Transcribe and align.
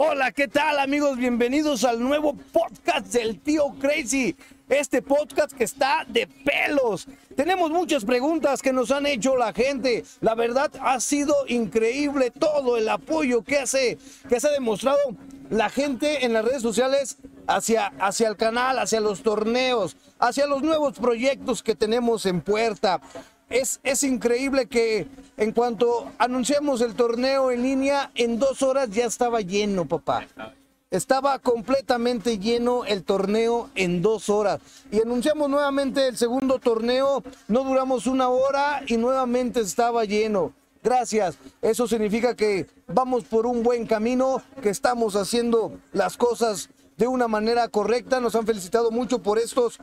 Hola, 0.00 0.30
¿qué 0.30 0.46
tal 0.46 0.78
amigos? 0.78 1.16
Bienvenidos 1.16 1.82
al 1.82 2.00
nuevo 2.00 2.32
podcast 2.52 3.06
del 3.06 3.40
tío 3.40 3.74
Crazy. 3.80 4.36
Este 4.68 5.02
podcast 5.02 5.50
que 5.50 5.64
está 5.64 6.06
de 6.06 6.28
pelos. 6.28 7.08
Tenemos 7.34 7.72
muchas 7.72 8.04
preguntas 8.04 8.62
que 8.62 8.72
nos 8.72 8.92
han 8.92 9.06
hecho 9.06 9.36
la 9.36 9.52
gente. 9.52 10.04
La 10.20 10.36
verdad 10.36 10.70
ha 10.82 11.00
sido 11.00 11.34
increíble 11.48 12.30
todo 12.30 12.76
el 12.76 12.88
apoyo 12.88 13.42
que 13.42 13.58
hace, 13.58 13.98
que 14.28 14.38
se 14.38 14.46
ha 14.46 14.52
demostrado 14.52 15.00
la 15.50 15.68
gente 15.68 16.24
en 16.24 16.32
las 16.32 16.44
redes 16.44 16.62
sociales 16.62 17.16
hacia, 17.48 17.88
hacia 17.98 18.28
el 18.28 18.36
canal, 18.36 18.78
hacia 18.78 19.00
los 19.00 19.24
torneos, 19.24 19.96
hacia 20.20 20.46
los 20.46 20.62
nuevos 20.62 20.96
proyectos 20.96 21.64
que 21.64 21.74
tenemos 21.74 22.24
en 22.24 22.40
puerta. 22.40 23.00
Es, 23.50 23.80
es, 23.82 24.02
increíble 24.02 24.66
que 24.66 25.06
en 25.36 25.52
cuanto 25.52 26.10
anunciamos 26.18 26.80
el 26.82 26.94
torneo 26.94 27.50
en 27.50 27.62
línea, 27.62 28.10
en 28.14 28.38
dos 28.38 28.62
horas 28.62 28.90
ya 28.90 29.06
estaba 29.06 29.40
lleno, 29.40 29.86
papá. 29.86 30.26
Estaba 30.90 31.38
completamente 31.38 32.38
lleno 32.38 32.84
el 32.84 33.04
torneo 33.04 33.70
en 33.74 34.00
dos 34.02 34.28
horas. 34.28 34.60
Y 34.90 35.00
anunciamos 35.00 35.48
nuevamente 35.48 36.08
el 36.08 36.16
segundo 36.16 36.58
torneo, 36.58 37.22
no 37.46 37.64
duramos 37.64 38.06
una 38.06 38.28
hora 38.28 38.82
y 38.86 38.96
nuevamente 38.96 39.60
estaba 39.60 40.04
lleno. 40.04 40.52
Gracias. 40.82 41.36
Eso 41.60 41.86
significa 41.86 42.34
que 42.34 42.66
vamos 42.86 43.24
por 43.24 43.46
un 43.46 43.62
buen 43.62 43.86
camino, 43.86 44.42
que 44.62 44.70
estamos 44.70 45.16
haciendo 45.16 45.72
las 45.92 46.16
cosas 46.16 46.70
de 46.96 47.06
una 47.06 47.28
manera 47.28 47.68
correcta. 47.68 48.20
Nos 48.20 48.34
han 48.34 48.46
felicitado 48.46 48.90
mucho 48.90 49.20
por 49.20 49.38
estos, 49.38 49.78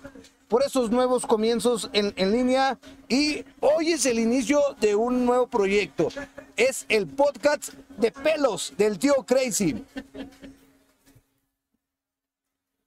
por 0.48 0.64
estos 0.64 0.92
nuevos 0.92 1.26
comienzos 1.26 1.90
en, 1.94 2.14
en, 2.16 2.32
línea. 2.32 2.78
Y 3.08 3.44
hoy 3.60 3.92
es 3.92 4.06
el 4.06 4.20
inicio 4.20 4.60
de 4.80 4.96
un 4.96 5.26
nuevo 5.26 5.48
proyecto. 5.48 6.10
Es 6.56 6.86
el 6.90 7.08
podcast 7.08 7.74
de 7.98 8.12
pelos 8.12 8.74
del 8.78 9.00
tío 9.00 9.16
Crazy. 9.26 9.84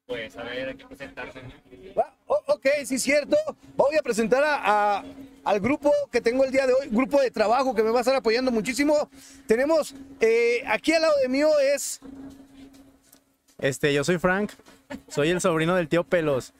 Pues 0.07 0.37
a 0.37 0.43
ver, 0.43 0.69
hay 0.69 0.77
que 0.77 0.87
presentarse. 0.87 1.41
Oh, 2.27 2.41
ok, 2.47 2.67
sí 2.85 2.95
es 2.95 3.03
cierto. 3.03 3.37
Voy 3.77 3.97
a 3.97 4.03
presentar 4.03 4.43
a, 4.43 4.99
a, 4.99 5.05
al 5.45 5.61
grupo 5.61 5.93
que 6.11 6.21
tengo 6.21 6.45
el 6.45 6.51
día 6.51 6.67
de 6.67 6.73
hoy, 6.73 6.89
grupo 6.91 7.21
de 7.21 7.31
trabajo 7.31 7.75
que 7.75 7.83
me 7.83 7.91
va 7.91 7.99
a 7.99 8.01
estar 8.01 8.15
apoyando 8.15 8.51
muchísimo. 8.51 9.11
Tenemos 9.47 9.95
eh, 10.21 10.63
aquí 10.67 10.93
al 10.93 11.03
lado 11.03 11.15
de 11.23 11.29
mí 11.29 11.43
es 11.75 12.01
este, 13.59 13.93
yo 13.93 14.05
soy 14.05 14.19
Frank, 14.19 14.53
soy 15.09 15.31
el 15.31 15.41
sobrino 15.41 15.75
del 15.75 15.89
tío 15.89 16.05
Pelos. 16.05 16.53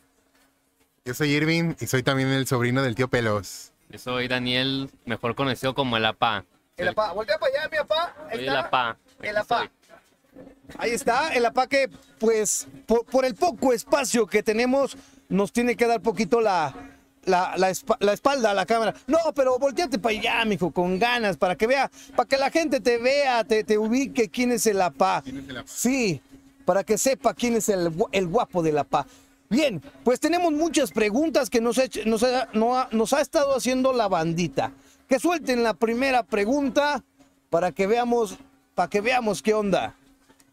Yo 1.09 1.15
soy 1.15 1.31
Irving 1.31 1.73
y 1.81 1.87
soy 1.87 2.03
también 2.03 2.29
el 2.29 2.47
sobrino 2.47 2.83
del 2.83 2.95
tío 2.95 3.09
Pelos. 3.09 3.73
Yo 3.89 3.99
soy 3.99 4.29
Daniel, 4.29 4.91
mejor 5.07 5.35
conocido 5.35 5.75
como 5.75 5.97
el 5.97 6.05
APA. 6.05 6.45
El 6.77 6.89
APA, 6.89 7.13
voltea 7.15 7.39
para 7.39 7.51
allá, 7.51 7.69
mi 7.71 7.79
APA. 7.79 8.15
Soy 8.31 8.47
el 8.47 8.55
APA. 8.55 8.99
El 9.23 9.37
APA. 9.39 9.71
Ahí 10.77 10.91
está, 10.91 11.33
el 11.33 11.47
APA 11.47 11.67
que, 11.67 11.89
pues, 12.19 12.69
por, 12.85 13.07
por, 13.07 13.25
el 13.25 13.35
poco 13.35 13.73
espacio 13.73 14.27
que 14.27 14.43
tenemos, 14.43 14.99
nos 15.31 15.51
tiene 15.51 15.77
que 15.77 15.87
dar 15.87 16.03
poquito 16.03 16.43
la, 16.43 16.75
la, 17.25 17.55
la, 17.57 17.73
la, 18.01 18.13
espalda 18.13 18.51
a 18.51 18.55
la 18.55 18.67
cámara. 18.67 18.95
No, 19.07 19.33
pero 19.35 19.59
volteate 19.59 19.99
para 19.99 20.15
allá, 20.15 20.45
mijo, 20.45 20.73
con 20.73 20.99
ganas, 20.99 21.39
para 21.39 21.57
que 21.57 21.67
vea, 21.67 21.91
para 22.17 22.29
que 22.29 22.37
la 22.37 22.51
gente 22.51 22.81
te 22.81 22.99
vea, 22.99 23.45
te, 23.45 23.65
te 23.65 23.79
ubique 23.79 24.29
quién 24.29 24.53
es 24.53 24.67
el 24.67 24.83
APA. 24.83 25.23
¿Quién 25.23 25.39
es 25.39 25.49
el 25.49 25.57
APA? 25.57 25.69
Sí, 25.71 26.21
para 26.67 26.85
que 26.85 26.99
sepa 26.99 27.33
quién 27.33 27.57
es 27.57 27.71
el, 27.71 27.95
el 28.13 28.27
guapo 28.27 28.63
de 28.63 28.73
la 28.73 28.85
PA. 28.85 29.07
Bien, 29.51 29.83
pues 30.05 30.21
tenemos 30.21 30.53
muchas 30.53 30.93
preguntas 30.93 31.49
que 31.49 31.61
nos 31.61 31.79
ha, 31.79 31.85
nos, 32.05 32.23
ha, 32.23 32.49
nos 32.93 33.13
ha 33.13 33.21
estado 33.21 33.57
haciendo 33.57 33.93
la 33.93 34.09
bandita. 34.09 34.73
Que 35.09 35.19
suelten 35.19 35.63
la 35.63 35.75
primera 35.75 36.23
pregunta 36.23 37.03
para 37.49 37.73
que 37.73 37.87
veamos, 37.87 38.37
para 38.75 38.91
que 38.91 39.01
veamos 39.01 39.43
qué 39.43 39.55
onda. 39.55 39.95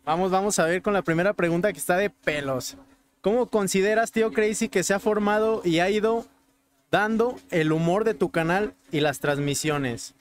Vamos, 0.06 0.32
vamos 0.32 0.60
a 0.60 0.66
ver 0.66 0.82
con 0.82 0.94
la 0.94 1.02
primera 1.02 1.34
pregunta 1.34 1.74
que 1.74 1.80
está 1.80 1.98
de 1.98 2.10
pelos. 2.10 2.78
¿Cómo 3.22 3.48
consideras, 3.48 4.12
tío 4.12 4.32
Crazy, 4.32 4.70
que 4.70 4.84
se 4.84 4.94
ha 4.94 5.00
formado 5.00 5.62
y 5.66 5.80
ha 5.80 5.90
ido 5.90 6.26
dando 6.92 7.36
el 7.50 7.72
humor 7.72 8.04
de 8.04 8.14
tu 8.14 8.30
canal 8.30 8.76
y 8.92 9.00
las 9.00 9.20
transmisiones? 9.20 10.14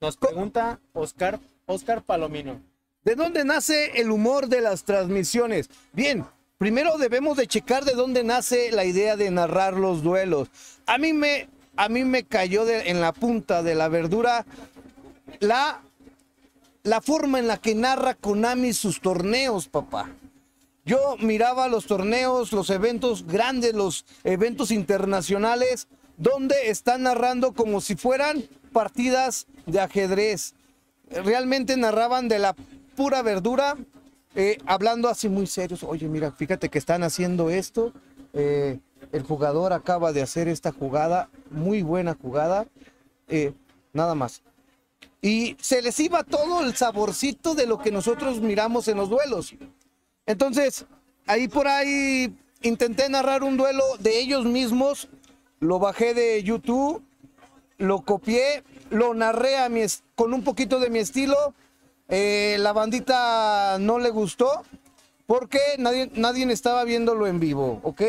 Nos 0.00 0.16
pregunta 0.16 0.80
Oscar, 0.92 1.40
Oscar 1.66 2.02
Palomino. 2.02 2.60
¿De 3.04 3.14
dónde 3.14 3.44
nace 3.44 4.00
el 4.00 4.10
humor 4.10 4.48
de 4.48 4.60
las 4.60 4.84
transmisiones? 4.84 5.70
Bien, 5.92 6.26
primero 6.58 6.98
debemos 6.98 7.36
de 7.36 7.46
checar 7.46 7.84
de 7.84 7.92
dónde 7.94 8.24
nace 8.24 8.72
la 8.72 8.84
idea 8.84 9.16
de 9.16 9.30
narrar 9.30 9.74
los 9.74 10.02
duelos. 10.02 10.48
A 10.86 10.98
mí 10.98 11.12
me, 11.12 11.48
a 11.76 11.88
mí 11.88 12.04
me 12.04 12.24
cayó 12.24 12.68
en 12.68 13.00
la 13.00 13.12
punta 13.12 13.62
de 13.62 13.74
la 13.74 13.88
verdura 13.88 14.44
la, 15.40 15.80
la 16.82 17.00
forma 17.00 17.38
en 17.38 17.46
la 17.46 17.58
que 17.58 17.74
narra 17.74 18.14
Konami 18.14 18.72
sus 18.72 19.00
torneos, 19.00 19.68
papá. 19.68 20.10
Yo 20.84 21.16
miraba 21.20 21.68
los 21.68 21.86
torneos, 21.86 22.52
los 22.52 22.70
eventos 22.70 23.26
grandes, 23.26 23.74
los 23.74 24.04
eventos 24.24 24.70
internacionales, 24.70 25.86
donde 26.16 26.70
están 26.70 27.02
narrando 27.02 27.52
como 27.52 27.80
si 27.80 27.94
fueran 27.94 28.42
partidas 28.72 29.46
de 29.66 29.80
ajedrez. 29.80 30.54
Realmente 31.10 31.76
narraban 31.76 32.28
de 32.28 32.38
la 32.38 32.56
pura 32.96 33.22
verdura, 33.22 33.76
eh, 34.34 34.58
hablando 34.66 35.08
así 35.08 35.28
muy 35.28 35.46
serios. 35.46 35.82
Oye, 35.82 36.08
mira, 36.08 36.32
fíjate 36.32 36.68
que 36.68 36.78
están 36.78 37.02
haciendo 37.02 37.50
esto. 37.50 37.92
Eh, 38.32 38.78
el 39.12 39.22
jugador 39.22 39.72
acaba 39.72 40.12
de 40.12 40.22
hacer 40.22 40.48
esta 40.48 40.72
jugada, 40.72 41.30
muy 41.50 41.82
buena 41.82 42.16
jugada. 42.20 42.66
Eh, 43.28 43.52
nada 43.92 44.14
más. 44.14 44.42
Y 45.20 45.56
se 45.60 45.82
les 45.82 45.98
iba 45.98 46.22
todo 46.22 46.64
el 46.64 46.76
saborcito 46.76 47.54
de 47.54 47.66
lo 47.66 47.78
que 47.78 47.90
nosotros 47.90 48.40
miramos 48.40 48.86
en 48.88 48.98
los 48.98 49.08
duelos. 49.08 49.54
Entonces, 50.26 50.86
ahí 51.26 51.48
por 51.48 51.66
ahí 51.66 52.36
intenté 52.62 53.08
narrar 53.08 53.42
un 53.42 53.56
duelo 53.56 53.82
de 53.98 54.20
ellos 54.20 54.44
mismos. 54.44 55.08
Lo 55.58 55.78
bajé 55.78 56.14
de 56.14 56.42
YouTube, 56.44 57.02
lo 57.78 58.02
copié, 58.02 58.62
lo 58.90 59.14
narré 59.14 59.58
a 59.58 59.68
mi, 59.68 59.82
con 60.14 60.32
un 60.32 60.44
poquito 60.44 60.78
de 60.78 60.90
mi 60.90 61.00
estilo 61.00 61.54
eh, 62.08 62.56
la 62.58 62.72
bandita 62.72 63.76
no 63.78 63.98
le 63.98 64.10
gustó 64.10 64.64
porque 65.26 65.60
nadie, 65.78 66.10
nadie 66.14 66.50
estaba 66.50 66.84
viéndolo 66.84 67.26
en 67.26 67.38
vivo, 67.38 67.80
¿ok? 67.82 68.02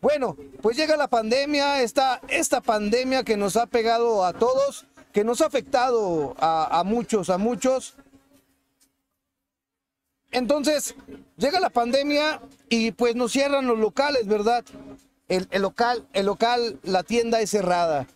Bueno, 0.00 0.36
pues 0.60 0.76
llega 0.76 0.96
la 0.96 1.06
pandemia, 1.06 1.82
esta, 1.82 2.20
esta 2.28 2.60
pandemia 2.60 3.22
que 3.22 3.36
nos 3.36 3.56
ha 3.56 3.66
pegado 3.66 4.24
a 4.24 4.32
todos, 4.32 4.84
que 5.12 5.22
nos 5.22 5.40
ha 5.40 5.46
afectado 5.46 6.34
a, 6.40 6.82
muchos, 6.84 7.30
a 7.30 7.38
muchos. 7.38 7.94
Entonces, 10.32 10.96
llega 11.36 11.60
la 11.60 11.70
pandemia 11.70 12.40
y 12.68 12.90
pues 12.90 13.14
nos 13.14 13.30
cierran 13.30 13.68
los 13.68 13.78
locales, 13.78 14.26
¿verdad? 14.26 14.64
El, 15.28 15.46
el 15.52 15.62
local, 15.62 16.08
el 16.12 16.26
local, 16.26 16.80
la 16.82 17.04
tienda 17.04 17.40
es 17.40 17.50
cerrada. 17.50 18.08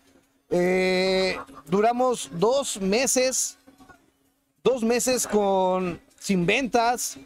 Eh, 0.51 1.39
duramos 1.67 2.31
dos 2.33 2.81
meses 2.81 3.59
dos 4.67 4.83
meses 4.83 5.29
con 5.29 6.01
sin 6.19 6.45
ventas, 6.45 7.17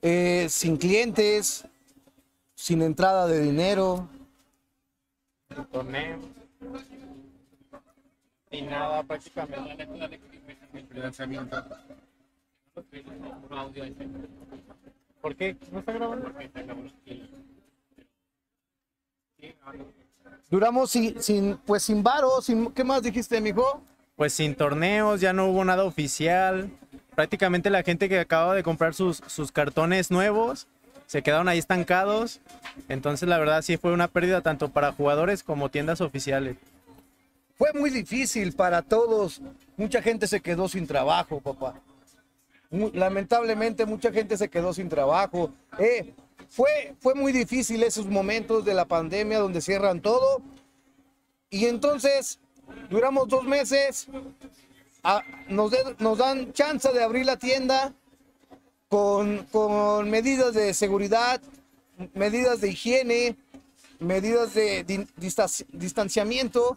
eh, 0.00 0.46
sin 0.48 0.78
clientes, 0.78 1.66
sin 2.54 2.80
entrada 2.80 3.26
de 3.26 3.40
dinero. 3.40 4.08
Torneo. 5.70 6.18
Sin 8.50 8.70
nada 8.70 9.02
prácticamente. 9.02 9.86
¿Por 15.20 15.36
qué? 15.36 15.56
¿No 15.70 15.80
está 15.80 15.92
grabando? 15.92 16.32
Duramos 20.48 20.90
sin, 20.90 21.22
sin, 21.22 21.58
pues 21.58 21.82
sin 21.82 22.02
varo, 22.02 22.40
sin, 22.40 22.72
¿qué 22.72 22.82
más 22.82 23.02
dijiste, 23.02 23.42
mijo? 23.42 23.82
Pues 24.16 24.32
sin 24.32 24.54
torneos, 24.54 25.20
ya 25.20 25.32
no 25.32 25.46
hubo 25.46 25.64
nada 25.64 25.84
oficial. 25.84 26.70
Prácticamente 27.14 27.70
la 27.70 27.82
gente 27.82 28.08
que 28.08 28.18
acaba 28.18 28.54
de 28.54 28.62
comprar 28.62 28.94
sus, 28.94 29.22
sus 29.26 29.52
cartones 29.52 30.10
nuevos 30.10 30.66
se 31.12 31.22
quedaron 31.22 31.46
ahí 31.48 31.58
estancados. 31.58 32.40
Entonces 32.88 33.28
la 33.28 33.38
verdad 33.38 33.60
sí 33.60 33.76
fue 33.76 33.92
una 33.92 34.08
pérdida 34.08 34.40
tanto 34.40 34.70
para 34.70 34.92
jugadores 34.92 35.42
como 35.42 35.68
tiendas 35.68 36.00
oficiales. 36.00 36.56
Fue 37.56 37.70
muy 37.74 37.90
difícil 37.90 38.52
para 38.54 38.80
todos. 38.80 39.42
Mucha 39.76 40.00
gente 40.00 40.26
se 40.26 40.40
quedó 40.40 40.68
sin 40.68 40.86
trabajo, 40.86 41.40
papá. 41.40 41.74
Lamentablemente 42.70 43.84
mucha 43.84 44.10
gente 44.10 44.38
se 44.38 44.48
quedó 44.48 44.72
sin 44.72 44.88
trabajo. 44.88 45.52
Eh, 45.78 46.14
fue, 46.48 46.94
fue 46.98 47.14
muy 47.14 47.30
difícil 47.30 47.82
esos 47.82 48.06
momentos 48.06 48.64
de 48.64 48.72
la 48.72 48.86
pandemia 48.86 49.38
donde 49.38 49.60
cierran 49.60 50.00
todo. 50.00 50.40
Y 51.50 51.66
entonces 51.66 52.40
duramos 52.90 53.28
dos 53.28 53.44
meses, 53.44 54.08
a, 55.02 55.22
nos, 55.48 55.70
dan 56.18 56.52
chance 56.52 56.92
de 56.92 57.02
abrir 57.02 57.26
la 57.26 57.36
tienda 57.36 57.92
con, 58.88 60.10
medidas 60.10 60.54
de 60.54 60.74
seguridad, 60.74 61.40
medidas 62.14 62.60
de 62.60 62.70
higiene, 62.70 63.36
medidas 63.98 64.54
de 64.54 64.84
di, 64.84 65.06
distanciamiento, 65.72 66.76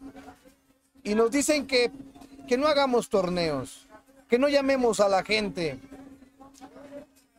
y 1.03 1.15
nos 1.15 1.31
dicen 1.31 1.67
que, 1.67 1.91
que 2.47 2.57
no 2.57 2.67
hagamos 2.67 3.09
torneos, 3.09 3.85
que 4.27 4.39
no 4.39 4.47
llamemos 4.47 4.99
a 4.99 5.09
la 5.09 5.23
gente. 5.23 5.79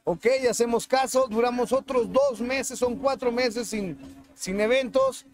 Ok, 0.05 0.27
hacemos 0.49 0.87
caso, 0.87 1.27
duramos 1.29 1.73
otros 1.73 2.13
dos 2.13 2.41
meses, 2.41 2.79
son 2.79 2.97
cuatro 2.97 3.33
meses 3.33 3.69
sin, 3.69 3.99
sin 4.37 4.61
eventos. 4.61 5.27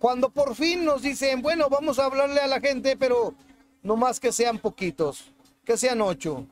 Cuando 0.00 0.30
por 0.30 0.54
fin 0.54 0.82
nos 0.86 1.02
dicen, 1.02 1.42
bueno, 1.42 1.68
vamos 1.68 1.98
a 1.98 2.06
hablarle 2.06 2.40
a 2.40 2.46
la 2.46 2.58
gente, 2.58 2.96
pero 2.96 3.34
no 3.82 3.96
más 3.96 4.18
que 4.18 4.32
sean 4.32 4.58
poquitos, 4.58 5.26
que 5.62 5.76
sean 5.76 6.00
ocho. 6.00 6.46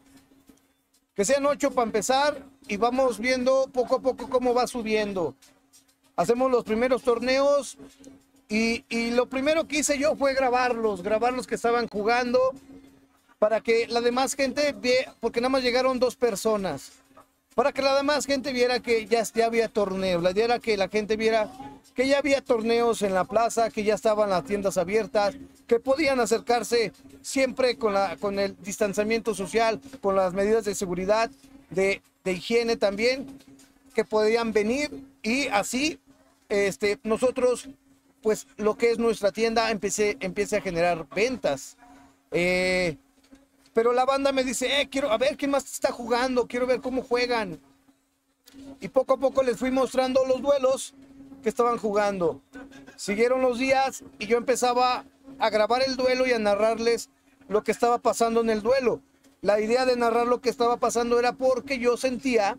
Que 1.15 1.25
sean 1.25 1.47
ocho 1.47 1.71
para 1.71 1.87
empezar 1.87 2.45
y 2.69 2.77
vamos 2.77 3.19
viendo 3.19 3.67
poco 3.73 3.97
a 3.97 4.01
poco 4.03 4.29
cómo 4.29 4.53
va 4.53 4.67
subiendo. 4.67 5.35
Hacemos 6.15 6.51
los 6.51 6.63
primeros 6.63 7.03
torneos 7.03 7.79
y, 8.51 8.85
lo 9.13 9.25
primero 9.31 9.67
que 9.67 9.79
hice 9.79 9.99
yo 9.99 10.15
fue 10.15 10.35
grabarlos, 10.35 11.03
grabar 11.03 11.33
los 11.33 11.47
que 11.47 11.55
estaban 11.55 11.89
jugando 11.89 12.39
para 13.39 13.63
que 13.63 13.87
la 13.87 14.03
demás 14.03 14.35
gente, 14.35 14.75
vie- 14.75 15.11
porque 15.21 15.41
nada 15.41 15.49
más 15.49 15.63
llegaron 15.63 15.99
dos 15.99 16.17
personas, 16.17 16.93
para 17.59 17.73
que 17.73 17.83
la 17.83 17.97
demás 17.97 18.25
gente 18.25 18.53
viera 18.53 18.79
que 18.79 19.05
ya, 19.07 19.25
ya 19.35 19.47
había 19.47 19.69
torneos, 19.69 20.23
la 20.23 20.31
idea 20.31 20.61
que 20.61 20.77
la 20.77 20.89
gente 20.89 21.17
viera 21.17 21.51
que 21.93 22.07
ya 22.07 22.19
había 22.19 22.41
torneos 22.41 23.03
en 23.03 23.13
la 23.13 23.25
plaza, 23.25 23.69
que 23.69 23.83
ya 23.83 23.97
estaban 23.97 24.31
las 24.31 24.45
tiendas 24.45 24.79
abiertas, 24.79 25.35
que 25.67 25.81
podían 25.81 26.21
acercarse 26.21 26.93
siempre 27.21 27.77
con, 27.77 27.95
la, 27.95 28.17
con 28.19 28.39
el 28.39 28.57
distanciamiento 28.63 29.35
social, 29.35 29.81
con 30.01 30.15
las 30.15 30.35
medidas 30.35 30.67
de 30.67 30.77
seguridad, 30.77 31.33
de, 31.71 32.01
de 32.23 32.33
higiene 32.33 32.77
también, 32.77 33.27
que 33.93 34.05
podían 34.05 34.53
venir 34.53 34.93
y 35.25 35.49
así 35.49 35.99
este, 36.49 37.01
nosotros, 37.03 37.69
pues 38.23 38.47
lo 38.57 38.77
que 38.77 38.93
es 38.93 39.01
nuestra 39.01 39.33
tienda, 39.33 39.73
empecé, 39.73 40.17
empiece 40.21 40.59
a 40.59 40.61
generar 40.61 41.09
ventas. 41.13 41.77
Eh, 42.31 42.99
pero 43.79 43.93
la 43.93 44.05
banda 44.05 44.33
me 44.33 44.43
dice, 44.43 44.81
eh, 44.81 44.89
quiero 44.91 45.13
a 45.13 45.19
ver 45.19 45.37
quién 45.37 45.53
más 45.53 45.73
está 45.73 45.93
jugando, 45.93 46.49
quiero 46.49 46.67
ver 46.67 46.81
cómo 46.81 47.01
juegan. 47.01 47.61
Y 48.81 48.89
poco 48.89 49.15
a 49.15 49.19
poco 49.19 49.45
les 49.45 49.57
fui 49.57 49.71
mostrando 49.71 50.25
los 50.27 50.43
duelos 50.43 50.97
que 51.45 51.49
estaban 51.49 51.79
jugando. 51.79 52.43
Siguieron 52.97 53.41
los 53.41 53.61
días 53.61 54.03
y 54.19 54.27
yo 54.27 54.37
empezaba 54.37 55.05
a 55.39 55.51
grabar 55.51 55.85
el 55.87 55.95
duelo 55.95 56.27
y 56.27 56.33
a 56.33 56.41
narrarles 56.41 57.09
lo 57.47 57.63
que 57.63 57.71
estaba 57.71 57.99
pasando 57.99 58.41
en 58.41 58.51
el 58.51 58.63
duelo. 58.63 59.01
La 59.43 59.61
idea 59.61 59.87
de 59.87 59.95
narrar 59.95 60.27
lo 60.27 60.41
que 60.41 60.49
estaba 60.49 60.79
pasando 60.79 61.21
era 61.21 61.35
porque 61.35 61.79
yo 61.79 61.97
sentía 61.97 62.59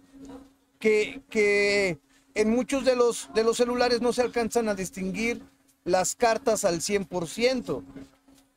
que, 0.80 1.22
que 1.30 2.00
en 2.34 2.50
muchos 2.50 2.86
de 2.86 2.96
los, 2.96 3.30
de 3.34 3.44
los 3.44 3.58
celulares 3.58 4.00
no 4.00 4.14
se 4.14 4.22
alcanzan 4.22 4.70
a 4.70 4.74
distinguir 4.74 5.42
las 5.84 6.16
cartas 6.16 6.64
al 6.64 6.80
100%. 6.80 7.84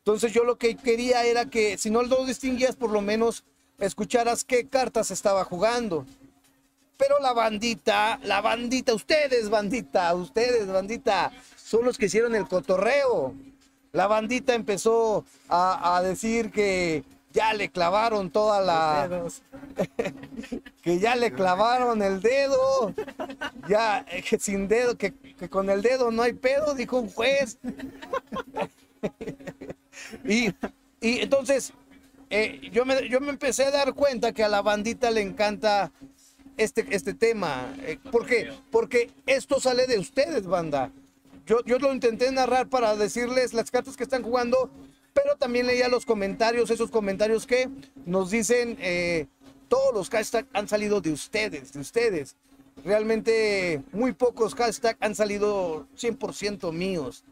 Entonces 0.04 0.32
yo 0.32 0.42
lo 0.42 0.58
que 0.58 0.74
quería 0.74 1.24
era 1.24 1.46
que 1.46 1.78
si 1.78 1.88
no 1.88 2.02
lo 2.02 2.26
distinguías, 2.26 2.74
por 2.74 2.90
lo 2.90 3.00
menos 3.00 3.44
escucharas 3.78 4.42
qué 4.42 4.66
cartas 4.66 5.12
estaba 5.12 5.44
jugando. 5.44 6.04
Pero 6.96 7.20
la 7.20 7.32
bandita, 7.32 8.18
la 8.24 8.40
bandita, 8.40 8.94
ustedes 8.94 9.48
bandita, 9.48 10.12
ustedes 10.14 10.66
bandita, 10.66 11.30
son 11.56 11.84
los 11.84 11.98
que 11.98 12.06
hicieron 12.06 12.34
el 12.34 12.48
cotorreo. 12.48 13.34
La 13.92 14.08
bandita 14.08 14.54
empezó 14.54 15.24
a, 15.48 15.96
a 15.96 16.02
decir 16.02 16.50
que 16.50 17.04
ya 17.32 17.54
le 17.54 17.70
clavaron 17.70 18.30
toda 18.30 18.60
la... 18.60 19.28
que 20.82 20.98
ya 20.98 21.14
le 21.14 21.32
clavaron 21.32 22.02
el 22.02 22.20
dedo, 22.20 22.92
ya 23.68 24.04
eh, 24.10 24.22
que 24.22 24.38
sin 24.38 24.66
dedo, 24.66 24.96
que, 24.96 25.12
que 25.14 25.48
con 25.48 25.70
el 25.70 25.80
dedo 25.80 26.10
no 26.10 26.22
hay 26.22 26.32
pedo, 26.32 26.74
dijo 26.74 26.98
un 26.98 27.08
juez. 27.08 27.58
y, 30.24 30.54
entonces 31.00 31.72
eh, 32.30 32.70
yo, 32.72 32.84
me, 32.84 33.08
yo 33.08 33.20
me 33.20 33.30
empecé 33.30 33.64
a 33.64 33.70
dar 33.70 33.94
cuenta 33.94 34.32
que 34.32 34.44
a 34.44 34.48
la 34.48 34.62
bandita 34.62 35.10
le 35.10 35.20
encanta 35.20 35.92
este, 36.56 36.86
este 36.90 37.14
tema. 37.14 37.74
Eh, 37.82 37.98
¿Por 38.10 38.26
qué? 38.26 38.52
Porque 38.70 39.10
esto 39.26 39.60
sale 39.60 39.86
de 39.86 39.98
ustedes, 39.98 40.46
banda. 40.46 40.90
Yo, 41.46 41.64
yo 41.64 41.78
lo 41.78 41.92
intenté 41.92 42.30
narrar 42.30 42.68
para 42.68 42.96
decirles 42.96 43.52
las 43.52 43.70
cartas 43.70 43.96
que 43.96 44.04
están 44.04 44.22
jugando, 44.22 44.70
pero 45.12 45.36
también 45.36 45.66
leía 45.66 45.88
los 45.88 46.06
comentarios, 46.06 46.70
esos 46.70 46.90
comentarios 46.90 47.46
que 47.46 47.68
nos 48.06 48.30
dicen, 48.30 48.78
eh, 48.80 49.26
todos 49.68 49.92
los 49.94 50.10
hashtags 50.10 50.48
han 50.52 50.68
salido 50.68 51.00
de 51.00 51.12
ustedes, 51.12 51.72
de 51.72 51.80
ustedes. 51.80 52.36
Realmente 52.84 53.82
muy 53.92 54.12
pocos 54.12 54.54
hashtags 54.54 54.98
han 55.00 55.14
salido 55.14 55.86
100% 55.96 56.72
míos. 56.72 57.24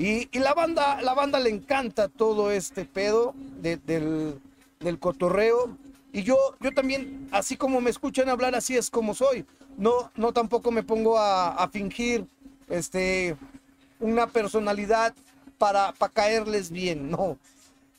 Y, 0.00 0.30
y 0.32 0.38
la 0.38 0.54
banda, 0.54 1.02
la 1.02 1.12
banda 1.12 1.38
le 1.38 1.50
encanta 1.50 2.08
todo 2.08 2.50
este 2.50 2.86
pedo 2.86 3.34
de- 3.60 3.76
del, 3.76 4.40
del 4.80 4.98
cotorreo. 4.98 5.76
Y 6.10 6.22
yo, 6.22 6.36
yo 6.58 6.72
también, 6.72 7.28
así 7.32 7.54
como 7.58 7.82
me 7.82 7.90
escuchan 7.90 8.30
hablar, 8.30 8.54
así 8.54 8.74
es 8.78 8.88
como 8.88 9.12
soy. 9.14 9.44
No, 9.76 10.10
no 10.16 10.32
tampoco 10.32 10.70
me 10.70 10.82
pongo 10.82 11.18
a, 11.18 11.50
a 11.54 11.68
fingir 11.68 12.24
este, 12.70 13.36
una 13.98 14.26
personalidad 14.26 15.14
para, 15.58 15.92
para 15.92 16.10
caerles 16.14 16.70
bien, 16.70 17.10
no. 17.10 17.36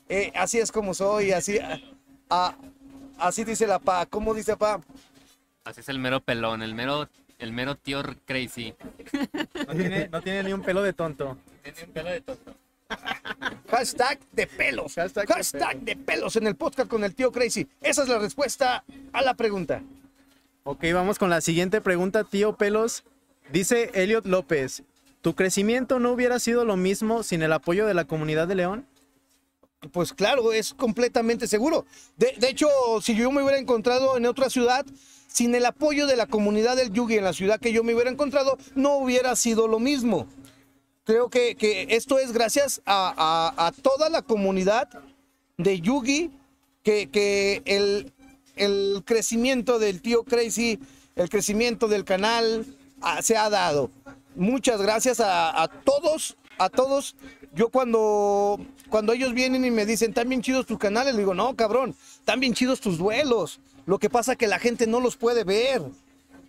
Eh, 0.08 0.32
así 0.34 0.58
es 0.58 0.72
como 0.72 0.94
soy, 0.94 1.30
así, 1.30 1.60
a- 1.60 1.78
a- 2.30 2.56
así 3.16 3.44
dice 3.44 3.68
la 3.68 3.78
pa. 3.78 4.06
¿Cómo 4.06 4.34
dice 4.34 4.56
pa? 4.56 4.80
Así 5.62 5.78
es 5.82 5.88
el 5.88 6.00
mero 6.00 6.18
pelón, 6.18 6.62
el 6.64 6.74
mero, 6.74 7.08
el 7.38 7.52
mero 7.52 7.76
tío 7.76 8.02
crazy. 8.24 8.74
No 9.68 9.72
tiene, 9.76 10.08
no 10.08 10.20
tiene 10.20 10.42
ni 10.42 10.52
un 10.52 10.62
pelo 10.62 10.82
de 10.82 10.92
tonto. 10.92 11.38
Tiene 11.62 11.84
un 11.84 11.92
pelo 11.92 12.10
de 12.10 12.20
tonto. 12.20 12.54
Hashtag 13.70 14.18
de 14.32 14.46
pelos. 14.46 14.94
Hashtag 14.94 15.28
Hashtag, 15.28 15.80
de 15.80 15.94
de, 15.94 15.96
pelos 15.96 16.36
en 16.36 16.46
el 16.46 16.56
podcast 16.56 16.88
con 16.88 17.04
el 17.04 17.14
tío 17.14 17.30
Crazy. 17.32 17.66
Esa 17.80 18.02
es 18.02 18.08
la 18.08 18.18
respuesta 18.18 18.84
a 19.12 19.22
la 19.22 19.34
pregunta. 19.34 19.82
Ok, 20.64 20.84
vamos 20.92 21.18
con 21.18 21.30
la 21.30 21.40
siguiente 21.40 21.80
pregunta, 21.80 22.24
tío 22.24 22.56
Pelos. 22.56 23.04
Dice 23.52 23.90
Elliot 23.94 24.26
López, 24.26 24.82
¿tu 25.20 25.34
crecimiento 25.34 25.98
no 25.98 26.12
hubiera 26.12 26.38
sido 26.38 26.64
lo 26.64 26.76
mismo 26.76 27.22
sin 27.22 27.42
el 27.42 27.52
apoyo 27.52 27.86
de 27.86 27.94
la 27.94 28.04
comunidad 28.04 28.46
de 28.46 28.54
León? 28.54 28.86
Pues 29.90 30.12
claro, 30.12 30.52
es 30.52 30.74
completamente 30.74 31.48
seguro. 31.48 31.84
De, 32.16 32.34
de 32.38 32.48
hecho, 32.48 32.68
si 33.02 33.16
yo 33.16 33.30
me 33.32 33.42
hubiera 33.42 33.58
encontrado 33.58 34.16
en 34.16 34.26
otra 34.26 34.50
ciudad, 34.50 34.86
sin 35.26 35.54
el 35.54 35.66
apoyo 35.66 36.06
de 36.06 36.16
la 36.16 36.26
comunidad 36.26 36.76
del 36.76 36.92
Yugi 36.92 37.16
en 37.16 37.24
la 37.24 37.32
ciudad 37.32 37.58
que 37.58 37.72
yo 37.72 37.82
me 37.82 37.94
hubiera 37.94 38.10
encontrado, 38.10 38.58
no 38.74 38.96
hubiera 38.96 39.34
sido 39.34 39.66
lo 39.66 39.80
mismo. 39.80 40.28
Creo 41.04 41.28
que, 41.28 41.56
que 41.56 41.88
esto 41.90 42.18
es 42.18 42.32
gracias 42.32 42.80
a, 42.86 43.52
a- 43.56 43.72
toda 43.72 44.08
la 44.08 44.22
comunidad 44.22 44.88
de 45.58 45.80
Yugi, 45.80 46.30
que, 46.84 47.08
que 47.10 47.62
el, 47.64 48.12
el 48.56 49.02
crecimiento 49.04 49.78
del 49.78 50.00
tío 50.00 50.22
Crazy, 50.24 50.78
el 51.16 51.28
crecimiento 51.28 51.88
del 51.88 52.04
canal 52.04 52.64
ah, 53.00 53.20
se 53.22 53.36
ha 53.36 53.50
dado. 53.50 53.90
Muchas 54.36 54.80
gracias 54.80 55.20
a, 55.20 55.68
todos, 55.84 56.36
a 56.58 56.68
todos. 56.70 57.16
Yo 57.54 57.68
cuando, 57.68 58.58
cuando 58.88 59.12
ellos 59.12 59.34
vienen 59.34 59.64
y 59.64 59.70
me 59.70 59.84
dicen, 59.86 60.10
están 60.10 60.28
bien 60.28 60.40
chidos 60.40 60.66
tus 60.66 60.78
canales, 60.78 61.14
le 61.14 61.20
digo, 61.20 61.34
no, 61.34 61.54
cabrón, 61.54 61.94
están 62.20 62.40
bien 62.40 62.54
chidos 62.54 62.80
tus 62.80 62.96
duelos. 62.96 63.60
Lo 63.86 63.98
que 63.98 64.08
pasa 64.08 64.36
que 64.36 64.46
la 64.46 64.58
gente 64.60 64.86
no 64.86 65.00
los 65.00 65.16
puede 65.16 65.42
ver. 65.44 65.82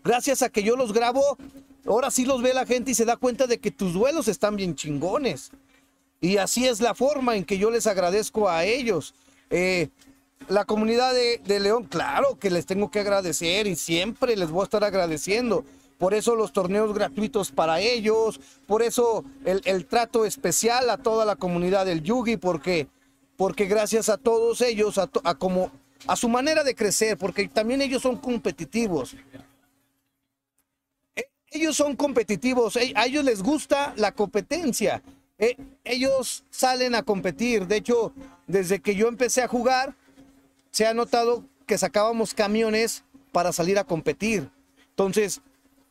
Gracias 0.03 0.41
a 0.43 0.49
que 0.49 0.63
yo 0.63 0.75
los 0.75 0.93
grabo, 0.93 1.37
ahora 1.85 2.11
sí 2.11 2.25
los 2.25 2.41
ve 2.41 2.53
la 2.53 2.65
gente 2.65 2.91
y 2.91 2.95
se 2.95 3.05
da 3.05 3.17
cuenta 3.17 3.47
de 3.47 3.59
que 3.59 3.71
tus 3.71 3.93
duelos 3.93 4.27
están 4.27 4.55
bien 4.55 4.75
chingones. 4.75 5.51
Y 6.21 6.37
así 6.37 6.65
es 6.67 6.79
la 6.79 6.93
forma 6.95 7.35
en 7.35 7.43
que 7.43 7.57
yo 7.57 7.69
les 7.69 7.87
agradezco 7.87 8.49
a 8.49 8.63
ellos. 8.63 9.13
Eh, 9.49 9.89
la 10.47 10.65
comunidad 10.65 11.13
de, 11.13 11.39
de 11.45 11.59
León, 11.59 11.85
claro 11.85 12.37
que 12.39 12.49
les 12.49 12.65
tengo 12.65 12.91
que 12.91 12.99
agradecer 12.99 13.67
y 13.67 13.75
siempre 13.75 14.35
les 14.35 14.49
voy 14.49 14.61
a 14.61 14.63
estar 14.65 14.83
agradeciendo. 14.83 15.65
Por 15.97 16.13
eso 16.13 16.35
los 16.35 16.51
torneos 16.51 16.93
gratuitos 16.93 17.51
para 17.51 17.79
ellos, 17.79 18.39
por 18.67 18.81
eso 18.81 19.23
el, 19.45 19.61
el 19.65 19.85
trato 19.85 20.25
especial 20.25 20.89
a 20.89 20.97
toda 20.97 21.23
la 21.23 21.35
comunidad 21.35 21.85
del 21.85 22.03
Yugi, 22.03 22.37
porque, 22.37 22.87
porque 23.37 23.65
gracias 23.65 24.09
a 24.09 24.17
todos 24.17 24.59
ellos, 24.61 24.97
a, 24.97 25.09
a 25.23 25.35
como, 25.35 25.71
a 26.07 26.15
su 26.15 26.27
manera 26.27 26.63
de 26.63 26.75
crecer, 26.75 27.17
porque 27.17 27.47
también 27.47 27.81
ellos 27.81 28.01
son 28.01 28.17
competitivos. 28.17 29.15
Ellos 31.53 31.75
son 31.77 31.95
competitivos, 31.95 32.75
e- 32.75 32.93
a 32.95 33.05
ellos 33.05 33.23
les 33.23 33.41
gusta 33.43 33.93
la 33.95 34.11
competencia. 34.11 35.01
E- 35.37 35.57
Ellos 35.83 36.43
salen 36.49 36.95
a 36.95 37.03
competir. 37.03 37.67
De 37.67 37.75
hecho, 37.77 38.13
desde 38.47 38.79
que 38.81 38.95
yo 38.95 39.07
empecé 39.07 39.41
a 39.41 39.47
jugar, 39.47 39.93
se 40.71 40.87
ha 40.87 40.93
notado 40.93 41.43
que 41.67 41.77
sacábamos 41.77 42.33
camiones 42.33 43.03
para 43.31 43.51
salir 43.51 43.77
a 43.77 43.83
competir. 43.83 44.49
Entonces, 44.89 45.41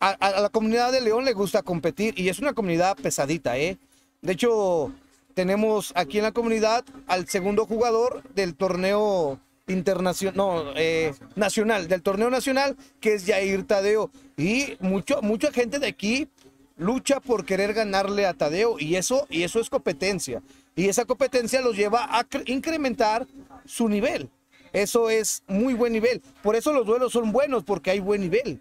a- 0.01 0.11
a 0.11 0.41
la 0.41 0.49
comunidad 0.49 0.91
de 0.93 1.01
León 1.01 1.25
le 1.25 1.33
gusta 1.33 1.63
competir 1.63 2.19
y 2.19 2.29
es 2.29 2.39
una 2.41 2.55
comunidad 2.55 2.97
pesadita, 2.97 3.57
¿eh? 3.59 3.79
De 4.21 4.33
hecho, 4.33 4.93
tenemos 5.35 5.93
aquí 5.95 6.19
en 6.19 6.25
la 6.25 6.33
comunidad 6.33 6.85
al 7.07 7.29
segundo 7.29 7.67
jugador 7.67 8.23
del 8.35 8.55
torneo 8.55 9.39
internacional, 9.67 10.37
no, 10.37 10.73
eh, 10.77 11.15
nacional, 11.37 11.89
del 11.89 12.03
torneo 12.03 12.31
nacional, 12.31 12.77
que 13.01 13.15
es 13.15 13.25
Jair 13.27 13.65
Tadeo. 13.65 14.11
Y 14.37 14.77
mucho, 14.81 15.23
mucha 15.23 15.53
gente 15.53 15.79
de 15.79 15.87
aquí 15.89 16.29
lucha 16.77 17.21
por 17.21 17.45
querer 17.45 17.75
ganarle 17.75 18.27
a 18.27 18.35
Tadeo 18.35 18.77
y 18.79 18.97
eso, 18.97 19.27
y 19.31 19.43
eso 19.45 19.61
es 19.61 19.71
competencia. 19.71 20.43
Y 20.75 20.89
esa 20.89 21.05
competencia 21.05 21.61
los 21.61 21.77
lleva 21.77 22.19
a 22.19 22.29
cre- 22.29 22.49
incrementar 22.49 23.27
su 23.65 23.89
nivel. 23.89 24.31
Eso 24.73 25.11
es 25.11 25.43
muy 25.47 25.75
buen 25.75 25.93
nivel. 25.93 26.23
Por 26.43 26.57
eso 26.57 26.73
los 26.73 26.87
duelos 26.87 27.13
son 27.13 27.31
buenos, 27.31 27.63
porque 27.63 27.91
hay 27.91 28.01
buen 28.01 28.23
nivel. 28.23 28.59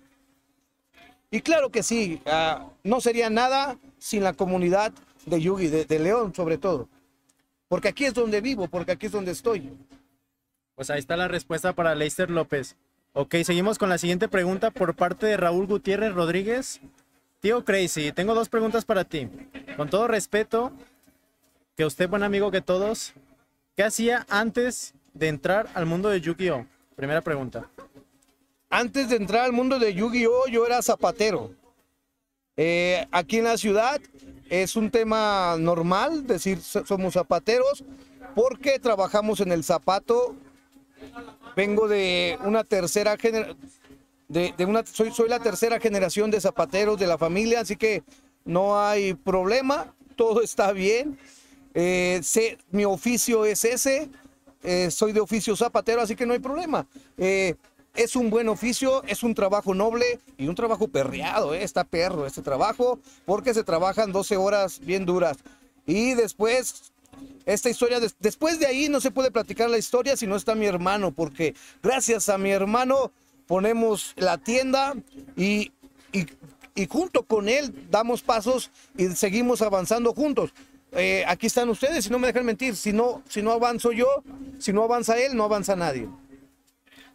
Y 1.32 1.40
claro 1.40 1.70
que 1.70 1.82
sí, 1.84 2.22
ah, 2.26 2.68
no 2.84 3.00
sería 3.00 3.30
nada 3.30 3.78
sin 3.98 4.24
la 4.24 4.34
comunidad 4.34 4.92
de 5.26 5.40
Yugi, 5.40 5.68
de 5.68 6.00
León 6.00 6.36
sobre 6.36 6.58
todo. 6.58 6.90
Porque 7.70 7.88
aquí 7.88 8.04
es 8.04 8.14
donde 8.14 8.42
vivo, 8.42 8.68
porque 8.68 8.92
aquí 8.92 9.06
es 9.06 9.14
donde 9.14 9.32
estoy. 9.32 9.72
Pues 10.82 10.90
ahí 10.90 10.98
está 10.98 11.16
la 11.16 11.28
respuesta 11.28 11.74
para 11.74 11.94
Leister 11.94 12.32
López. 12.32 12.76
Ok, 13.14 13.36
seguimos 13.44 13.78
con 13.78 13.88
la 13.90 14.00
siguiente 14.00 14.28
pregunta 14.28 14.72
por 14.72 14.96
parte 14.96 15.28
de 15.28 15.38
Raúl 15.38 15.68
Gutiérrez 15.68 16.12
Rodríguez. 16.12 16.82
Tío 17.40 17.64
Crazy, 17.64 18.12
tengo 18.14 18.34
dos 18.34 18.50
preguntas 18.50 18.84
para 18.84 19.04
ti. 19.04 19.30
Con 19.78 19.92
todo 19.92 20.08
respeto, 20.08 20.72
que 21.78 21.86
usted, 21.86 22.10
buen 22.10 22.24
amigo 22.24 22.50
que 22.50 22.62
todos, 22.62 23.14
¿qué 23.76 23.84
hacía 23.84 24.26
antes 24.28 24.96
de 25.14 25.28
entrar 25.28 25.70
al 25.76 25.86
mundo 25.86 26.10
de 26.10 26.20
Yu-Gi-Oh? 26.20 26.66
Primera 26.96 27.22
pregunta. 27.22 27.70
Antes 28.72 29.08
de 29.10 29.18
entrar 29.18 29.46
al 29.46 29.54
mundo 29.54 29.78
de 29.78 29.94
Yu-Gi-Oh, 29.94 30.48
yo 30.48 30.66
era 30.66 30.82
zapatero. 30.82 31.52
Eh, 32.58 33.06
aquí 33.12 33.38
en 33.38 33.44
la 33.44 33.58
ciudad 33.58 34.02
es 34.50 34.76
un 34.76 34.90
tema 34.90 35.58
normal 35.60 36.26
decir 36.26 36.60
so- 36.60 36.84
somos 36.88 37.14
zapateros 37.14 37.84
porque 38.34 38.80
trabajamos 38.80 39.42
en 39.42 39.52
el 39.52 39.64
zapato. 39.64 40.36
Vengo 41.56 41.88
de 41.88 42.38
una 42.44 42.64
tercera 42.64 43.18
generación. 43.18 43.58
De, 44.28 44.54
de 44.58 44.66
una, 44.66 44.86
soy, 44.86 45.12
soy 45.12 45.28
la 45.28 45.40
tercera 45.40 45.78
generación 45.78 46.32
de 46.32 46.40
zapateros 46.40 46.98
de 46.98 47.06
la 47.06 47.18
familia, 47.18 47.60
así 47.60 47.76
que 47.76 48.02
no 48.46 48.80
hay 48.80 49.14
problema, 49.14 49.94
todo 50.16 50.42
está 50.44 50.72
bien. 50.72 51.18
Eh, 51.74 52.22
mi 52.72 52.86
oficio 52.86 53.46
es 53.46 53.64
ese, 53.66 54.10
eh, 54.64 54.92
soy 54.92 55.14
de 55.14 55.20
oficio 55.20 55.56
zapatero, 55.56 56.02
así 56.02 56.16
que 56.16 56.26
no 56.26 56.34
hay 56.34 56.40
problema. 56.40 56.86
Eh, 57.18 57.56
es 57.94 58.16
un 58.16 58.30
buen 58.30 58.48
oficio, 58.48 59.04
es 59.06 59.24
un 59.24 59.36
trabajo 59.36 59.74
noble 59.74 60.20
y 60.38 60.48
un 60.48 60.56
trabajo 60.56 60.88
perreado, 60.88 61.54
está 61.54 61.84
perro 61.84 62.26
este 62.26 62.42
trabajo, 62.42 63.00
porque 63.26 63.54
se 63.54 63.64
trabajan 63.64 64.12
12 64.12 64.38
horas 64.38 64.80
bien 64.80 65.06
duras. 65.06 65.38
Y 65.86 66.14
después, 66.14 66.91
esta 67.46 67.70
historia, 67.70 68.00
des- 68.00 68.16
después 68.20 68.60
de 68.60 68.68
ahí 68.68 68.90
no 68.90 69.00
se 69.02 69.12
puede 69.12 69.32
platicar 69.32 69.70
la 69.70 69.78
historia 69.78 70.16
si 70.18 70.28
no 70.28 70.36
está 70.36 70.56
mi 70.56 70.66
hermano, 70.66 71.12
porque 71.12 71.56
gracias 71.82 72.30
a 72.30 72.38
mi 72.38 72.52
hermano 72.52 73.12
ponemos 73.48 74.14
la 74.16 74.38
tienda 74.38 74.94
y, 75.36 75.72
y, 76.14 76.26
y 76.76 76.88
junto 76.88 77.24
con 77.24 77.50
él 77.50 77.74
damos 77.90 78.22
pasos 78.22 78.72
y 78.98 79.08
seguimos 79.10 79.62
avanzando 79.62 80.14
juntos. 80.14 80.54
Eh, 80.94 81.24
aquí 81.28 81.48
están 81.48 81.70
ustedes, 81.70 82.04
si 82.04 82.10
no 82.10 82.20
me 82.20 82.28
dejan 82.28 82.46
mentir, 82.46 82.76
si 82.76 82.92
no, 82.94 83.24
si 83.30 83.42
no 83.42 83.52
avanzo 83.52 83.92
yo, 83.92 84.08
si 84.60 84.74
no 84.74 84.84
avanza 84.84 85.18
él, 85.18 85.36
no 85.36 85.46
avanza 85.46 85.76
nadie. 85.76 86.08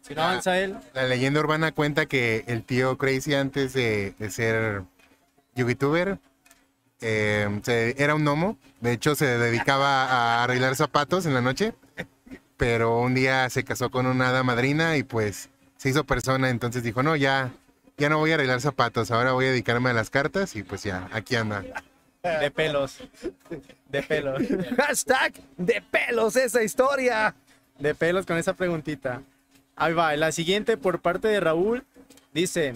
Si 0.01 0.15
no 0.15 0.21
avanza 0.23 0.59
él, 0.59 0.75
La 0.93 1.03
leyenda 1.05 1.39
urbana 1.41 1.71
cuenta 1.73 2.05
que 2.05 2.43
el 2.47 2.63
tío 2.63 2.97
Crazy 2.97 3.33
antes 3.33 3.73
de, 3.73 4.13
de 4.17 4.29
ser 4.31 4.83
YouTuber 5.55 6.17
eh, 7.01 7.59
se- 7.63 7.95
era 8.01 8.15
un 8.15 8.23
gnomo. 8.23 8.57
De 8.81 8.91
hecho, 8.93 9.15
se 9.15 9.25
dedicaba 9.37 10.05
a 10.05 10.43
arreglar 10.43 10.75
zapatos 10.75 11.25
en 11.25 11.33
la 11.33 11.41
noche. 11.41 11.73
Pero 12.57 12.99
un 13.01 13.13
día 13.13 13.49
se 13.49 13.63
casó 13.63 13.91
con 13.91 14.07
una 14.07 14.29
hada 14.29 14.43
madrina 14.43 14.97
y 14.97 15.03
pues 15.03 15.49
se 15.77 15.89
hizo 15.89 16.03
persona. 16.05 16.49
Entonces 16.49 16.81
dijo, 16.83 17.03
no, 17.03 17.15
ya, 17.15 17.51
ya 17.97 18.09
no 18.09 18.17
voy 18.17 18.31
a 18.31 18.35
arreglar 18.35 18.61
zapatos. 18.61 19.11
Ahora 19.11 19.33
voy 19.33 19.45
a 19.45 19.49
dedicarme 19.49 19.91
a 19.91 19.93
las 19.93 20.09
cartas 20.09 20.55
y 20.55 20.63
pues 20.63 20.83
ya, 20.83 21.07
aquí 21.11 21.35
anda. 21.35 21.63
de 22.23 22.49
pelos. 22.51 22.97
De 23.89 24.01
pelos. 24.03 24.41
Hashtag 24.77 25.33
de 25.57 25.81
pelos 25.91 26.35
esa 26.35 26.63
historia. 26.63 27.35
De 27.77 27.93
pelos 27.93 28.25
con 28.25 28.37
esa 28.37 28.53
preguntita. 28.53 29.21
Ahí 29.75 29.93
va, 29.93 30.15
la 30.15 30.31
siguiente 30.31 30.77
por 30.77 30.99
parte 30.99 31.27
de 31.27 31.39
Raúl 31.39 31.85
dice, 32.33 32.75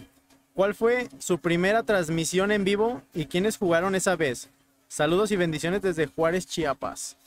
¿cuál 0.53 0.75
fue 0.75 1.10
su 1.20 1.39
primera 1.39 1.84
transmisión 1.84 2.51
en 2.51 2.63
vivo 2.63 3.01
y 3.13 3.25
quiénes 3.25 3.58
jugaron 3.58 3.96
esa 3.96 4.15
vez? 4.15 4.50
Saludos 4.88 5.31
y 5.31 5.36
bendiciones 5.36 5.81
desde 5.81 6.08
Juárez, 6.08 6.46
Chiapas. 6.46 7.17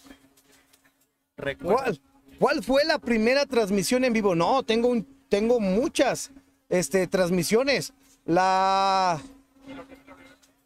¿Cuál, 1.63 2.01
cuál 2.39 2.63
fue 2.63 2.85
la 2.85 2.99
primera 2.99 3.47
transmisión 3.47 4.05
en 4.05 4.13
vivo? 4.13 4.35
No, 4.35 4.63
tengo, 4.63 4.89
un, 4.89 5.07
tengo 5.29 5.61
muchas 5.61 6.31
este, 6.69 7.07
transmisiones. 7.07 7.93
La, 8.27 9.21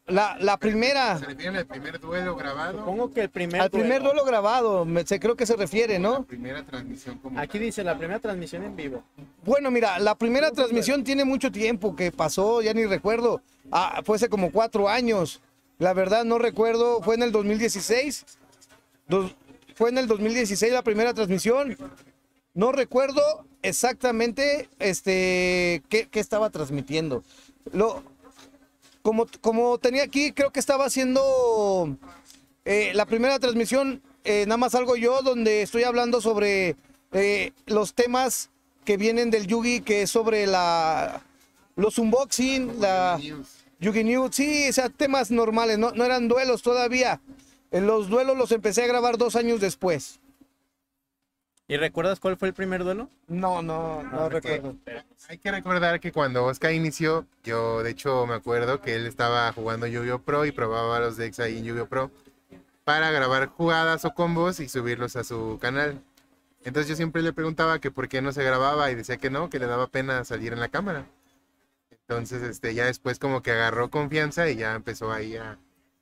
la, 0.09 0.37
la 0.41 0.57
primera, 0.57 1.19
¿Se 1.19 1.27
refieren 1.27 1.57
al 1.57 1.67
primer 1.67 2.01
duelo 2.01 2.35
grabado? 2.37 2.79
Supongo 2.79 3.13
que 3.13 3.21
el 3.23 3.31
primer 3.31 3.61
al 3.61 3.71
primer 3.71 4.03
duelo. 4.03 4.25
grabado, 4.25 4.85
me, 4.85 5.05
se, 5.07 5.21
creo 5.21 5.37
que 5.37 5.47
se 5.47 5.55
refiere, 5.57 5.99
¿no? 5.99 6.25
Primera 6.25 6.65
transmisión 6.65 7.19
como... 7.19 7.39
Aquí 7.39 7.59
dice 7.59 7.85
la 7.85 7.97
primera 7.97 8.19
transmisión 8.19 8.65
en 8.65 8.75
vivo. 8.75 9.03
Bueno, 9.45 9.71
mira, 9.71 9.99
la 9.99 10.15
primera 10.15 10.51
transmisión 10.51 11.05
tiene 11.05 11.25
mucho 11.25 11.53
tiempo 11.53 11.95
que 11.95 12.11
pasó, 12.11 12.63
ya 12.63 12.73
ni 12.75 12.85
recuerdo. 12.87 13.43
Ah, 13.71 14.01
fue 14.05 14.17
hace 14.17 14.29
como 14.29 14.51
cuatro 14.51 14.89
años. 14.89 15.41
La 15.79 15.93
verdad 15.93 16.25
no 16.25 16.39
recuerdo, 16.39 17.03
fue 17.03 17.15
en 17.15 17.23
el 17.23 17.31
2016. 17.33 18.25
Dos- 19.09 19.35
fue 19.75 19.91
en 19.91 19.99
el 19.99 20.07
2016 20.09 20.73
la 20.73 20.83
primera 20.83 21.15
transmisión. 21.15 21.77
No 22.55 22.73
recuerdo 22.73 23.23
exactamente 23.63 24.69
este 24.81 25.83
qué, 25.89 26.09
qué 26.11 26.19
estaba 26.21 26.51
transmitiendo. 26.51 27.23
Lo, 27.73 28.03
como, 29.09 29.27
como 29.41 29.79
tenía 29.79 30.03
aquí, 30.03 30.33
creo 30.33 30.51
que 30.51 30.61
estaba 30.61 30.85
haciendo 30.85 31.97
eh, 32.67 32.93
la 32.93 33.07
primera 33.07 33.39
transmisión, 33.39 34.03
eh, 34.23 34.45
nada 34.47 34.59
más 34.59 34.75
algo 34.75 34.97
yo, 34.97 35.23
donde 35.23 35.63
estoy 35.63 35.85
hablando 35.85 36.21
sobre 36.21 36.77
eh, 37.13 37.53
los 37.65 37.95
temas 37.95 38.51
que 38.85 38.99
vienen 38.99 39.31
del 39.31 39.47
Yugi, 39.47 39.81
que 39.81 40.03
es 40.03 40.11
sobre 40.11 40.47
la 40.47 41.23
los 41.75 41.97
unboxing, 41.97 42.83
la 42.83 43.19
Yugi 43.81 44.05
News, 44.05 44.37
sí, 44.37 44.69
o 44.69 44.73
sea, 44.75 44.91
temas 44.91 45.31
normales, 45.31 45.79
no, 45.79 45.93
no 45.93 46.05
eran 46.05 46.29
duelos 46.29 46.61
todavía. 46.61 47.23
En 47.71 47.87
los 47.87 48.11
duelos 48.11 48.37
los 48.37 48.53
empecé 48.53 48.83
a 48.83 48.89
grabar 48.89 49.17
dos 49.17 49.37
años 49.37 49.59
después. 49.59 50.21
¿Y 51.71 51.77
recuerdas 51.77 52.19
cuál 52.19 52.39
fue 52.39 52.49
el 52.49 52.55
primer 52.55 52.83
duelo? 52.83 53.11
No, 53.27 53.61
no, 53.61 54.03
no 54.03 54.31
porque 54.31 54.57
recuerdo. 54.57 54.79
Hay 55.29 55.37
que 55.37 55.51
recordar 55.51 56.01
que 56.01 56.13
cuando 56.13 56.47
Oscar 56.47 56.73
inició, 56.73 57.27
yo 57.45 57.83
de 57.83 57.91
hecho 57.91 58.27
me 58.27 58.35
acuerdo 58.35 58.81
que 58.81 58.95
él 58.95 59.07
estaba 59.07 59.53
jugando 59.53 59.87
Yu-Gi-Oh! 59.87 60.21
Pro 60.21 60.47
y 60.47 60.53
probaba 60.53 60.99
los 60.99 61.19
decks 61.19 61.41
ahí 61.41 61.59
en 61.59 61.65
Yu-Gi-Oh! 61.65 61.87
Pro 61.87 62.11
para 62.85 63.11
grabar 63.11 63.49
jugadas 63.49 64.07
o 64.07 64.15
combos 64.15 64.61
y 64.61 64.69
subirlos 64.71 65.15
a 65.17 65.25
su 65.25 65.59
canal. 65.61 66.03
Entonces 66.65 66.89
yo 66.89 66.97
siempre 66.97 67.21
le 67.21 67.35
preguntaba 67.35 67.81
que 67.81 67.91
por 67.91 68.09
qué 68.09 68.23
no 68.23 68.33
se 68.33 68.43
grababa 68.43 68.91
y 68.91 68.95
decía 68.95 69.19
que 69.19 69.29
no, 69.29 69.51
que 69.51 69.59
le 69.59 69.67
daba 69.67 69.89
pena 69.89 70.25
salir 70.25 70.55
en 70.55 70.61
la 70.61 70.69
cámara. 70.69 71.05
Entonces 71.91 72.43
este, 72.43 72.75
ya 72.75 72.87
después 72.87 73.19
como 73.19 73.43
que 73.43 73.51
agarró 73.51 73.91
confianza 73.91 74.49
y 74.49 74.57
ya 74.57 74.75
empezó 74.75 75.13
ahí 75.13 75.37
a, 75.37 75.59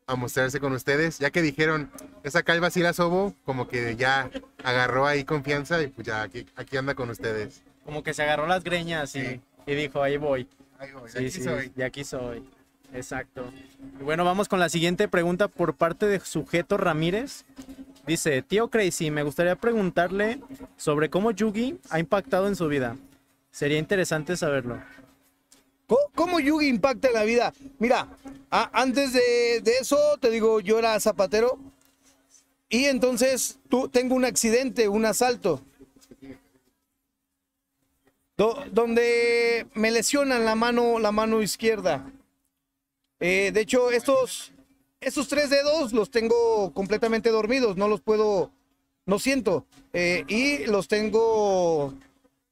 a 0.06 0.14
mostrarse 0.16 0.60
con 0.60 0.72
ustedes. 0.72 1.18
Ya 1.18 1.30
que 1.30 1.42
dijeron, 1.42 1.90
esa 2.22 2.42
calva 2.42 2.70
sí 2.70 2.80
la 2.80 2.92
sobo, 2.92 3.34
como 3.44 3.68
que 3.68 3.96
ya 3.96 4.30
agarró 4.64 5.06
ahí 5.06 5.24
confianza 5.24 5.82
y 5.82 5.88
pues 5.88 6.06
ya 6.06 6.22
aquí, 6.22 6.46
aquí 6.56 6.76
anda 6.76 6.94
con 6.94 7.10
ustedes. 7.10 7.62
Como 7.84 8.02
que 8.02 8.14
se 8.14 8.22
agarró 8.22 8.46
las 8.46 8.64
greñas 8.64 9.14
y, 9.16 9.20
Sí. 9.20 9.40
y 9.66 9.74
dijo, 9.74 10.02
ahí 10.02 10.16
voy. 10.16 10.48
Ahí 10.78 10.92
voy, 10.92 11.10
Sí, 11.10 11.18
aquí 11.18 11.30
sí, 11.30 11.42
soy. 11.42 11.72
de 11.74 11.84
aquí 11.84 12.04
soy. 12.04 12.44
Exacto. 12.92 13.44
Y 14.00 14.04
bueno, 14.04 14.24
vamos 14.24 14.48
con 14.48 14.60
la 14.60 14.68
siguiente 14.68 15.08
pregunta 15.08 15.48
por 15.48 15.74
parte 15.74 16.06
de 16.06 16.20
Sujeto 16.20 16.76
Ramírez. 16.76 17.44
Dice, 18.06 18.42
tío 18.42 18.68
Crazy, 18.68 19.10
me 19.10 19.24
gustaría 19.24 19.56
preguntarle 19.56 20.40
sobre 20.76 21.10
cómo 21.10 21.32
Yugi 21.32 21.80
ha 21.90 21.98
impactado 21.98 22.46
en 22.46 22.54
su 22.54 22.68
vida. 22.68 22.96
Sería 23.50 23.78
interesante 23.78 24.36
saberlo. 24.36 24.78
¿Cómo, 26.14 26.40
Yugi 26.40 26.66
impacta 26.68 27.08
en 27.08 27.14
la 27.14 27.22
vida? 27.24 27.52
Mira, 27.78 28.08
antes 28.50 29.12
de, 29.12 29.62
eso, 29.80 29.96
te 30.20 30.30
digo, 30.30 30.60
yo 30.60 30.78
era 30.78 30.98
zapatero 30.98 31.58
y 32.68 32.86
entonces 32.86 33.58
tú, 33.68 33.88
tengo 33.88 34.14
un 34.16 34.24
accidente, 34.24 34.88
un 34.88 35.04
asalto, 35.04 35.60
do- 38.36 38.64
donde 38.72 39.66
me 39.74 39.90
lesionan 39.92 40.44
la 40.44 40.56
mano, 40.56 40.98
la 40.98 41.12
mano 41.12 41.40
izquierda. 41.42 42.10
Eh, 43.20 43.50
de 43.54 43.60
hecho, 43.60 43.90
estos, 43.92 44.52
estos 45.00 45.28
tres 45.28 45.50
dedos 45.50 45.92
los 45.92 46.10
tengo 46.10 46.72
completamente 46.74 47.30
dormidos, 47.30 47.76
no 47.76 47.86
los 47.88 48.00
puedo, 48.00 48.50
no 49.06 49.18
siento, 49.20 49.64
eh, 49.92 50.24
y 50.28 50.66
los 50.66 50.88
tengo, 50.88 51.94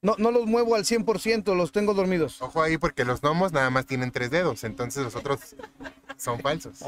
no, 0.05 0.17
no 0.19 0.31
los 0.31 0.45
muevo 0.45 0.75
al 0.75 0.85
100%, 0.85 1.57
los 1.57 1.73
tengo 1.73 1.95
dormidos. 1.95 2.41
Ojo 2.43 2.63
ahí 2.63 2.77
porque 2.77 3.07
los 3.07 3.23
gnomos 3.23 3.53
nada 3.53 3.71
más 3.71 3.87
tienen 3.87 4.11
tres 4.11 4.31
dedos, 4.31 4.63
entonces 4.63 5.03
los 5.03 5.17
otros 5.17 5.57
son 6.19 6.41
falsos. 6.41 6.83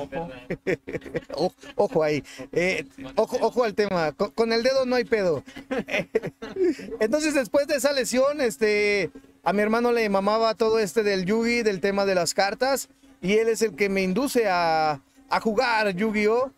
Ojo. 1.74 2.02
Ahí. 2.04 2.22
Eh, 2.52 2.84
ojo, 3.14 3.38
ojo 3.40 3.64
al 3.64 3.74
tema. 3.74 4.12
Con, 4.12 4.32
con 4.32 4.52
el 4.52 4.62
dedo 4.62 4.84
no 4.84 4.96
hay 4.96 5.04
pedo. 5.04 5.42
Entonces, 7.00 7.32
después 7.34 7.66
de 7.66 7.76
esa 7.76 7.92
lesión, 7.92 8.40
este, 8.40 9.10
a 9.42 9.52
mi 9.52 9.62
hermano 9.62 9.92
le 9.92 10.08
mamaba 10.10 10.54
todo 10.54 10.78
este 10.78 11.02
del 11.02 11.24
Yugi, 11.24 11.62
del 11.62 11.80
tema 11.80 12.04
de 12.04 12.14
las 12.14 12.34
cartas, 12.34 12.88
y 13.22 13.38
él 13.38 13.48
es 13.48 13.62
el 13.62 13.74
que 13.74 13.88
me 13.88 14.02
induce 14.02 14.46
a, 14.48 15.00
a 15.30 15.40
jugar 15.40 15.94
Yu-Gi-Oh! 15.94 16.52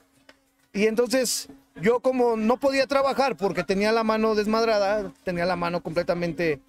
Y 0.73 0.87
entonces, 0.87 1.49
yo 1.81 2.01
como 2.01 2.37
no 2.37 2.59
podía 2.59 2.87
trabajar 2.87 3.37
porque 3.37 3.65
tenía 3.65 3.93
la 3.93 4.05
mano 4.05 4.35
desmadrada, 4.35 5.13
tenía 5.25 5.47
la 5.47 5.57
mano 5.57 5.83
completamente 5.83 6.61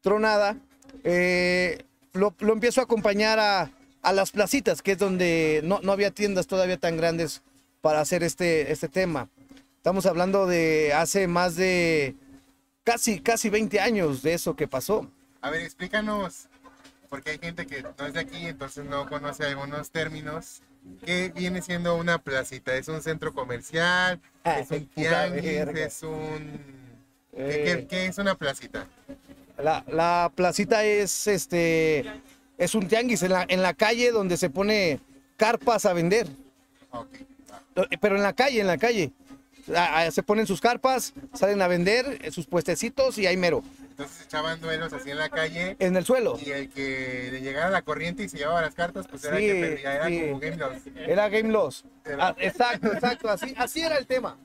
tronada, 0.00 0.56
eh, 1.04 1.84
lo, 2.12 2.34
empiezo 2.40 2.80
a 2.80 2.84
acompañar 2.84 3.38
a, 3.38 3.70
a 4.02 4.12
las 4.12 4.30
placitas, 4.30 4.82
que 4.82 4.92
es 4.92 4.98
donde 4.98 5.60
no, 5.64 5.80
no 5.82 5.92
había 5.92 6.10
tiendas 6.10 6.46
todavía 6.46 6.76
tan 6.76 6.96
grandes 6.96 7.42
para 7.80 8.00
hacer 8.00 8.22
este, 8.22 8.72
este 8.72 8.88
tema. 8.88 9.28
Estamos 9.76 10.06
hablando 10.06 10.46
de 10.46 10.92
hace 10.94 11.26
más 11.26 11.56
de 11.56 12.14
casi, 12.84 13.20
casi 13.20 13.50
20 13.50 13.80
años 13.80 14.22
de 14.22 14.34
eso 14.34 14.54
que 14.54 14.68
pasó. 14.68 15.10
A 15.40 15.50
ver, 15.50 15.62
explícanos, 15.62 16.48
porque 17.08 17.30
hay 17.30 17.38
gente 17.38 17.66
que 17.66 17.82
no 17.82 18.06
es 18.06 18.14
de 18.14 18.20
aquí, 18.20 18.46
entonces 18.46 18.84
no 18.84 19.08
conoce 19.08 19.44
algunos 19.44 19.90
términos. 19.90 20.62
¿Qué 21.04 21.32
viene 21.34 21.62
siendo 21.62 21.96
una 21.96 22.18
placita? 22.18 22.74
¿Es 22.76 22.88
un 22.88 23.02
centro 23.02 23.32
comercial? 23.34 24.20
Ah, 24.44 24.58
¿Es 24.60 24.70
un 24.70 24.86
tianguis? 24.94 25.44
¿Es 25.44 26.02
un...? 26.02 26.82
¿Qué, 27.34 27.36
Eh, 27.36 27.64
qué- 27.64 27.86
qué 27.88 28.06
es 28.06 28.18
una 28.18 28.34
placita? 28.34 28.86
La, 29.58 29.84
la 29.88 30.30
placita 30.34 30.84
es 30.84 31.26
este 31.26 32.04
es 32.58 32.74
un 32.74 32.86
tianguis 32.88 33.22
en 33.22 33.32
la, 33.32 33.44
en 33.48 33.62
la 33.62 33.74
calle 33.74 34.10
donde 34.10 34.36
se 34.36 34.50
pone 34.50 35.00
carpas 35.36 35.86
a 35.86 35.92
vender. 35.92 36.26
Pero 38.00 38.16
en 38.16 38.22
la 38.22 38.32
calle, 38.34 38.60
en 38.60 38.66
la 38.66 38.76
calle. 38.78 39.12
Ah, 39.74 40.00
ah, 40.06 40.10
Se 40.10 40.22
ponen 40.22 40.46
sus 40.46 40.60
carpas, 40.60 41.14
salen 41.32 41.62
a 41.62 41.68
vender 41.68 42.18
eh, 42.22 42.30
sus 42.30 42.46
puestecitos 42.46 43.16
y 43.18 43.26
hay 43.26 43.36
mero. 43.36 43.62
Entonces 43.92 44.24
echaban 44.26 44.58
duelos 44.60 44.90
así 44.92 45.10
en 45.10 45.18
la 45.18 45.28
calle 45.28 45.76
En 45.78 45.94
el 45.96 46.04
suelo. 46.04 46.38
y 46.44 46.50
el 46.50 46.68
que 46.70 47.28
le 47.30 47.40
llegara 47.42 47.68
la 47.70 47.82
corriente 47.82 48.22
y 48.24 48.28
se 48.28 48.38
llevaba 48.38 48.62
las 48.62 48.74
cartas, 48.74 49.06
pues 49.06 49.22
era 49.24 49.36
el 49.36 49.42
Sí, 49.42 49.48
que 49.48 49.60
perdía. 49.60 49.94
Era 49.94 50.06
sí. 50.08 50.20
como 50.22 50.38
Game 50.40 50.56
Loss. 50.56 50.76
Era 50.96 51.28
Game 51.28 51.48
Loss. 51.50 51.84
Era- 52.06 52.28
Ah, 52.28 52.36
exacto, 52.38 52.92
exacto. 52.92 53.28
Así, 53.28 53.54
así 53.56 53.80
era 53.82 53.96
el 53.98 54.06
tema. 54.06 54.38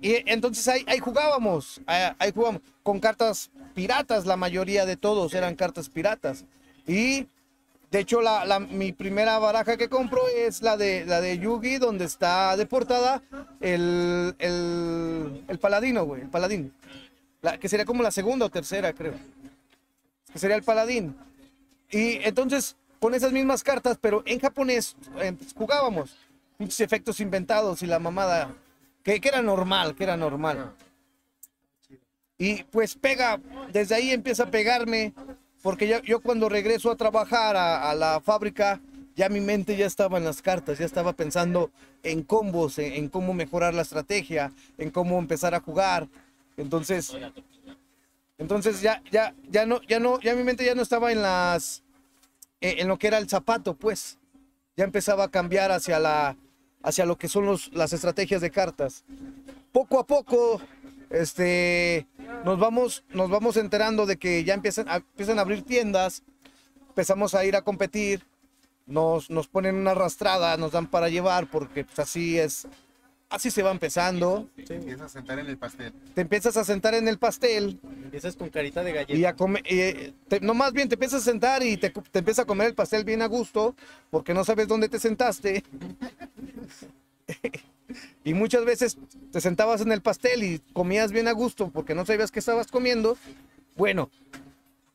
Y 0.00 0.22
entonces 0.30 0.66
ahí, 0.68 0.84
ahí 0.86 0.98
jugábamos. 0.98 1.80
ah, 1.86 2.14
Ahí 2.18 2.32
jugábamos. 2.34 2.62
Con 2.82 3.00
cartas 3.00 3.50
piratas, 3.74 4.26
la 4.26 4.36
mayoría 4.36 4.84
de 4.86 4.96
todos 4.96 5.32
eran 5.34 5.54
cartas 5.54 5.88
piratas. 5.88 6.44
Y 6.86 7.26
de 7.90 8.00
hecho, 8.00 8.20
la, 8.20 8.44
la- 8.44 8.60
mi 8.60 8.92
primera 8.92 9.38
baraja 9.38 9.76
que 9.76 9.88
compro 9.88 10.20
es 10.36 10.60
la 10.62 10.76
de 10.76 11.06
la 11.06 11.20
de 11.20 11.38
Yugi, 11.38 11.78
donde 11.78 12.04
está 12.04 12.56
de 12.56 12.66
portada 12.66 13.22
el, 13.60 14.34
el, 14.38 15.44
el 15.48 15.58
paladino, 15.58 16.04
güey. 16.04 16.22
El 16.22 16.28
paladín. 16.28 16.74
La, 17.44 17.58
que 17.58 17.68
sería 17.68 17.84
como 17.84 18.02
la 18.02 18.10
segunda 18.10 18.46
o 18.46 18.50
tercera, 18.50 18.94
creo. 18.94 19.12
Que 20.32 20.38
sería 20.38 20.56
el 20.56 20.62
paladín. 20.62 21.14
Y 21.90 22.14
entonces, 22.24 22.74
con 22.98 23.14
esas 23.14 23.32
mismas 23.32 23.62
cartas, 23.62 23.98
pero 24.00 24.22
en 24.24 24.40
japonés, 24.40 24.96
pues, 25.12 25.52
jugábamos. 25.54 26.16
Muchos 26.56 26.80
efectos 26.80 27.20
inventados 27.20 27.82
y 27.82 27.86
la 27.86 27.98
mamada. 27.98 28.50
Que, 29.02 29.20
que 29.20 29.28
era 29.28 29.42
normal, 29.42 29.94
que 29.94 30.04
era 30.04 30.16
normal. 30.16 30.74
Y 32.38 32.64
pues 32.64 32.94
pega, 32.94 33.38
desde 33.72 33.94
ahí 33.94 34.10
empieza 34.10 34.44
a 34.44 34.50
pegarme, 34.50 35.12
porque 35.62 36.00
yo, 36.04 36.20
cuando 36.20 36.48
regreso 36.48 36.90
a 36.90 36.96
trabajar 36.96 37.56
a, 37.56 37.94
la 37.94 38.20
fábrica, 38.20 38.80
ya 39.16 39.28
mi 39.28 39.40
mente 39.40 39.76
ya 39.76 39.86
estaba 39.86 40.16
en 40.16 40.24
las 40.24 40.42
cartas, 40.42 40.78
ya 40.78 40.86
estaba 40.86 41.12
pensando 41.12 41.70
en 42.02 42.22
combos, 42.22 42.78
en 42.78 43.08
cómo 43.08 43.34
mejorar 43.34 43.74
la 43.74 43.82
estrategia, 43.82 44.50
en 44.78 44.90
cómo 44.90 45.18
empezar 45.18 45.54
a 45.54 45.60
jugar. 45.60 46.08
Entonces, 46.56 47.16
entonces 48.38 48.80
ya, 48.80 49.02
ya, 49.10 49.34
ya 49.48 49.66
no, 49.66 49.80
ya 49.82 50.00
no, 50.00 50.20
ya 50.20 50.34
mi 50.34 50.42
mente 50.42 50.64
ya 50.64 50.74
no 50.74 50.82
estaba 50.82 51.12
en 51.12 51.22
las, 51.22 51.82
eh, 52.60 52.76
en 52.78 52.88
lo 52.88 52.98
que 52.98 53.08
era 53.08 53.18
el 53.18 53.28
zapato, 53.28 53.74
pues. 53.74 54.18
Ya 54.76 54.84
empezaba 54.84 55.24
a 55.24 55.30
cambiar 55.30 55.70
hacia 55.70 56.00
la, 56.00 56.36
hacia 56.82 57.06
lo 57.06 57.16
que 57.16 57.28
son 57.28 57.46
los, 57.46 57.72
las 57.72 57.92
estrategias 57.92 58.40
de 58.40 58.50
cartas. 58.50 59.04
Poco 59.72 60.00
a 60.00 60.06
poco, 60.06 60.60
este, 61.10 62.06
nos 62.44 62.58
vamos, 62.58 63.04
nos 63.10 63.30
vamos 63.30 63.56
enterando 63.56 64.04
de 64.04 64.16
que 64.16 64.42
ya 64.44 64.54
empiezan 64.54 64.88
a, 64.88 64.96
empiezan 64.96 65.38
a 65.38 65.42
abrir 65.42 65.62
tiendas, 65.62 66.22
empezamos 66.88 67.34
a 67.34 67.44
ir 67.44 67.54
a 67.54 67.62
competir, 67.62 68.26
nos, 68.86 69.30
nos 69.30 69.48
ponen 69.48 69.76
una 69.76 69.92
arrastrada, 69.92 70.56
nos 70.56 70.72
dan 70.72 70.88
para 70.88 71.08
llevar, 71.08 71.48
porque 71.50 71.84
pues, 71.84 71.98
así 71.98 72.38
es, 72.38 72.66
así 73.34 73.50
se 73.50 73.62
va 73.62 73.70
empezando. 73.70 74.48
Empiezas 74.56 75.00
a 75.02 75.08
sentar 75.08 75.38
en 75.38 75.46
el 75.46 75.56
pastel. 75.58 75.92
Te 76.14 76.20
empiezas 76.20 76.56
a 76.56 76.64
sentar 76.64 76.94
en 76.94 77.08
el 77.08 77.18
pastel, 77.18 77.78
Empiezas 78.04 78.36
con 78.36 78.48
carita 78.48 78.82
de 78.82 78.92
galleta. 78.92 79.14
y 79.18 79.24
a 79.24 79.34
comer, 79.34 79.62
eh, 79.66 80.12
te- 80.28 80.40
no 80.40 80.54
más 80.54 80.72
bien 80.72 80.88
te 80.88 80.94
empiezas 80.94 81.22
a 81.22 81.24
sentar 81.30 81.62
y 81.62 81.76
te, 81.76 81.90
te 81.90 82.18
empieza 82.20 82.42
a 82.42 82.44
comer 82.46 82.68
el 82.68 82.74
pastel 82.74 83.04
bien 83.04 83.22
a 83.22 83.26
gusto, 83.26 83.74
porque 84.10 84.34
no 84.34 84.44
sabes 84.44 84.68
dónde 84.68 84.88
te 84.88 84.98
sentaste. 84.98 85.64
y 88.24 88.34
muchas 88.34 88.64
veces 88.64 88.96
te 89.32 89.40
sentabas 89.40 89.80
en 89.80 89.92
el 89.92 90.00
pastel 90.00 90.42
y 90.44 90.58
comías 90.72 91.12
bien 91.12 91.28
a 91.28 91.32
gusto 91.32 91.70
porque 91.70 91.94
no 91.94 92.06
sabías 92.06 92.30
qué 92.30 92.38
estabas 92.38 92.68
comiendo. 92.68 93.16
Bueno, 93.76 94.10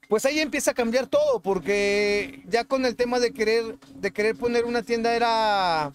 pues 0.08 0.26
ahí 0.26 0.40
empieza 0.40 0.72
a 0.72 0.74
cambiar 0.74 1.08
todo, 1.08 1.40
porque 1.42 2.42
ya 2.48 2.64
con 2.64 2.86
el 2.86 2.96
tema 2.96 3.20
de 3.20 3.32
querer, 3.32 3.78
de 3.96 4.12
querer 4.12 4.36
poner 4.36 4.66
una 4.66 4.82
tienda 4.82 5.14
era, 5.16 5.92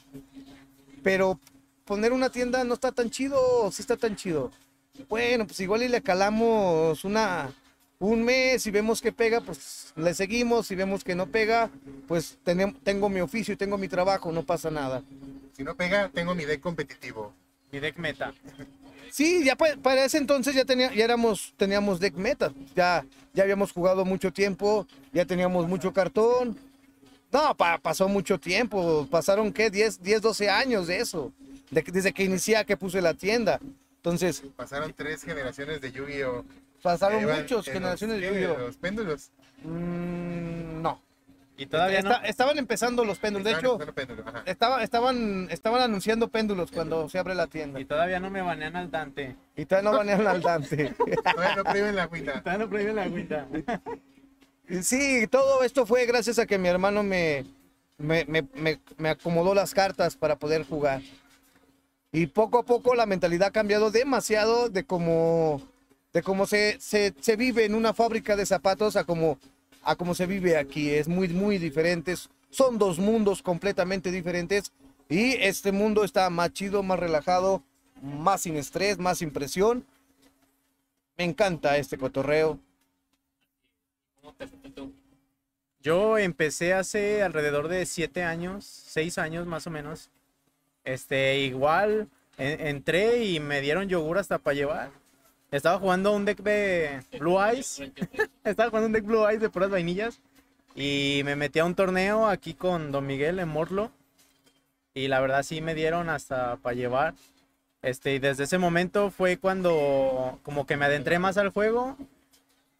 pero 1.02 1.40
poner 1.84 2.12
una 2.12 2.30
tienda 2.30 2.64
no 2.64 2.74
está 2.74 2.92
tan 2.92 3.10
chido, 3.10 3.38
o 3.40 3.70
sí 3.70 3.82
está 3.82 3.96
tan 3.96 4.16
chido. 4.16 4.50
Bueno, 5.08 5.46
pues 5.46 5.58
igual 5.60 5.82
y 5.82 5.88
le 5.88 6.02
calamos 6.02 7.04
una, 7.04 7.52
un 7.98 8.22
mes 8.24 8.66
y 8.66 8.70
vemos 8.70 9.00
que 9.00 9.12
pega, 9.12 9.40
pues 9.40 9.92
le 9.96 10.14
seguimos. 10.14 10.66
Si 10.68 10.74
vemos 10.74 11.02
que 11.04 11.14
no 11.14 11.26
pega, 11.26 11.70
pues 12.06 12.38
tenem- 12.44 12.76
tengo 12.82 13.08
mi 13.08 13.20
oficio 13.20 13.54
y 13.54 13.56
tengo 13.56 13.76
mi 13.76 13.88
trabajo, 13.88 14.30
no 14.32 14.44
pasa 14.44 14.70
nada. 14.70 15.02
Si 15.56 15.62
no 15.64 15.74
pega, 15.74 16.08
tengo 16.10 16.34
mi 16.34 16.44
deck 16.44 16.60
competitivo. 16.60 17.32
Mi 17.72 17.80
deck 17.80 17.96
meta. 17.98 18.32
Sí, 19.10 19.44
ya 19.44 19.56
pa- 19.56 19.76
para 19.82 20.04
ese 20.04 20.18
entonces 20.18 20.54
ya, 20.54 20.64
tenía, 20.64 20.92
ya 20.92 21.04
éramos, 21.04 21.54
teníamos 21.56 22.00
deck 22.00 22.14
meta, 22.14 22.52
ya, 22.74 23.04
ya 23.32 23.42
habíamos 23.42 23.72
jugado 23.72 24.04
mucho 24.04 24.32
tiempo, 24.32 24.86
ya 25.12 25.24
teníamos 25.24 25.68
mucho 25.68 25.92
cartón. 25.92 26.56
No, 27.32 27.54
pa- 27.56 27.78
pasó 27.78 28.08
mucho 28.08 28.38
tiempo, 28.38 29.06
pasaron 29.10 29.52
qué, 29.52 29.70
10, 29.70 30.00
10 30.02 30.22
12 30.22 30.48
años 30.48 30.86
de 30.86 30.98
eso, 31.00 31.32
de 31.74 31.82
desde 31.92 32.12
que 32.12 32.24
inicié 32.24 32.56
a 32.56 32.64
que 32.64 32.76
puse 32.76 33.00
la 33.02 33.14
tienda. 33.14 33.60
Entonces, 33.96 34.42
Pasaron 34.56 34.92
tres 34.92 35.22
generaciones 35.22 35.80
de 35.80 35.92
Yu-Gi-Oh! 35.92 36.44
pasaron 36.82 37.18
en 37.22 37.46
generaciones 37.64 38.20
los, 38.20 38.20
de 38.20 38.28
Yu-Gi-Oh! 38.28 38.58
Los 38.58 38.76
péndulos. 38.76 39.30
Mm, 39.62 40.82
no. 40.82 41.00
Y 41.56 41.66
todavía 41.66 42.02
no. 42.02 42.12
Estaban 42.24 42.58
empezando 42.58 43.04
los 43.04 43.18
péndulos. 43.18 43.44
De 43.44 43.52
hecho, 43.52 43.78
péndulos, 43.94 44.24
estaba, 44.44 44.82
estaban, 44.82 45.48
estaban 45.50 45.80
anunciando 45.82 46.28
péndulos 46.28 46.70
cuando 46.72 47.08
se 47.08 47.18
abre 47.18 47.34
la 47.34 47.46
tienda. 47.46 47.78
Y 47.80 47.84
todavía 47.84 48.18
no 48.20 48.28
me 48.28 48.42
banean 48.42 48.74
al 48.76 48.90
Dante. 48.90 49.36
Y 49.56 49.64
todavía 49.64 49.90
no 49.90 49.96
banean 49.96 50.26
al 50.26 50.42
Dante. 50.42 50.94
Todavía 51.24 51.56
no 51.56 51.64
prohíben 51.64 51.96
la 51.96 52.02
agüita. 52.02 52.32
Todavía 52.42 52.64
no 52.64 52.68
prohíben 52.70 52.96
la 52.96 53.02
agüita. 53.04 53.46
Sí, 54.82 55.26
todo 55.30 55.62
esto 55.62 55.86
fue 55.86 56.06
gracias 56.06 56.38
a 56.38 56.46
que 56.46 56.58
mi 56.58 56.68
hermano 56.68 57.02
me, 57.02 57.44
me, 57.98 58.24
me- 58.24 58.48
me- 58.54 58.80
me 58.96 59.08
acomodó 59.10 59.54
las 59.54 59.72
cartas 59.74 60.16
para 60.16 60.36
poder 60.36 60.64
jugar. 60.66 61.02
Y 62.14 62.28
poco 62.28 62.58
a 62.58 62.62
poco 62.62 62.94
la 62.94 63.06
mentalidad 63.06 63.48
ha 63.48 63.50
cambiado 63.50 63.90
demasiado 63.90 64.68
de 64.68 64.84
cómo, 64.84 65.60
de 66.12 66.22
cómo 66.22 66.46
se, 66.46 66.78
se, 66.78 67.36
vive 67.36 67.64
en 67.64 67.74
una 67.74 67.92
fábrica 67.92 68.36
de 68.36 68.46
zapatos 68.46 68.94
a 68.94 69.02
cómo, 69.02 69.36
a 69.82 69.96
cómo 69.96 70.14
se 70.14 70.24
vive 70.26 70.56
aquí. 70.56 70.90
Es 70.90 71.08
muy, 71.08 71.26
muy 71.30 71.58
diferente. 71.58 72.14
Son 72.50 72.78
dos 72.78 73.00
mundos 73.00 73.42
completamente 73.42 74.12
diferentes. 74.12 74.70
Y 75.08 75.32
este 75.32 75.72
mundo 75.72 76.04
está 76.04 76.30
más 76.30 76.52
chido, 76.52 76.84
más 76.84 77.00
relajado, 77.00 77.64
más 78.00 78.42
sin 78.42 78.56
estrés, 78.58 78.96
más 78.96 79.18
sin 79.18 79.32
presión. 79.32 79.84
Me 81.18 81.24
encanta 81.24 81.78
este 81.78 81.98
cotorreo. 81.98 82.60
Yo 85.82 86.16
empecé 86.16 86.74
hace 86.74 87.24
alrededor 87.24 87.66
de 87.66 87.84
siete 87.86 88.22
años, 88.22 88.64
seis 88.64 89.18
años 89.18 89.48
más 89.48 89.66
o 89.66 89.70
menos. 89.70 90.10
Este, 90.84 91.38
igual 91.40 92.08
en- 92.38 92.66
entré 92.66 93.24
y 93.24 93.40
me 93.40 93.60
dieron 93.60 93.88
yogur 93.88 94.18
hasta 94.18 94.38
para 94.38 94.54
llevar. 94.54 94.90
Estaba 95.50 95.78
jugando 95.78 96.12
un 96.12 96.24
deck 96.24 96.38
de 96.40 97.00
Blue 97.18 97.40
Eyes. 97.42 97.80
Estaba 98.44 98.70
jugando 98.70 98.86
un 98.88 98.92
deck 98.92 99.04
Blue 99.04 99.26
Eyes 99.28 99.40
de 99.40 99.50
puras 99.50 99.70
vainillas. 99.70 100.20
Y 100.74 101.22
me 101.24 101.36
metí 101.36 101.60
a 101.60 101.64
un 101.64 101.74
torneo 101.76 102.26
aquí 102.26 102.54
con 102.54 102.90
Don 102.90 103.06
Miguel 103.06 103.38
en 103.38 103.48
Morlo. 103.48 103.90
Y 104.92 105.08
la 105.08 105.20
verdad 105.20 105.42
sí 105.42 105.60
me 105.60 105.74
dieron 105.74 106.08
hasta 106.08 106.56
para 106.56 106.74
llevar. 106.74 107.14
Este, 107.82 108.14
y 108.14 108.18
desde 108.18 108.44
ese 108.44 108.58
momento 108.58 109.10
fue 109.10 109.36
cuando 109.36 110.38
como 110.42 110.66
que 110.66 110.76
me 110.76 110.86
adentré 110.86 111.18
más 111.18 111.36
al 111.36 111.50
juego 111.50 111.96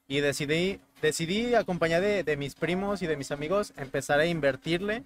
y 0.09 0.21
decidí, 0.21 0.81
decidí 1.03 1.55
acompañado 1.55 2.03
de, 2.05 2.25
de 2.25 2.37
mis 2.37 2.55
primos 2.55 3.03
y 3.03 3.07
de 3.07 3.17
mis 3.17 3.31
amigos 3.31 3.73
empezar 3.77 4.19
a 4.21 4.27
invertirle 4.27 5.03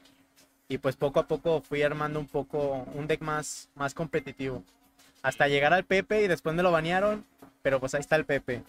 y 0.68 0.78
pues 0.78 0.96
poco 0.96 1.20
a 1.20 1.26
poco 1.26 1.62
fui 1.62 1.82
armando 1.82 2.20
un 2.20 2.26
poco 2.26 2.86
un 2.94 3.06
deck 3.06 3.20
más, 3.22 3.68
más 3.74 3.94
competitivo. 3.94 4.62
Hasta 5.22 5.48
llegar 5.48 5.72
al 5.72 5.84
Pepe 5.84 6.22
y 6.22 6.28
después 6.28 6.54
me 6.54 6.62
lo 6.62 6.70
banearon, 6.70 7.24
pero 7.62 7.80
pues 7.80 7.94
ahí 7.94 8.00
está 8.00 8.16
el 8.16 8.24
Pepe. 8.24 8.62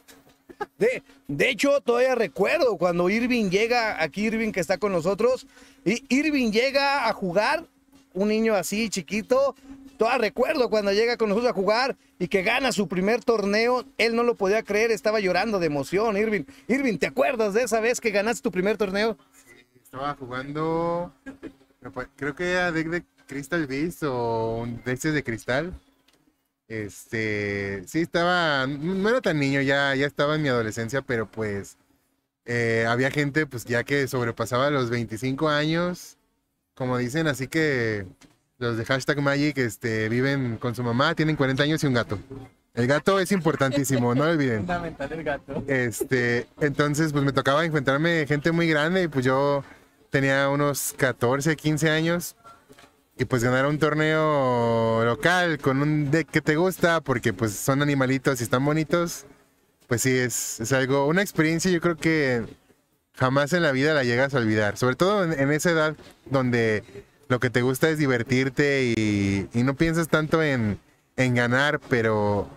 De, 0.77 1.03
de 1.27 1.49
hecho, 1.49 1.79
todavía 1.81 2.15
recuerdo 2.15 2.77
cuando 2.77 3.09
Irving 3.09 3.49
llega, 3.49 4.01
aquí 4.01 4.25
Irving 4.25 4.51
que 4.51 4.59
está 4.59 4.77
con 4.77 4.91
nosotros, 4.91 5.45
y 5.85 6.03
Irving 6.09 6.51
llega 6.51 7.07
a 7.07 7.13
jugar, 7.13 7.65
un 8.13 8.29
niño 8.29 8.55
así 8.55 8.89
chiquito, 8.89 9.55
Todavía 9.99 10.29
recuerdo 10.29 10.69
cuando 10.69 10.93
llega 10.93 11.17
con 11.17 11.27
nosotros 11.27 11.51
a 11.51 11.53
jugar 11.53 11.97
y 12.19 12.29
que 12.29 12.41
gana 12.41 12.71
su 12.71 12.87
primer 12.87 13.21
torneo, 13.21 13.83
él 13.97 14.15
no 14.15 14.23
lo 14.23 14.35
podía 14.35 14.63
creer, 14.63 14.91
estaba 14.91 15.19
llorando 15.19 15.59
de 15.59 15.65
emoción, 15.65 16.15
Irving. 16.15 16.45
Irving, 16.69 16.97
¿te 16.97 17.07
acuerdas 17.07 17.53
de 17.53 17.63
esa 17.63 17.81
vez 17.81 17.99
que 17.99 18.09
ganaste 18.09 18.41
tu 18.41 18.49
primer 18.49 18.77
torneo? 18.77 19.17
Estaba 19.83 20.15
jugando, 20.15 21.11
creo 22.15 22.35
que 22.35 22.51
era 22.51 22.71
deck 22.71 22.87
de 22.89 23.03
Crystal 23.27 23.65
Beast 23.67 24.03
o 24.03 24.57
un 24.61 24.81
deck 24.83 24.99
de 24.99 25.23
cristal. 25.23 25.73
Este, 26.67 27.83
sí, 27.87 28.01
estaba, 28.01 28.67
no 28.67 29.09
era 29.09 29.21
tan 29.21 29.39
niño, 29.39 29.61
ya, 29.61 29.95
ya 29.95 30.05
estaba 30.05 30.35
en 30.35 30.43
mi 30.43 30.49
adolescencia, 30.49 31.01
pero 31.01 31.25
pues 31.25 31.77
eh, 32.45 32.85
había 32.87 33.09
gente 33.09 33.47
pues 33.47 33.65
ya 33.65 33.83
que 33.83 34.07
sobrepasaba 34.07 34.69
los 34.69 34.89
25 34.89 35.49
años, 35.49 36.17
como 36.75 36.97
dicen, 36.97 37.27
así 37.27 37.47
que 37.47 38.05
los 38.59 38.77
de 38.77 38.85
hashtag 38.85 39.21
Magic 39.21 39.57
este, 39.57 40.09
viven 40.09 40.57
con 40.57 40.75
su 40.75 40.83
mamá, 40.83 41.15
tienen 41.15 41.35
40 41.35 41.63
años 41.63 41.83
y 41.83 41.87
un 41.87 41.93
gato. 41.93 42.19
El 42.75 42.85
gato 42.85 43.19
es 43.19 43.31
importantísimo, 43.31 44.13
no 44.13 44.25
lo 44.25 44.31
olviden. 44.31 44.59
Fundamental 44.59 45.11
el 45.11 45.23
gato. 45.23 45.63
Este, 45.67 46.47
entonces 46.61 47.11
pues 47.11 47.23
me 47.23 47.33
tocaba 47.33 47.65
encontrarme 47.65 48.25
gente 48.27 48.51
muy 48.51 48.67
grande 48.67 49.03
y 49.03 49.07
pues 49.07 49.25
yo 49.25 49.63
tenía 50.09 50.49
unos 50.49 50.93
14, 50.97 51.55
15 51.55 51.89
años 51.89 52.35
y 53.17 53.25
pues 53.25 53.43
ganar 53.43 53.65
un 53.65 53.79
torneo 53.79 55.03
local 55.03 55.59
con 55.59 55.81
un 55.81 56.09
deck 56.09 56.29
que 56.29 56.41
te 56.41 56.55
gusta 56.55 57.01
porque 57.01 57.33
pues 57.33 57.53
son 57.53 57.81
animalitos 57.81 58.39
y 58.39 58.43
están 58.43 58.63
bonitos, 58.63 59.25
pues 59.87 60.01
sí, 60.01 60.17
es, 60.17 60.59
es 60.59 60.71
algo, 60.71 61.07
una 61.07 61.21
experiencia 61.21 61.69
yo 61.69 61.81
creo 61.81 61.97
que 61.97 62.45
jamás 63.13 63.51
en 63.53 63.63
la 63.63 63.71
vida 63.73 63.93
la 63.93 64.03
llegas 64.03 64.33
a 64.33 64.37
olvidar, 64.37 64.77
sobre 64.77 64.95
todo 64.95 65.23
en, 65.25 65.51
esa 65.51 65.71
edad 65.71 65.95
donde 66.25 66.83
lo 67.27 67.39
que 67.39 67.49
te 67.49 67.61
gusta 67.61 67.89
es 67.89 67.97
divertirte 67.97 68.93
y, 68.95 69.49
y 69.53 69.63
no 69.63 69.75
piensas 69.75 70.07
tanto 70.07 70.41
en, 70.41 70.79
en 71.17 71.35
ganar, 71.35 71.81
pero 71.89 72.49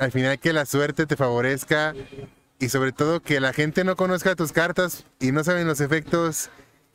al 0.00 0.10
final 0.10 0.38
que 0.40 0.52
la 0.52 0.66
suerte 0.66 1.06
te 1.06 1.16
favorezca 1.16 1.94
y 2.58 2.68
sobre 2.68 2.92
todo 2.92 3.20
que 3.20 3.38
la 3.38 3.52
gente 3.52 3.84
no 3.84 3.94
conozca 3.94 4.34
tus 4.34 4.50
cartas 4.50 5.04
y 5.20 5.30
no 5.30 5.44
saben 5.44 5.68
los 5.68 5.80
efectos 5.80 6.50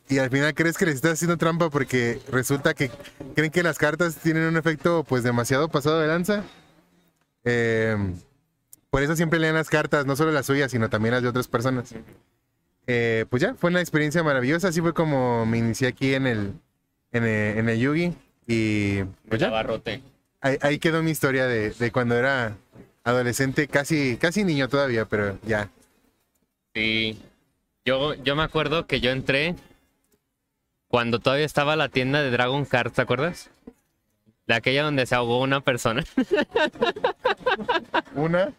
y 0.08 0.18
al 0.18 0.30
final 0.30 0.54
crees 0.54 0.76
que 0.76 0.86
les 0.86 0.96
estás 0.96 1.12
haciendo 1.14 1.36
trampa 1.36 1.70
porque 1.70 2.20
resulta 2.30 2.74
que 2.74 2.90
creen 3.34 3.50
que 3.50 3.62
las 3.62 3.78
cartas 3.78 4.16
tienen 4.16 4.44
un 4.44 4.56
efecto 4.56 5.04
pues 5.04 5.22
demasiado 5.22 5.68
pasado 5.68 6.00
de 6.00 6.08
lanza. 6.08 6.44
Eh, 7.44 7.96
por 8.90 9.02
eso 9.02 9.16
siempre 9.16 9.38
leen 9.38 9.54
las 9.54 9.70
cartas, 9.70 10.06
no 10.06 10.14
solo 10.14 10.30
las 10.30 10.46
suyas, 10.46 10.70
sino 10.70 10.90
también 10.90 11.14
las 11.14 11.22
de 11.22 11.28
otras 11.28 11.48
personas. 11.48 11.94
Eh, 12.86 13.24
pues 13.30 13.42
ya, 13.42 13.54
fue 13.54 13.70
una 13.70 13.80
experiencia 13.80 14.22
maravillosa, 14.22 14.68
así 14.68 14.80
fue 14.80 14.92
como 14.92 15.46
me 15.46 15.58
inicié 15.58 15.88
aquí 15.88 16.14
en 16.14 16.26
el, 16.26 16.52
en 17.12 17.68
el, 17.68 17.78
Yugi 17.78 18.14
y 18.46 19.02
pues 19.28 19.40
ya. 19.40 19.50
Ahí, 20.42 20.58
ahí, 20.60 20.78
quedó 20.78 21.02
mi 21.02 21.10
historia 21.10 21.46
de, 21.46 21.70
de 21.70 21.90
cuando 21.90 22.14
era 22.14 22.54
adolescente, 23.04 23.68
casi, 23.68 24.18
casi 24.18 24.44
niño 24.44 24.68
todavía, 24.68 25.06
pero 25.06 25.38
ya. 25.46 25.70
Sí, 26.74 27.18
yo, 27.86 28.14
yo 28.14 28.36
me 28.36 28.42
acuerdo 28.42 28.86
que 28.86 29.00
yo 29.00 29.10
entré 29.10 29.54
cuando 30.94 31.18
todavía 31.18 31.44
estaba 31.44 31.74
la 31.74 31.88
tienda 31.88 32.22
de 32.22 32.30
Dragon 32.30 32.64
Card, 32.64 32.92
¿te 32.92 33.02
acuerdas? 33.02 33.50
De 34.46 34.54
aquella 34.54 34.84
donde 34.84 35.06
se 35.06 35.16
ahogó 35.16 35.40
una 35.40 35.60
persona. 35.60 36.04
¿Una? 38.14 38.52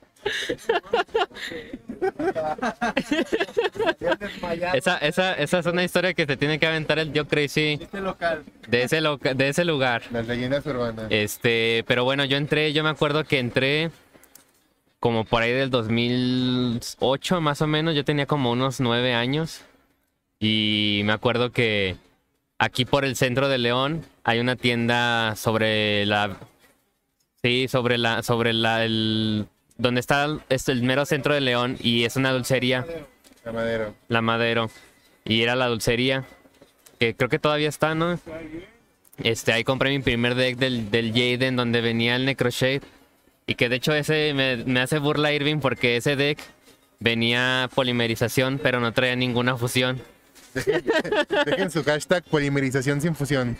esa, 4.74 4.98
esa, 4.98 5.34
esa 5.36 5.60
es 5.60 5.66
una 5.66 5.86
historia 5.86 6.14
que 6.14 6.26
se 6.26 6.36
tiene 6.36 6.60
que 6.60 6.68
aventar 6.68 7.00
el 7.00 7.14
Yo 7.14 7.26
Crazy. 7.26 7.80
De 8.68 8.84
ese, 8.84 9.00
de 9.00 9.48
ese 9.48 9.64
lugar. 9.64 10.04
Las 10.12 10.28
leyendas 10.28 10.66
urbanas. 10.66 11.08
Este, 11.12 11.86
pero 11.88 12.04
bueno, 12.04 12.26
yo 12.26 12.36
entré, 12.36 12.74
yo 12.74 12.84
me 12.84 12.90
acuerdo 12.90 13.24
que 13.24 13.40
entré 13.40 13.92
como 15.00 15.24
por 15.24 15.42
ahí 15.42 15.54
del 15.54 15.70
2008 15.70 17.40
más 17.40 17.62
o 17.62 17.68
menos. 17.68 17.96
Yo 17.96 18.04
tenía 18.04 18.26
como 18.26 18.52
unos 18.52 18.82
nueve 18.82 19.14
años. 19.14 19.62
Y 20.38 21.04
me 21.06 21.14
acuerdo 21.14 21.54
que 21.54 21.96
aquí 22.58 22.86
por 22.86 23.06
el 23.06 23.16
centro 23.16 23.50
de 23.50 23.58
León 23.58 24.04
hay 24.24 24.40
una 24.40 24.56
tienda 24.56 25.36
sobre 25.36 26.06
la 26.06 26.38
sí 27.44 27.68
sobre 27.68 27.98
la 27.98 28.24
sobre 28.24 28.54
la 28.54 28.86
el 28.86 29.48
donde 29.78 30.00
está 30.00 30.40
es 30.50 30.70
el 30.70 30.84
mero 30.84 31.06
centro 31.06 31.34
de 31.34 31.42
León 31.42 31.78
y 31.82 32.06
es 32.06 32.16
una 32.16 32.32
dulcería. 32.32 32.86
La 33.44 33.52
Madero. 33.52 33.94
La 34.08 34.22
Madero. 34.22 34.70
Y 35.26 35.42
era 35.42 35.56
la 35.56 35.68
dulcería 35.68 36.26
que 37.00 37.14
creo 37.16 37.30
que 37.30 37.40
todavía 37.40 37.70
está 37.70 37.94
no 37.94 38.20
este 39.24 39.54
ahí 39.54 39.64
compré 39.64 39.90
mi 39.92 40.00
primer 40.00 40.36
deck 40.36 40.58
del 40.58 40.92
del 40.92 41.12
Jaden 41.12 41.56
donde 41.56 41.82
venía 41.82 42.16
el 42.16 42.26
Necroshade 42.26 42.82
y 43.48 43.56
que 43.56 43.70
de 43.70 43.76
hecho 43.76 43.94
ese 43.94 44.34
me, 44.34 44.58
me 44.58 44.80
hace 44.80 45.00
burla 45.00 45.34
Irving 45.34 45.60
porque 45.60 45.98
ese 45.98 46.16
deck 46.16 46.40
venía 47.00 47.70
polimerización 47.76 48.60
pero 48.62 48.80
no 48.80 48.94
traía 48.94 49.16
ninguna 49.16 49.58
fusión 49.58 50.02
Dejen, 51.46 51.72
su 51.72 51.84
hashtag 51.84 52.24
polimerización 52.24 53.02
sin 53.02 53.16
fusión. 53.16 53.58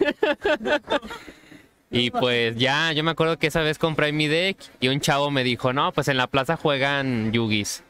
Y 1.92 2.12
pues 2.12 2.56
ya, 2.58 2.92
yo 2.92 3.04
me 3.04 3.12
acuerdo 3.12 3.38
que 3.38 3.48
esa 3.48 3.62
vez 3.62 3.78
compré 3.78 4.12
mi 4.12 4.28
deck 4.28 4.58
y 4.80 4.88
un 4.88 5.00
chavo 5.00 5.32
me 5.32 5.44
dijo, 5.44 5.72
no, 5.72 5.92
pues 5.92 6.08
en 6.08 6.18
la 6.18 6.28
plaza 6.28 6.58
juegan 6.58 7.32
yugis. 7.32 7.84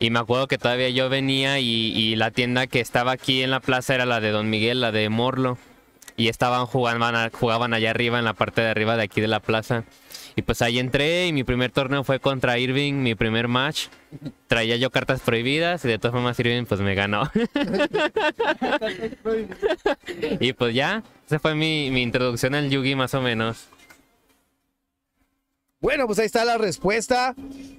Y 0.00 0.10
me 0.10 0.20
acuerdo 0.20 0.46
que 0.46 0.58
todavía 0.58 0.90
yo 0.90 1.08
venía 1.08 1.58
y, 1.58 2.14
la 2.16 2.30
tienda 2.30 2.66
que 2.66 2.80
estaba 2.80 3.12
aquí 3.12 3.42
en 3.42 3.50
la 3.50 3.60
plaza 3.60 3.94
era 3.94 4.06
la 4.06 4.20
de 4.20 4.30
Don 4.30 4.48
Miguel, 4.48 4.80
la 4.80 4.92
de 4.92 5.08
Morlo. 5.08 5.58
Y 6.16 6.28
estaban 6.28 6.66
jugando, 6.66 7.06
jugaban 7.32 7.74
allá 7.74 7.90
arriba, 7.90 8.18
en 8.18 8.24
la 8.24 8.32
parte 8.32 8.60
de 8.60 8.68
arriba 8.68 8.96
de 8.96 9.04
aquí 9.04 9.20
de 9.20 9.28
la 9.28 9.40
plaza. 9.40 9.84
Y 10.38 10.42
pues 10.42 10.62
ahí 10.62 10.78
entré 10.78 11.26
y 11.26 11.32
mi 11.32 11.42
primer 11.42 11.72
torneo 11.72 12.04
fue 12.04 12.20
contra 12.20 12.60
Irving, 12.60 12.94
mi 12.94 13.16
primer 13.16 13.48
match. 13.48 13.88
Traía 14.46 14.76
yo 14.76 14.88
cartas 14.88 15.20
prohibidas 15.20 15.84
y 15.84 15.88
de 15.88 15.98
todas 15.98 16.12
formas 16.12 16.38
Irving 16.38 16.64
pues 16.64 16.80
me 16.80 16.94
ganó. 16.94 17.28
y 20.38 20.52
pues 20.52 20.76
ya, 20.76 21.02
esa 21.26 21.40
fue 21.40 21.56
mi, 21.56 21.88
introducción 21.88 22.54
al 22.54 22.70
Yugi 22.70 22.94
más 22.94 23.14
o 23.14 23.20
menos. 23.20 23.66
Bueno, 25.80 26.06
pues 26.06 26.20
ahí 26.20 26.26
está 26.26 26.44
la 26.44 26.56
respuesta. 26.56 27.34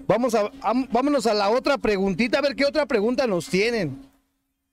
Vamos 0.06 0.36
a, 0.36 0.52
vámonos 0.92 1.28
a 1.28 1.34
la 1.34 1.50
otra 1.52 1.78
preguntita, 1.78 2.40
a 2.40 2.42
ver 2.42 2.58
qué 2.58 2.66
otra 2.66 2.86
pregunta 2.88 3.26
nos 3.26 3.48
tienen. 3.48 4.02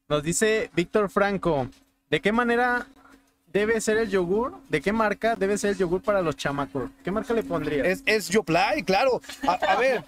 Nos 0.09 0.25
dice 0.25 0.72
Víctor 0.75 1.09
Franco, 1.09 1.68
¿de 2.11 2.20
qué 2.20 2.33
manera 2.33 2.88
debe 3.57 3.81
ser 3.81 3.97
el 3.97 4.11
yogur? 4.11 4.55
¿De 4.69 4.81
qué 4.81 4.92
marca 4.92 5.35
debe 5.35 5.57
ser 5.57 5.71
el 5.71 5.79
yogur 5.79 6.03
para 6.03 6.21
los 6.21 6.37
chamacos? 6.37 6.90
¿Qué 7.03 7.11
marca 7.11 7.33
le 7.33 7.42
pondría? 7.42 7.85
Es, 7.85 8.03
es 8.05 8.29
Yoplay, 8.29 8.83
claro. 8.83 9.21
A, 9.47 9.77
ver, 9.77 10.05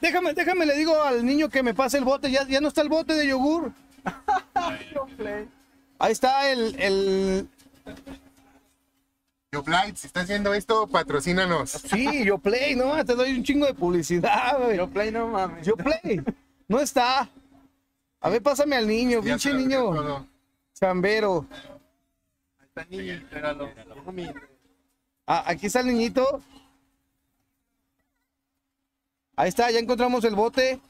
déjame, 0.00 0.34
déjame, 0.34 0.66
le 0.66 0.76
digo 0.76 1.02
al 1.02 1.24
niño 1.24 1.48
que 1.48 1.62
me 1.62 1.74
pase 1.74 1.98
el 1.98 2.04
bote. 2.04 2.30
Ya, 2.30 2.46
ya 2.46 2.60
no 2.60 2.68
está 2.68 2.82
el 2.82 2.88
bote 2.88 3.14
de 3.14 3.26
yogur. 3.26 3.72
Ahí 5.98 6.12
está 6.12 6.50
el, 6.52 6.76
el... 6.80 7.48
Yoplay, 9.50 9.92
si 9.96 10.06
estás 10.06 10.24
haciendo 10.24 10.54
esto, 10.54 10.86
patrocínanos. 10.86 11.70
Sí, 11.70 12.24
Yoplay, 12.24 12.76
no, 12.76 13.04
te 13.04 13.14
doy 13.14 13.36
un 13.36 13.42
chingo 13.42 13.66
de 13.66 13.74
publicidad, 13.74 14.58
güey. 14.62 14.76
Yoplay, 14.76 15.10
no 15.10 15.28
mames. 15.28 15.66
Yoplay, 15.66 16.22
no 16.68 16.78
está. 16.78 17.28
A 18.20 18.28
ver, 18.28 18.42
pásame 18.42 18.76
al 18.76 18.86
niño, 18.86 19.22
pinche 19.22 19.52
niño. 19.52 20.26
Chambero. 20.74 21.46
Ah, 25.26 25.44
aquí 25.46 25.66
está 25.66 25.80
el 25.80 25.86
niñito. 25.86 26.42
Ahí 29.34 29.48
está, 29.48 29.70
ya 29.70 29.78
encontramos 29.78 30.24
el 30.24 30.34
bote. 30.34 30.80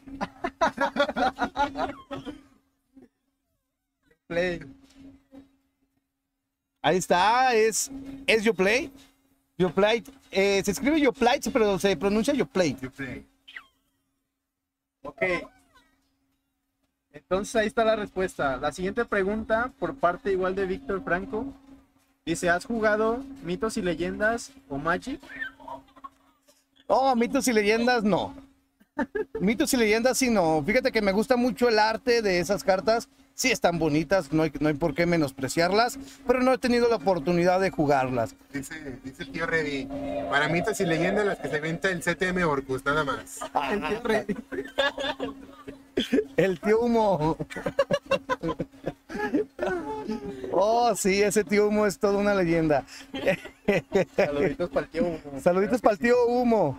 Play. 4.26 4.60
Ahí 6.82 6.96
está, 6.96 7.54
es, 7.54 7.90
es 8.26 8.44
Yoplay. 8.44 8.92
Yoplay. 9.58 10.04
Eh, 10.30 10.62
se 10.64 10.70
escribe 10.70 11.00
Yoplay, 11.00 11.40
pero 11.52 11.78
se 11.78 11.96
pronuncia 11.96 12.34
Yoplay. 12.34 12.74
Play. 12.74 13.26
Ok. 15.02 15.22
Entonces 17.12 17.56
ahí 17.56 17.66
está 17.66 17.84
la 17.84 17.96
respuesta. 17.96 18.56
La 18.58 18.72
siguiente 18.72 19.04
pregunta 19.04 19.72
por 19.78 19.96
parte 19.96 20.30
igual 20.32 20.54
de 20.54 20.66
Víctor 20.66 21.02
Franco. 21.02 21.52
Dice, 22.26 22.50
¿has 22.50 22.64
jugado 22.64 23.22
mitos 23.44 23.76
y 23.76 23.82
leyendas 23.82 24.50
o 24.68 24.78
Magic? 24.78 25.20
Oh, 26.88 27.14
mitos 27.14 27.46
y 27.46 27.52
leyendas 27.52 28.02
no. 28.02 28.34
mitos 29.38 29.72
y 29.72 29.76
leyendas 29.76 30.18
sí 30.18 30.28
no. 30.28 30.60
Fíjate 30.66 30.90
que 30.90 31.00
me 31.00 31.12
gusta 31.12 31.36
mucho 31.36 31.68
el 31.68 31.78
arte 31.78 32.22
de 32.22 32.40
esas 32.40 32.64
cartas. 32.64 33.08
Sí 33.34 33.52
están 33.52 33.78
bonitas, 33.78 34.32
no 34.32 34.42
hay, 34.42 34.52
no 34.58 34.66
hay 34.68 34.74
por 34.74 34.92
qué 34.92 35.06
menospreciarlas, 35.06 36.00
pero 36.26 36.42
no 36.42 36.52
he 36.52 36.58
tenido 36.58 36.88
la 36.88 36.96
oportunidad 36.96 37.60
de 37.60 37.70
jugarlas. 37.70 38.34
Dice, 38.52 38.98
dice 39.04 39.22
el 39.22 39.30
tío 39.30 39.46
Reddy, 39.46 39.86
para 40.28 40.48
mitos 40.48 40.80
y 40.80 40.86
leyendas 40.86 41.26
las 41.26 41.38
que 41.38 41.48
se 41.48 41.60
venta 41.60 41.90
el 41.90 42.00
CTM 42.00 42.42
Orcus, 42.44 42.84
nada 42.84 43.04
más. 43.04 43.38
el 43.70 43.86
tío 43.86 44.00
Reddy. 44.02 44.34
el 46.36 46.58
tío 46.58 46.80
Humo. 46.80 47.36
Oh, 50.52 50.94
sí, 50.94 51.22
ese 51.22 51.44
tío 51.44 51.68
Humo 51.68 51.86
es 51.86 51.98
toda 51.98 52.18
una 52.18 52.34
leyenda. 52.34 52.84
Saluditos 54.16 54.70
para 54.70 54.86
el 54.86 54.92
tío 54.92 55.02
Humo. 55.04 55.40
Saluditos 55.40 55.80
para 55.80 55.92
el 55.94 55.98
tío 55.98 56.26
Humo. 56.26 56.78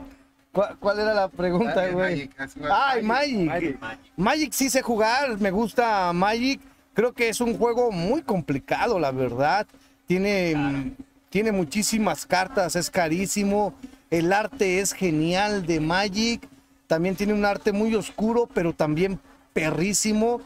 ¿Cuál, 0.52 0.78
cuál 0.80 1.00
era 1.00 1.14
la 1.14 1.28
pregunta, 1.30 1.88
güey? 1.90 2.30
Ay, 2.72 3.04
Magic. 3.04 3.46
Magic. 3.48 3.80
Magic 4.16 4.52
sí 4.54 4.70
sé 4.70 4.82
jugar, 4.82 5.40
me 5.40 5.52
gusta 5.52 6.12
Magic. 6.14 6.60
Creo 6.94 7.14
que 7.14 7.30
es 7.30 7.42
un 7.42 7.56
juego 7.58 7.92
muy 7.92 8.24
complicado, 8.24 8.98
la 9.00 9.12
verdad. 9.12 9.68
Tiene, 10.08 10.96
tiene 11.30 11.52
muchísimas 11.52 12.26
cartas, 12.26 12.76
es 12.76 12.90
carísimo. 12.90 13.76
El 14.10 14.34
arte 14.34 14.80
es 14.80 14.94
genial 14.94 15.68
de 15.68 15.80
Magic. 15.80 16.48
También 16.88 17.16
tiene 17.16 17.34
un 17.34 17.46
arte 17.46 17.72
muy 17.72 17.94
oscuro, 17.94 18.50
pero 18.52 18.74
también 18.74 19.20
perrísimo. 19.54 20.42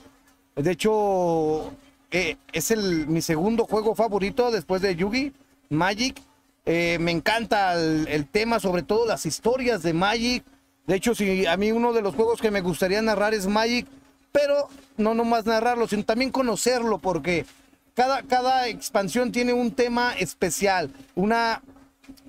De 0.62 0.72
hecho, 0.72 1.74
eh, 2.12 2.38
es 2.52 2.72
el, 2.72 3.08
mi 3.08 3.22
segundo 3.22 3.66
juego 3.66 3.96
favorito 3.96 4.52
después 4.52 4.82
de 4.82 4.96
Yugi, 4.96 5.34
Magic. 5.70 6.22
Eh, 6.66 6.98
me 7.00 7.12
encanta 7.12 7.74
el, 7.74 8.08
el 8.08 8.28
tema, 8.28 8.60
sobre 8.60 8.84
todo 8.84 9.06
las 9.06 9.26
historias 9.26 9.82
de 9.84 9.94
Magic. 9.94 10.44
De 10.88 10.96
hecho, 10.96 11.16
si 11.16 11.46
a 11.46 11.58
mí 11.58 11.72
uno 11.72 11.94
de 11.94 12.02
los 12.02 12.16
juegos 12.16 12.42
que 12.42 12.52
me 12.52 12.62
gustaría 12.62 13.02
narrar 13.02 13.34
es 13.34 13.48
Magic, 13.48 13.88
pero 14.32 14.68
no 14.98 15.14
nomás 15.14 15.46
narrarlo, 15.46 15.88
sino 15.88 16.04
también 16.04 16.32
conocerlo, 16.32 16.98
porque 17.00 17.46
cada, 17.94 18.22
cada 18.24 18.68
expansión 18.68 19.32
tiene 19.32 19.54
un 19.54 19.72
tema 19.72 20.14
especial, 20.18 20.92
una, 21.16 21.62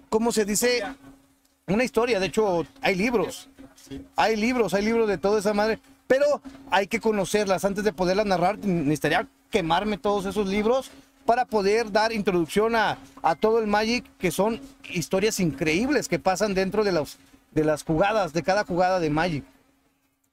¿cómo 0.08 0.32
se 0.32 0.44
dice? 0.44 0.82
Una 1.66 1.84
historia. 1.84 2.18
De 2.18 2.26
hecho, 2.26 2.66
hay 2.80 2.94
libros. 2.94 3.48
Hay 4.16 4.36
libros, 4.36 4.74
hay 4.74 4.84
libros 4.84 5.08
de 5.08 5.18
toda 5.18 5.38
esa 5.38 5.52
madre, 5.52 5.78
pero 6.12 6.42
hay 6.70 6.88
que 6.88 7.00
conocerlas 7.00 7.64
antes 7.64 7.84
de 7.84 7.92
poderlas 7.94 8.26
narrar. 8.26 8.58
Necesitaría 8.58 9.26
quemarme 9.48 9.96
todos 9.96 10.26
esos 10.26 10.46
libros 10.46 10.90
para 11.24 11.46
poder 11.46 11.90
dar 11.90 12.12
introducción 12.12 12.76
a, 12.76 12.98
a 13.22 13.34
todo 13.34 13.60
el 13.60 13.66
Magic, 13.66 14.04
que 14.18 14.30
son 14.30 14.60
historias 14.90 15.40
increíbles 15.40 16.08
que 16.08 16.18
pasan 16.18 16.52
dentro 16.52 16.84
de, 16.84 16.92
los, 16.92 17.16
de 17.52 17.64
las 17.64 17.82
jugadas, 17.82 18.34
de 18.34 18.42
cada 18.42 18.64
jugada 18.64 19.00
de 19.00 19.08
Magic. 19.08 19.42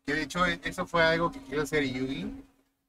Que 0.06 0.16
de 0.16 0.24
hecho, 0.24 0.46
eso 0.46 0.86
fue 0.86 1.02
algo 1.02 1.32
que 1.32 1.40
quiso 1.40 1.62
hacer 1.62 1.86
Yugi 1.86 2.30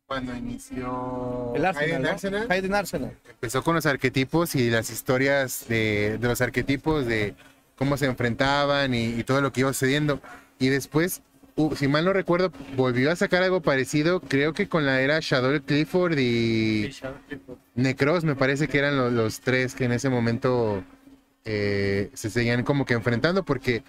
cuando 0.08 0.34
inició 0.34 1.52
El 1.54 1.66
Arsenal, 1.66 1.90
Hayden 1.90 2.02
¿no? 2.02 2.08
Arsenal. 2.08 2.46
Hayden 2.50 2.74
Arsenal. 2.74 3.16
Empezó 3.30 3.62
con 3.62 3.76
los 3.76 3.86
arquetipos 3.86 4.56
y 4.56 4.68
las 4.68 4.90
historias 4.90 5.64
de, 5.68 6.18
de 6.18 6.26
los 6.26 6.40
arquetipos, 6.40 7.06
de 7.06 7.36
cómo 7.76 7.96
se 7.96 8.06
enfrentaban 8.06 8.94
y, 8.94 9.10
y 9.10 9.22
todo 9.22 9.40
lo 9.42 9.52
que 9.52 9.60
iba 9.60 9.72
sucediendo. 9.72 10.20
Y 10.58 10.70
después, 10.70 11.22
uh, 11.66 11.74
si 11.76 11.88
mal 11.88 12.04
no 12.04 12.12
recuerdo, 12.12 12.52
volvió 12.76 13.10
a 13.10 13.16
sacar 13.16 13.42
algo 13.42 13.60
parecido, 13.60 14.20
creo 14.20 14.52
que 14.52 14.68
con 14.68 14.86
la 14.86 15.00
era 15.00 15.18
Shadow 15.20 15.60
Clifford 15.62 16.18
y 16.18 16.90
Necros, 17.74 18.24
me 18.24 18.34
parece 18.36 18.68
que 18.68 18.78
eran 18.78 18.96
lo- 18.96 19.10
los, 19.10 19.40
tres 19.40 19.74
que 19.74 19.84
en 19.84 19.92
ese 19.92 20.08
momento 20.08 20.82
eh, 21.44 22.10
se 22.14 22.30
seguían 22.30 22.62
como 22.64 22.84
que 22.84 22.94
enfrentando, 22.94 23.44
porque 23.44 23.82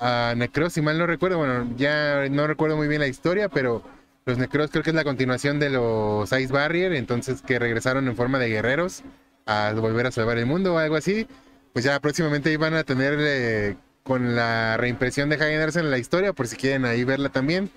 a 0.00 0.34
Necros, 0.36 0.72
si 0.72 0.82
mal 0.82 0.98
no 0.98 1.06
recuerdo, 1.06 1.38
bueno, 1.38 1.72
ya 1.76 2.28
no 2.30 2.46
recuerdo 2.46 2.76
muy 2.76 2.88
bien 2.88 3.00
la 3.00 3.06
historia, 3.08 3.48
pero 3.48 3.82
los 4.26 4.38
Necros 4.38 4.70
creo 4.70 4.82
que 4.82 4.90
es 4.90 4.96
la 4.96 5.04
continuación 5.04 5.58
de 5.58 5.70
los 5.70 6.30
Ice 6.32 6.52
Barrier, 6.52 6.92
entonces 6.94 7.42
que 7.42 7.58
regresaron 7.58 8.08
en 8.08 8.16
forma 8.16 8.38
de 8.38 8.48
guerreros 8.48 9.02
a 9.46 9.72
volver 9.76 10.06
a 10.06 10.10
salvar 10.12 10.38
el 10.38 10.46
mundo 10.46 10.74
o 10.74 10.78
algo 10.78 10.96
así. 10.96 11.26
Pues 11.72 11.84
ya 11.84 11.98
próximamente 12.00 12.52
iban 12.52 12.72
a 12.74 12.84
tener 12.84 13.16
eh, 13.18 13.76
con 14.04 14.36
la 14.36 14.76
reimpresión 14.76 15.28
de 15.30 15.36
Hagen 15.36 15.60
Arsenal 15.60 15.90
la 15.90 15.98
historia, 15.98 16.32
por 16.32 16.46
si 16.46 16.56
quieren 16.56 16.84
ahí 16.84 17.02
verla 17.02 17.30
también, 17.30 17.70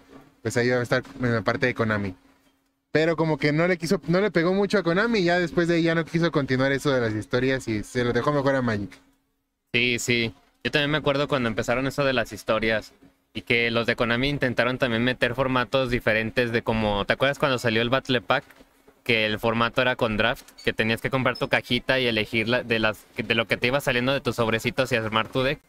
pues 0.43 0.55
ahí 0.57 0.69
va 0.69 0.77
a 0.77 0.83
estar 0.83 1.01
en 1.21 1.33
la 1.33 1.41
parte 1.41 1.65
de 1.65 1.73
Konami. 1.73 2.13
Pero 2.91 3.15
como 3.15 3.37
que 3.37 3.51
no 3.51 3.67
le 3.67 3.77
quiso, 3.77 4.01
no 4.07 4.21
le 4.21 4.29
pegó 4.29 4.53
mucho 4.53 4.77
a 4.77 4.83
Konami 4.83 5.19
y 5.19 5.23
ya 5.23 5.39
después 5.39 5.67
de 5.67 5.75
ahí 5.75 5.83
ya 5.83 5.95
no 5.95 6.05
quiso 6.05 6.31
continuar 6.31 6.71
eso 6.71 6.91
de 6.91 7.01
las 7.01 7.13
historias 7.13 7.67
y 7.67 7.83
se 7.83 8.03
lo 8.03 8.13
dejó 8.13 8.31
mejor 8.33 8.55
a 8.55 8.61
Magic. 8.61 8.91
Sí, 9.73 9.99
sí. 9.99 10.33
Yo 10.63 10.71
también 10.71 10.91
me 10.91 10.97
acuerdo 10.97 11.27
cuando 11.27 11.47
empezaron 11.47 11.87
eso 11.87 12.03
de 12.03 12.13
las 12.13 12.33
historias 12.33 12.93
y 13.33 13.43
que 13.43 13.71
los 13.71 13.85
de 13.85 13.95
Konami 13.95 14.29
intentaron 14.29 14.77
también 14.77 15.03
meter 15.03 15.33
formatos 15.33 15.91
diferentes 15.91 16.51
de 16.51 16.61
como, 16.61 17.05
¿te 17.05 17.13
acuerdas 17.13 17.39
cuando 17.39 17.57
salió 17.57 17.81
el 17.81 17.89
Battle 17.89 18.21
Pack? 18.21 18.43
Que 19.03 19.25
el 19.25 19.39
formato 19.39 19.81
era 19.81 19.95
con 19.95 20.17
draft, 20.17 20.45
que 20.65 20.73
tenías 20.73 20.99
que 20.99 21.09
comprar 21.09 21.37
tu 21.37 21.47
cajita 21.47 21.99
y 21.99 22.07
elegir 22.07 22.47
de, 22.47 22.79
las, 22.79 23.05
de 23.15 23.35
lo 23.35 23.47
que 23.47 23.55
te 23.55 23.67
iba 23.67 23.79
saliendo 23.79 24.11
de 24.11 24.19
tus 24.19 24.35
sobrecitos 24.35 24.91
y 24.91 24.95
armar 24.95 25.29
tu 25.29 25.43
deck. 25.43 25.59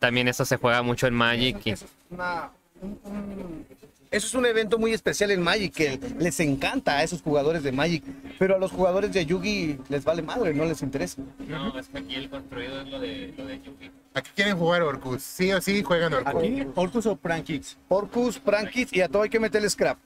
También 0.00 0.26
eso 0.26 0.44
se 0.44 0.56
juega 0.56 0.82
mucho 0.82 1.06
en 1.06 1.14
Magic. 1.14 1.58
y- 1.64 1.74
Una- 2.10 2.50
un- 2.82 2.98
un- 3.04 3.66
eso 4.10 4.26
es 4.26 4.34
un 4.34 4.44
evento 4.44 4.76
muy 4.76 4.92
especial 4.92 5.30
en 5.30 5.40
Magic 5.40 5.72
que 5.72 6.00
les 6.18 6.40
encanta 6.40 6.96
a 6.96 7.04
esos 7.04 7.22
jugadores 7.22 7.62
de 7.62 7.70
Magic, 7.70 8.02
pero 8.40 8.56
a 8.56 8.58
los 8.58 8.72
jugadores 8.72 9.12
de 9.12 9.24
Yugi 9.24 9.78
les 9.88 10.02
vale 10.02 10.20
madre, 10.22 10.52
no 10.52 10.64
les 10.64 10.82
interesa. 10.82 11.22
No, 11.46 11.78
es 11.78 11.86
que 11.86 11.98
aquí 11.98 12.16
el 12.16 12.28
construido 12.28 12.80
es 12.80 12.88
lo 12.88 12.98
de, 12.98 13.32
lo 13.38 13.46
de 13.46 13.60
Yugi. 13.60 13.90
Aquí 14.14 14.30
quieren 14.34 14.58
jugar 14.58 14.82
Orcus, 14.82 15.22
sí 15.22 15.52
o 15.52 15.60
sí 15.60 15.84
juegan 15.84 16.12
Orcus. 16.12 16.34
Aquí, 16.42 16.66
Orcus 16.74 17.06
o 17.06 17.14
Prankix. 17.14 17.76
Orcus, 17.88 18.40
Prankis 18.40 18.92
y 18.92 19.00
a 19.00 19.08
todo 19.08 19.22
hay 19.22 19.30
que 19.30 19.38
meterle 19.38 19.70
scrap. 19.70 19.96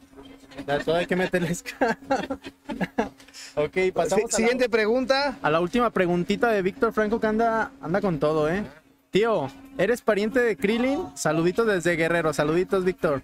A 0.68 0.78
todo 0.80 0.96
hay 0.96 1.06
que 1.06 1.16
meterles. 1.16 1.64
ok, 3.56 3.76
pasamos 3.94 4.30
Si- 4.30 4.34
a, 4.34 4.36
siguiente 4.36 4.64
la, 4.64 4.70
pregunta. 4.70 5.38
a 5.40 5.50
la 5.50 5.60
última 5.60 5.90
preguntita 5.90 6.48
de 6.50 6.62
Víctor 6.62 6.92
Franco 6.92 7.18
que 7.20 7.26
anda, 7.26 7.72
anda 7.80 8.00
con 8.00 8.18
todo, 8.18 8.50
¿eh? 8.50 8.62
Tío, 9.10 9.48
¿eres 9.78 10.00
pariente 10.02 10.40
de 10.40 10.56
Krillin? 10.56 11.00
Saluditos 11.14 11.66
desde 11.66 11.96
Guerrero. 11.96 12.32
Saluditos, 12.32 12.84
Víctor. 12.84 13.22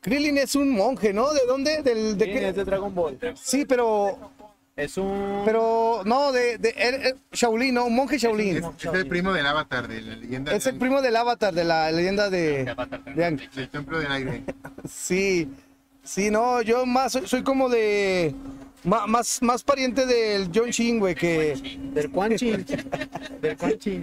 Krillin 0.00 0.38
es 0.38 0.54
un 0.54 0.70
monje, 0.70 1.12
¿no? 1.12 1.30
¿De 1.32 1.40
dónde? 1.46 1.82
Del, 1.82 2.16
de 2.16 2.24
qué? 2.24 2.48
es 2.48 2.56
de 2.56 2.64
Dragon 2.64 2.94
Ball. 2.94 3.18
Sí, 3.34 3.66
pero, 3.66 4.16
Es 4.76 4.96
un... 4.96 5.42
pero 5.44 6.00
no, 6.06 6.32
de, 6.32 6.56
de 6.56 6.74
er- 6.74 7.02
er- 7.02 7.16
Shaolin, 7.32 7.74
¿no? 7.74 7.84
Un 7.84 7.94
monje 7.96 8.16
Shaolin. 8.16 8.56
Es, 8.56 8.64
es 8.82 8.94
el 8.94 9.06
primo 9.06 9.32
del 9.32 9.46
avatar, 9.46 9.86
de 9.88 10.00
la 10.00 10.16
leyenda 10.16 10.54
Es 10.54 10.66
el 10.66 10.76
primo 10.78 11.02
del 11.02 11.16
avatar 11.16 11.52
de 11.52 11.64
la 11.64 11.90
leyenda 11.92 12.30
de, 12.30 12.74
de 13.14 13.24
Ang. 13.24 13.40
templo 13.70 13.98
del 13.98 14.10
aire. 14.10 14.42
Sí, 14.88 15.48
sí, 16.02 16.30
no, 16.30 16.62
yo 16.62 16.86
más 16.86 17.12
soy, 17.12 17.26
soy 17.26 17.42
como 17.42 17.68
de 17.68 18.34
ma- 18.84 19.06
más, 19.06 19.40
más 19.42 19.62
pariente 19.62 20.06
del 20.06 20.50
John 20.54 20.70
Shin, 20.70 20.98
güey, 20.98 21.14
que 21.14 21.54
Del 21.94 22.10
Quan 22.10 22.36
Chin. 22.36 22.64
del 23.40 23.56
Quan 23.56 23.78
Chin. 23.78 24.02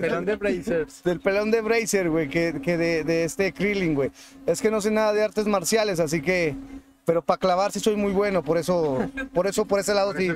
Pelón 0.00 0.24
de 0.24 0.36
Brazers. 0.36 1.02
del 1.02 1.20
pelón 1.20 1.50
de 1.50 1.60
Bracer, 1.62 2.10
güey, 2.10 2.28
que, 2.28 2.60
que 2.62 2.76
de, 2.76 3.04
de 3.04 3.24
este 3.24 3.52
Krillin, 3.52 3.94
güey. 3.94 4.10
Es 4.46 4.60
que 4.60 4.70
no 4.70 4.80
sé 4.80 4.90
nada 4.90 5.12
de 5.12 5.22
artes 5.22 5.46
marciales, 5.46 6.00
así 6.00 6.20
que, 6.20 6.54
pero 7.04 7.22
para 7.22 7.38
clavar 7.38 7.72
sí 7.72 7.80
soy 7.80 7.96
muy 7.96 8.12
bueno, 8.12 8.42
por 8.42 8.58
eso, 8.58 9.08
por 9.32 9.46
eso, 9.46 9.64
por 9.64 9.78
ese 9.80 9.94
lado 9.94 10.12
Por 10.12 10.20
sí. 10.20 10.28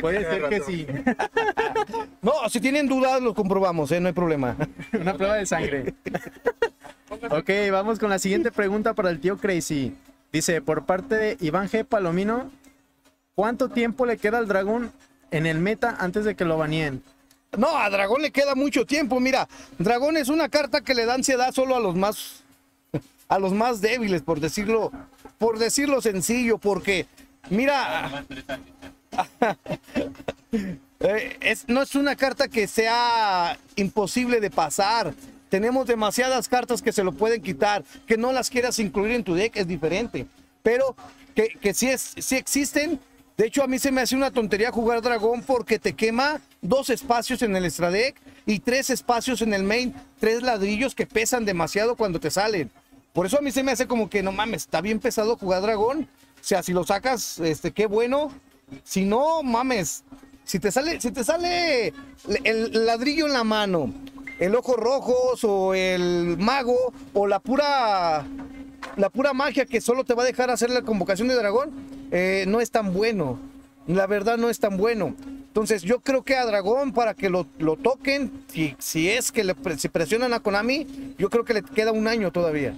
Puede 0.00 0.20
ser 0.24 0.48
que 0.48 0.60
sí. 0.60 0.86
No, 2.22 2.32
si 2.48 2.60
tienen 2.60 2.86
dudas 2.88 3.20
lo 3.20 3.34
comprobamos, 3.34 3.90
¿eh? 3.92 4.00
no 4.00 4.06
hay 4.08 4.14
problema. 4.14 4.56
Una 5.00 5.14
prueba 5.14 5.34
de 5.36 5.46
sangre. 5.46 5.94
ok, 7.30 7.50
vamos 7.70 7.98
con 7.98 8.08
la 8.10 8.18
siguiente 8.18 8.50
pregunta 8.52 8.94
para 8.94 9.10
el 9.10 9.20
tío 9.20 9.36
Crazy. 9.36 9.94
Dice, 10.32 10.60
por 10.60 10.84
parte 10.84 11.14
de 11.14 11.36
Iván 11.40 11.68
G. 11.68 11.84
Palomino, 11.84 12.50
¿cuánto 13.34 13.68
tiempo 13.68 14.06
le 14.06 14.18
queda 14.18 14.38
al 14.38 14.48
dragón 14.48 14.92
en 15.30 15.46
el 15.46 15.58
meta 15.58 15.96
antes 15.98 16.24
de 16.24 16.34
que 16.34 16.44
lo 16.44 16.58
baneen? 16.58 17.02
No, 17.56 17.78
a 17.78 17.88
Dragón 17.88 18.20
le 18.20 18.30
queda 18.30 18.54
mucho 18.54 18.84
tiempo. 18.84 19.20
Mira, 19.20 19.48
Dragón 19.78 20.16
es 20.18 20.28
una 20.28 20.48
carta 20.48 20.82
que 20.82 20.94
le 20.94 21.06
da 21.06 21.14
ansiedad 21.14 21.52
solo 21.52 21.76
a 21.76 21.80
los 21.80 21.94
más 21.96 22.44
a 23.28 23.38
los 23.38 23.52
más 23.52 23.80
débiles, 23.80 24.22
por 24.22 24.40
decirlo, 24.40 24.90
por 25.36 25.58
decirlo 25.58 26.00
sencillo, 26.00 26.58
porque 26.58 27.06
mira, 27.50 28.24
eh, 31.00 31.36
es, 31.40 31.68
no 31.68 31.82
es 31.82 31.94
una 31.94 32.16
carta 32.16 32.48
que 32.48 32.66
sea 32.66 33.58
imposible 33.76 34.40
de 34.40 34.50
pasar. 34.50 35.12
Tenemos 35.48 35.86
demasiadas 35.86 36.48
cartas 36.48 36.82
que 36.82 36.92
se 36.92 37.04
lo 37.04 37.12
pueden 37.12 37.42
quitar, 37.42 37.84
que 38.06 38.16
no 38.16 38.32
las 38.32 38.50
quieras 38.50 38.78
incluir 38.78 39.14
en 39.14 39.24
tu 39.24 39.34
deck 39.34 39.56
es 39.56 39.66
diferente, 39.66 40.26
pero 40.62 40.94
que, 41.34 41.48
que 41.60 41.72
sí, 41.72 41.88
es, 41.88 42.14
sí 42.18 42.36
existen. 42.36 43.00
De 43.36 43.46
hecho, 43.46 43.62
a 43.62 43.68
mí 43.68 43.78
se 43.78 43.92
me 43.92 44.00
hace 44.00 44.16
una 44.16 44.30
tontería 44.30 44.72
jugar 44.72 45.00
dragón 45.00 45.42
porque 45.42 45.78
te 45.78 45.94
quema 45.94 46.40
dos 46.60 46.90
espacios 46.90 47.40
en 47.42 47.54
el 47.54 47.64
extra 47.64 47.90
deck 47.90 48.16
y 48.46 48.58
tres 48.58 48.90
espacios 48.90 49.42
en 49.42 49.54
el 49.54 49.62
main, 49.62 49.94
tres 50.18 50.42
ladrillos 50.42 50.94
que 50.94 51.06
pesan 51.06 51.44
demasiado 51.44 51.94
cuando 51.94 52.18
te 52.18 52.30
salen. 52.30 52.70
Por 53.12 53.26
eso 53.26 53.38
a 53.38 53.40
mí 53.40 53.50
se 53.50 53.62
me 53.62 53.72
hace 53.72 53.86
como 53.86 54.10
que 54.10 54.22
no 54.22 54.32
mames, 54.32 54.62
está 54.62 54.80
bien 54.80 54.98
pesado 54.98 55.36
jugar 55.36 55.62
dragón. 55.62 56.08
O 56.40 56.44
sea, 56.44 56.62
si 56.62 56.72
lo 56.72 56.84
sacas, 56.84 57.38
este, 57.38 57.72
qué 57.72 57.86
bueno. 57.86 58.32
Si 58.84 59.04
no, 59.04 59.42
mames, 59.42 60.04
si 60.44 60.58
te 60.58 60.70
sale, 60.70 61.00
si 61.00 61.10
te 61.10 61.24
sale 61.24 61.92
el 62.44 62.86
ladrillo 62.86 63.26
en 63.26 63.32
la 63.32 63.44
mano, 63.44 63.92
el 64.38 64.54
ojo 64.54 64.76
rojos 64.76 65.44
o 65.44 65.74
el 65.74 66.36
mago 66.38 66.92
o 67.12 67.26
la 67.26 67.40
pura 67.40 68.26
la 68.96 69.10
pura 69.10 69.32
magia 69.32 69.66
que 69.66 69.80
solo 69.80 70.04
te 70.04 70.14
va 70.14 70.22
a 70.22 70.26
dejar 70.26 70.50
hacer 70.50 70.70
la 70.70 70.82
convocación 70.82 71.28
de 71.28 71.34
dragón, 71.34 71.70
eh, 72.10 72.44
no 72.48 72.60
es 72.60 72.70
tan 72.70 72.92
bueno. 72.92 73.38
La 73.86 74.06
verdad 74.06 74.36
no 74.36 74.50
es 74.50 74.58
tan 74.58 74.76
bueno. 74.76 75.14
Entonces 75.46 75.82
yo 75.82 76.00
creo 76.00 76.22
que 76.22 76.36
a 76.36 76.44
Dragón 76.44 76.92
para 76.92 77.14
que 77.14 77.30
lo, 77.30 77.46
lo 77.58 77.76
toquen, 77.76 78.30
si, 78.48 78.76
si 78.78 79.08
es 79.08 79.32
que 79.32 79.44
le 79.44 79.54
se 79.76 79.88
presionan 79.88 80.32
a 80.34 80.40
Konami, 80.40 81.14
yo 81.18 81.30
creo 81.30 81.44
que 81.44 81.54
le 81.54 81.62
queda 81.62 81.90
un 81.90 82.06
año 82.06 82.30
todavía. 82.30 82.74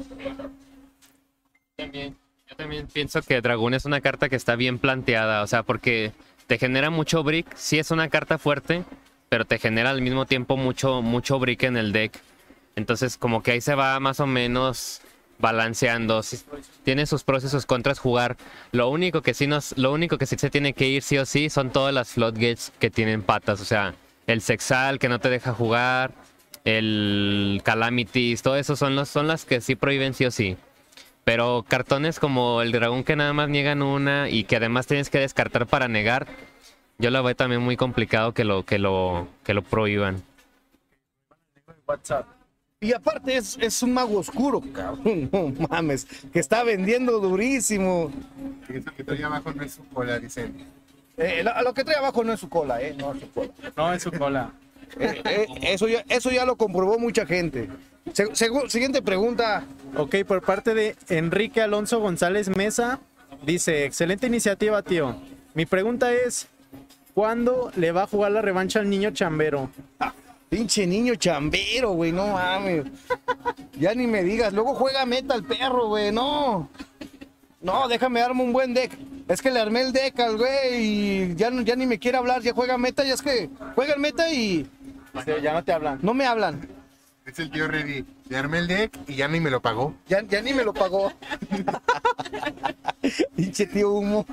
También, 1.77 2.17
yo 2.49 2.57
también 2.57 2.87
pienso 2.87 3.23
que 3.23 3.41
Dragón 3.41 3.75
es 3.75 3.85
una 3.85 4.01
carta 4.01 4.29
que 4.29 4.37
está 4.37 4.57
bien 4.57 4.79
planteada, 4.79 5.43
o 5.43 5.47
sea, 5.47 5.63
porque 5.63 6.13
te 6.47 6.59
genera 6.59 6.91
mucho 6.91 7.23
brick. 7.23 7.55
Sí 7.57 7.79
es 7.79 7.91
una 7.91 8.09
carta 8.09 8.39
fuerte, 8.39 8.85
pero 9.31 9.45
te 9.45 9.59
genera 9.59 9.91
al 9.91 10.03
mismo 10.03 10.27
tiempo 10.27 10.57
mucho, 10.57 11.03
mucho 11.03 11.39
brick 11.39 11.63
en 11.63 11.77
el 11.77 11.93
deck. 11.93 12.21
Entonces, 12.75 13.17
como 13.17 13.43
que 13.43 13.53
ahí 13.53 13.61
se 13.61 13.77
va 13.77 13.99
más 14.01 14.19
o 14.19 14.27
menos 14.27 15.01
balanceando. 15.39 16.21
Tiene 16.83 17.07
sus 17.07 17.23
pros 17.23 17.45
y 17.45 17.49
sus 17.49 17.65
contras 17.65 18.01
jugar. 18.01 18.37
Lo 18.73 18.89
único 18.89 19.23
que 19.23 19.33
sí 19.33 19.47
nos, 19.47 19.79
lo 19.79 19.93
único 19.93 20.19
que 20.19 20.27
sí 20.27 20.37
se 20.37 20.51
tiene 20.51 20.73
que 20.73 20.89
ir 20.89 21.03
sí 21.05 21.17
o 21.17 21.25
sí 21.25 21.49
son 21.49 21.71
todas 21.71 21.95
las 21.95 22.09
floodgates 22.09 22.73
que 22.81 22.91
tienen 22.91 23.23
patas. 23.23 23.61
O 23.61 23.65
sea, 23.65 23.95
el 24.27 24.43
sexal 24.43 24.99
que 24.99 25.09
no 25.09 25.21
te 25.21 25.31
deja 25.31 25.53
jugar, 25.53 26.11
el 26.65 27.61
calamities, 27.65 28.43
todo 28.43 28.57
eso 28.57 28.75
son 28.75 28.97
los, 28.97 29.09
son 29.09 29.29
las 29.29 29.45
que 29.45 29.61
sí 29.61 29.77
prohíben 29.77 30.13
sí 30.13 30.25
o 30.25 30.33
sí. 30.33 30.57
Pero 31.23 31.65
cartones 31.69 32.19
como 32.19 32.63
el 32.63 32.73
dragón 32.73 33.05
que 33.05 33.15
nada 33.15 33.33
más 33.33 33.49
niegan 33.49 33.83
una 33.83 34.29
y 34.29 34.43
que 34.43 34.57
además 34.57 34.89
tienes 34.89 35.09
que 35.09 35.21
descartar 35.21 35.69
para 35.69 35.87
negar, 35.87 36.27
yo 37.01 37.11
lo 37.11 37.23
veo 37.23 37.35
también 37.35 37.61
muy 37.63 37.77
complicado 37.77 38.33
que 38.35 38.45
lo, 38.45 38.65
que 38.65 38.79
lo, 38.79 39.27
que 39.45 39.55
lo 39.55 39.63
prohíban. 39.63 40.23
WhatsApp. 41.87 42.27
Y 42.83 42.93
aparte 42.95 43.37
es, 43.37 43.59
es 43.61 43.83
un 43.83 43.93
mago 43.93 44.19
oscuro, 44.19 44.63
cabrón. 44.73 45.29
No 45.33 45.53
mames. 45.69 46.07
Que 46.33 46.39
está 46.41 46.63
vendiendo 46.65 47.19
durísimo. 47.19 48.11
Eso 48.69 48.91
que 48.97 49.05
trae 49.05 49.23
abajo 49.25 49.53
no 49.53 49.63
es 49.63 49.73
su 49.75 49.85
cola, 49.89 50.19
dicen. 50.19 50.55
Eh, 51.19 51.43
lo, 51.45 51.61
lo 51.63 51.75
que 51.75 51.85
trae 51.85 51.97
abajo 51.97 52.25
no 52.25 52.33
es 52.33 52.41
su 52.41 52.49
cola, 52.49 52.81
¿eh? 52.81 52.95
No 52.97 53.13
es 53.13 53.21
su 53.21 53.31
cola. 53.31 53.51
No, 53.77 53.93
en 53.93 54.01
su 54.01 54.11
cola. 54.13 54.51
Eh, 54.99 55.21
eh, 55.25 55.47
eso, 55.63 55.89
ya, 55.89 56.05
eso 56.09 56.31
ya 56.31 56.45
lo 56.47 56.57
comprobó 56.57 56.99
mucha 56.99 57.27
gente. 57.27 57.69
Se- 58.15 58.29
segu- 58.33 58.69
siguiente 58.71 59.03
pregunta. 59.03 59.65
Ok, 59.97 60.17
por 60.27 60.41
parte 60.43 60.73
de 60.73 60.97
Enrique 61.11 61.61
Alonso 61.61 62.01
González 62.01 62.49
Mesa, 62.57 62.99
dice, 63.45 63.85
excelente 63.85 64.27
iniciativa, 64.27 64.83
tío. 64.83 65.17
Mi 65.55 65.67
pregunta 65.67 66.13
es, 66.15 66.49
¿cuándo 67.15 67.71
le 67.77 67.93
va 67.93 68.03
a 68.03 68.07
jugar 68.07 68.33
la 68.33 68.43
revancha 68.43 68.81
al 68.81 68.89
niño 68.89 69.11
chambero? 69.11 69.71
Pinche 70.49 70.87
niño 70.87 71.15
chambero, 71.15 71.93
güey, 71.93 72.13
no 72.13 72.27
mames. 72.29 72.87
Ya 73.79 73.95
ni 73.95 74.07
me 74.07 74.25
digas. 74.25 74.53
Luego 74.53 74.75
juega 74.75 75.07
meta 75.07 75.35
el 75.35 75.45
perro, 75.45 75.89
güey, 75.89 76.11
no. 76.11 76.69
No, 77.61 77.89
déjame 77.89 78.21
armar 78.21 78.45
un 78.47 78.53
buen 78.53 78.75
deck. 78.75 78.99
Es 79.29 79.41
que 79.43 79.51
le 79.51 79.61
armé 79.61 79.83
el 79.83 79.93
deck 79.93 80.19
al 80.19 80.37
güey 80.37 80.75
y 80.75 81.35
ya, 81.37 81.51
ya 81.63 81.77
ni 81.77 81.87
me 81.87 81.99
quiere 81.99 82.19
hablar. 82.19 82.43
Ya 82.43 82.53
juega 82.53 82.79
meta, 82.79 83.05
ya 83.05 83.15
es 83.15 83.23
que 83.23 83.49
juega 83.77 83.95
el 83.95 84.01
meta 84.01 84.29
y 84.33 84.69
ya 85.43 85.53
no 85.53 85.63
te 85.63 85.73
hablan. 85.73 85.99
no 86.03 86.15
me 86.15 86.27
hablan. 86.27 86.69
Es 87.27 87.39
el 87.39 87.51
tío 87.51 87.69
Reddy. 87.69 88.05
Le 88.29 88.37
armé 88.37 88.59
el 88.59 88.67
deck 88.67 88.99
y 89.07 89.15
ya 89.15 89.29
ni 89.29 89.39
me 89.41 89.51
lo 89.51 89.61
pagó. 89.61 89.95
Ya, 90.09 90.23
ya 90.23 90.41
ni 90.41 90.53
me 90.53 90.65
lo 90.65 90.73
pagó. 90.73 91.13
Pinche 93.37 93.67
tío 93.67 93.91
humo. 93.93 94.27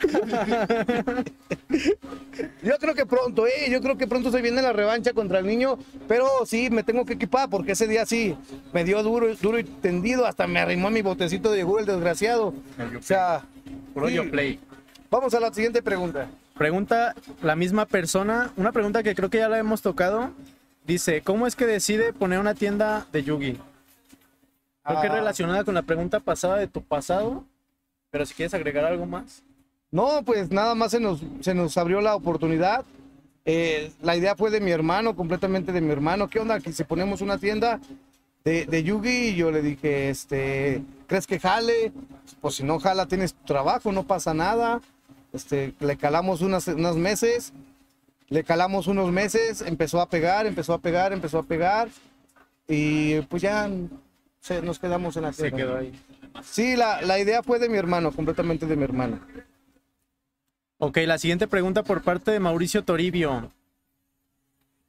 Yo 2.62 2.76
creo 2.78 2.94
que 2.94 3.06
pronto, 3.06 3.46
eh. 3.46 3.70
Yo 3.70 3.80
creo 3.80 3.96
que 3.96 4.06
pronto 4.06 4.30
se 4.30 4.42
viene 4.42 4.62
la 4.62 4.72
revancha 4.72 5.12
contra 5.12 5.38
el 5.38 5.46
niño. 5.46 5.78
Pero 6.08 6.26
sí, 6.46 6.70
me 6.70 6.82
tengo 6.82 7.04
que 7.04 7.14
equipar 7.14 7.48
porque 7.48 7.72
ese 7.72 7.86
día 7.86 8.04
sí 8.06 8.36
me 8.72 8.84
dio 8.84 9.02
duro, 9.02 9.34
duro 9.36 9.58
y 9.58 9.64
tendido. 9.64 10.26
Hasta 10.26 10.46
me 10.46 10.60
arrimó 10.60 10.88
a 10.88 10.90
mi 10.90 11.02
botecito 11.02 11.50
de 11.50 11.62
Google, 11.62 11.86
desgraciado. 11.86 12.48
O 12.98 13.02
sea, 13.02 13.42
sí. 14.08 14.20
play. 14.30 14.60
vamos 15.10 15.34
a 15.34 15.40
la 15.40 15.52
siguiente 15.52 15.82
pregunta. 15.82 16.28
Pregunta 16.56 17.14
la 17.42 17.54
misma 17.54 17.84
persona, 17.86 18.50
una 18.56 18.72
pregunta 18.72 19.02
que 19.02 19.14
creo 19.14 19.28
que 19.28 19.38
ya 19.38 19.48
la 19.48 19.58
hemos 19.58 19.82
tocado. 19.82 20.30
Dice, 20.86 21.20
¿cómo 21.20 21.46
es 21.46 21.56
que 21.56 21.66
decide 21.66 22.12
poner 22.12 22.38
una 22.38 22.54
tienda 22.54 23.06
de 23.12 23.22
Yugi? 23.24 23.58
Creo 24.84 25.00
que 25.00 25.06
es 25.08 25.12
Ah. 25.12 25.16
relacionada 25.16 25.64
con 25.64 25.74
la 25.74 25.82
pregunta 25.82 26.20
pasada 26.20 26.56
de 26.58 26.68
tu 26.68 26.80
pasado, 26.80 27.44
pero 28.10 28.24
si 28.24 28.34
quieres 28.34 28.54
agregar 28.54 28.84
algo 28.84 29.04
más. 29.04 29.42
No, 29.96 30.22
pues 30.24 30.50
nada 30.50 30.74
más 30.74 30.90
se 30.90 31.00
nos, 31.00 31.22
se 31.40 31.54
nos 31.54 31.74
abrió 31.78 32.02
la 32.02 32.14
oportunidad. 32.14 32.84
Eh, 33.46 33.90
la 34.02 34.14
idea 34.14 34.36
fue 34.36 34.50
de 34.50 34.60
mi 34.60 34.70
hermano, 34.70 35.16
completamente 35.16 35.72
de 35.72 35.80
mi 35.80 35.90
hermano. 35.90 36.28
¿Qué 36.28 36.38
onda? 36.38 36.60
Que 36.60 36.70
si 36.72 36.84
ponemos 36.84 37.22
una 37.22 37.38
tienda 37.38 37.80
de, 38.44 38.66
de 38.66 38.82
Yugi, 38.82 39.28
y 39.28 39.36
yo 39.36 39.50
le 39.50 39.62
dije, 39.62 40.10
este, 40.10 40.82
¿crees 41.06 41.26
que 41.26 41.40
jale? 41.40 41.92
Pues 42.42 42.56
si 42.56 42.62
no 42.62 42.78
jala, 42.78 43.06
tienes 43.06 43.34
trabajo, 43.46 43.90
no 43.90 44.02
pasa 44.06 44.34
nada. 44.34 44.82
Este, 45.32 45.72
le 45.80 45.96
calamos 45.96 46.42
unas, 46.42 46.68
unos 46.68 46.96
meses, 46.96 47.54
le 48.28 48.44
calamos 48.44 48.88
unos 48.88 49.10
meses, 49.12 49.62
empezó 49.62 50.02
a 50.02 50.10
pegar, 50.10 50.44
empezó 50.44 50.74
a 50.74 50.78
pegar, 50.78 51.14
empezó 51.14 51.38
a 51.38 51.42
pegar. 51.42 51.88
Y 52.68 53.20
pues 53.22 53.40
ya 53.40 53.70
se- 54.40 54.60
nos 54.60 54.78
quedamos 54.78 55.16
en 55.16 55.22
la 55.22 55.32
Se 55.32 55.50
quedó 55.52 55.78
ahí. 55.78 55.92
Sí, 56.42 56.76
la, 56.76 57.00
la 57.00 57.18
idea 57.18 57.42
fue 57.42 57.58
de 57.58 57.70
mi 57.70 57.78
hermano, 57.78 58.12
completamente 58.12 58.66
de 58.66 58.76
mi 58.76 58.84
hermano. 58.84 59.20
Ok, 60.78 60.98
la 61.06 61.16
siguiente 61.16 61.48
pregunta 61.48 61.82
por 61.82 62.02
parte 62.02 62.30
de 62.32 62.38
Mauricio 62.38 62.84
Toribio. 62.84 63.50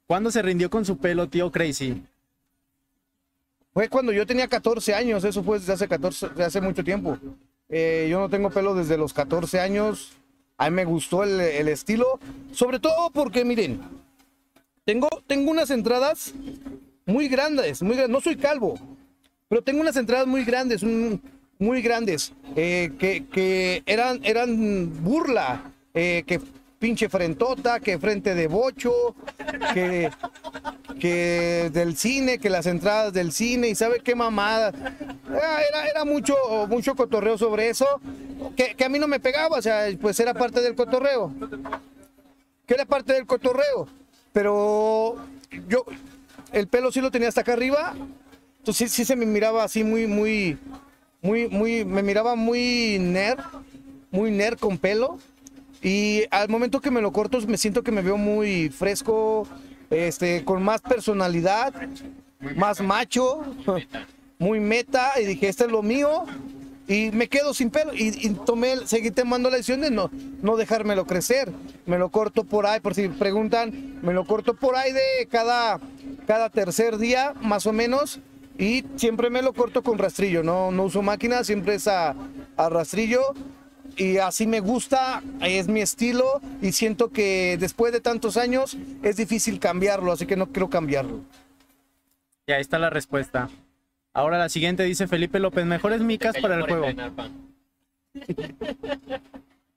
¿Cuándo 0.06 0.30
se 0.30 0.42
rindió 0.42 0.68
con 0.68 0.84
su 0.84 0.98
pelo, 0.98 1.28
tío 1.28 1.50
Crazy? 1.50 2.02
Fue 3.72 3.88
cuando 3.88 4.12
yo 4.12 4.26
tenía 4.26 4.48
14 4.48 4.94
años, 4.94 5.24
eso 5.24 5.42
fue 5.42 5.58
desde 5.58 5.72
hace 5.72 5.88
14, 5.88 6.28
de 6.30 6.44
hace 6.44 6.60
mucho 6.60 6.84
tiempo. 6.84 7.16
Eh, 7.70 8.06
yo 8.10 8.20
no 8.20 8.28
tengo 8.28 8.50
pelo 8.50 8.74
desde 8.74 8.98
los 8.98 9.14
14 9.14 9.60
años. 9.60 10.12
A 10.58 10.68
mí 10.68 10.76
me 10.76 10.84
gustó 10.84 11.24
el, 11.24 11.40
el 11.40 11.68
estilo, 11.68 12.20
sobre 12.52 12.80
todo 12.80 13.10
porque, 13.10 13.44
miren, 13.46 13.80
tengo, 14.84 15.08
tengo 15.26 15.50
unas 15.50 15.70
entradas 15.70 16.34
muy 17.06 17.28
grandes, 17.28 17.80
muy 17.80 17.96
grandes. 17.96 18.10
No 18.10 18.20
soy 18.20 18.36
calvo, 18.36 18.78
pero 19.48 19.62
tengo 19.62 19.80
unas 19.80 19.96
entradas 19.96 20.26
muy 20.26 20.44
grandes, 20.44 20.82
muy 21.58 21.80
grandes, 21.80 22.34
eh, 22.56 22.92
que, 22.98 23.26
que 23.26 23.82
eran, 23.86 24.20
eran 24.22 25.02
burla, 25.02 25.72
eh, 25.98 26.22
que 26.24 26.40
pinche 26.78 27.08
frentota, 27.08 27.80
que 27.80 27.98
frente 27.98 28.36
de 28.36 28.46
bocho, 28.46 29.16
que, 29.74 30.10
que 31.00 31.70
del 31.72 31.96
cine, 31.96 32.38
que 32.38 32.48
las 32.48 32.66
entradas 32.66 33.12
del 33.12 33.32
cine 33.32 33.68
y 33.68 33.74
sabe 33.74 33.98
qué 33.98 34.14
mamada. 34.14 34.68
Era, 35.28 35.60
era, 35.60 35.88
era 35.88 36.04
mucho, 36.04 36.36
mucho 36.68 36.94
cotorreo 36.94 37.36
sobre 37.36 37.68
eso, 37.68 37.86
que, 38.56 38.76
que 38.76 38.84
a 38.84 38.88
mí 38.88 39.00
no 39.00 39.08
me 39.08 39.18
pegaba, 39.18 39.58
o 39.58 39.62
sea, 39.62 39.86
pues 40.00 40.20
era 40.20 40.34
parte 40.34 40.60
del 40.60 40.76
cotorreo. 40.76 41.32
Que 42.64 42.74
era 42.74 42.84
parte 42.84 43.12
del 43.12 43.26
cotorreo. 43.26 43.88
Pero 44.32 45.16
yo, 45.68 45.84
el 46.52 46.68
pelo 46.68 46.92
sí 46.92 47.00
lo 47.00 47.10
tenía 47.10 47.26
hasta 47.26 47.40
acá 47.40 47.54
arriba, 47.54 47.94
entonces 48.58 48.92
sí, 48.92 48.96
sí 48.98 49.04
se 49.04 49.16
me 49.16 49.26
miraba 49.26 49.64
así 49.64 49.82
muy, 49.82 50.06
muy, 50.06 50.58
muy, 51.22 51.48
muy, 51.48 51.84
me 51.84 52.04
miraba 52.04 52.36
muy 52.36 52.98
nerd, 53.00 53.40
muy 54.12 54.30
nerd 54.30 54.60
con 54.60 54.78
pelo. 54.78 55.18
Y 55.82 56.24
al 56.30 56.48
momento 56.48 56.80
que 56.80 56.90
me 56.90 57.00
lo 57.00 57.12
corto, 57.12 57.40
me 57.46 57.56
siento 57.56 57.82
que 57.82 57.92
me 57.92 58.02
veo 58.02 58.16
muy 58.16 58.68
fresco, 58.68 59.46
este, 59.90 60.44
con 60.44 60.62
más 60.62 60.80
personalidad, 60.80 61.72
más 62.56 62.80
macho, 62.80 63.42
muy 64.38 64.60
meta. 64.60 65.12
Y 65.20 65.24
dije, 65.24 65.48
este 65.48 65.64
es 65.64 65.70
lo 65.70 65.82
mío. 65.82 66.24
Y 66.88 67.10
me 67.12 67.28
quedo 67.28 67.54
sin 67.54 67.70
pelo. 67.70 67.94
Y, 67.94 68.26
y 68.26 68.30
tomé, 68.30 68.86
seguí 68.86 69.10
tomando 69.10 69.50
la 69.50 69.56
decisión 69.56 69.82
de 69.82 69.90
no, 69.90 70.10
no 70.42 70.56
dejármelo 70.56 71.06
crecer. 71.06 71.52
Me 71.86 71.98
lo 71.98 72.08
corto 72.08 72.44
por 72.44 72.66
ahí, 72.66 72.80
por 72.80 72.94
si 72.94 73.08
preguntan, 73.08 73.98
me 74.02 74.12
lo 74.12 74.26
corto 74.26 74.54
por 74.54 74.74
ahí 74.74 74.92
de 74.92 75.26
cada, 75.30 75.78
cada 76.26 76.48
tercer 76.50 76.98
día, 76.98 77.34
más 77.40 77.66
o 77.66 77.72
menos. 77.72 78.20
Y 78.58 78.84
siempre 78.96 79.30
me 79.30 79.42
lo 79.42 79.52
corto 79.52 79.82
con 79.82 79.98
rastrillo, 79.98 80.42
no, 80.42 80.72
no 80.72 80.84
uso 80.84 81.00
máquina, 81.00 81.44
siempre 81.44 81.76
es 81.76 81.86
a, 81.86 82.16
a 82.56 82.68
rastrillo 82.68 83.20
y 83.98 84.18
así 84.18 84.46
me 84.46 84.60
gusta, 84.60 85.22
es 85.42 85.68
mi 85.68 85.80
estilo 85.80 86.40
y 86.62 86.72
siento 86.72 87.10
que 87.10 87.56
después 87.58 87.92
de 87.92 88.00
tantos 88.00 88.36
años 88.36 88.78
es 89.02 89.16
difícil 89.16 89.58
cambiarlo, 89.58 90.12
así 90.12 90.24
que 90.24 90.36
no 90.36 90.46
quiero 90.46 90.70
cambiarlo. 90.70 91.20
Y 92.46 92.52
ahí 92.52 92.60
está 92.60 92.78
la 92.78 92.90
respuesta. 92.90 93.50
Ahora 94.14 94.38
la 94.38 94.48
siguiente 94.48 94.84
dice 94.84 95.06
Felipe 95.06 95.38
López, 95.40 95.66
mejores 95.66 96.00
micas 96.12 96.36
para 96.40 96.54
el 96.54 96.62
juego. 96.62 96.86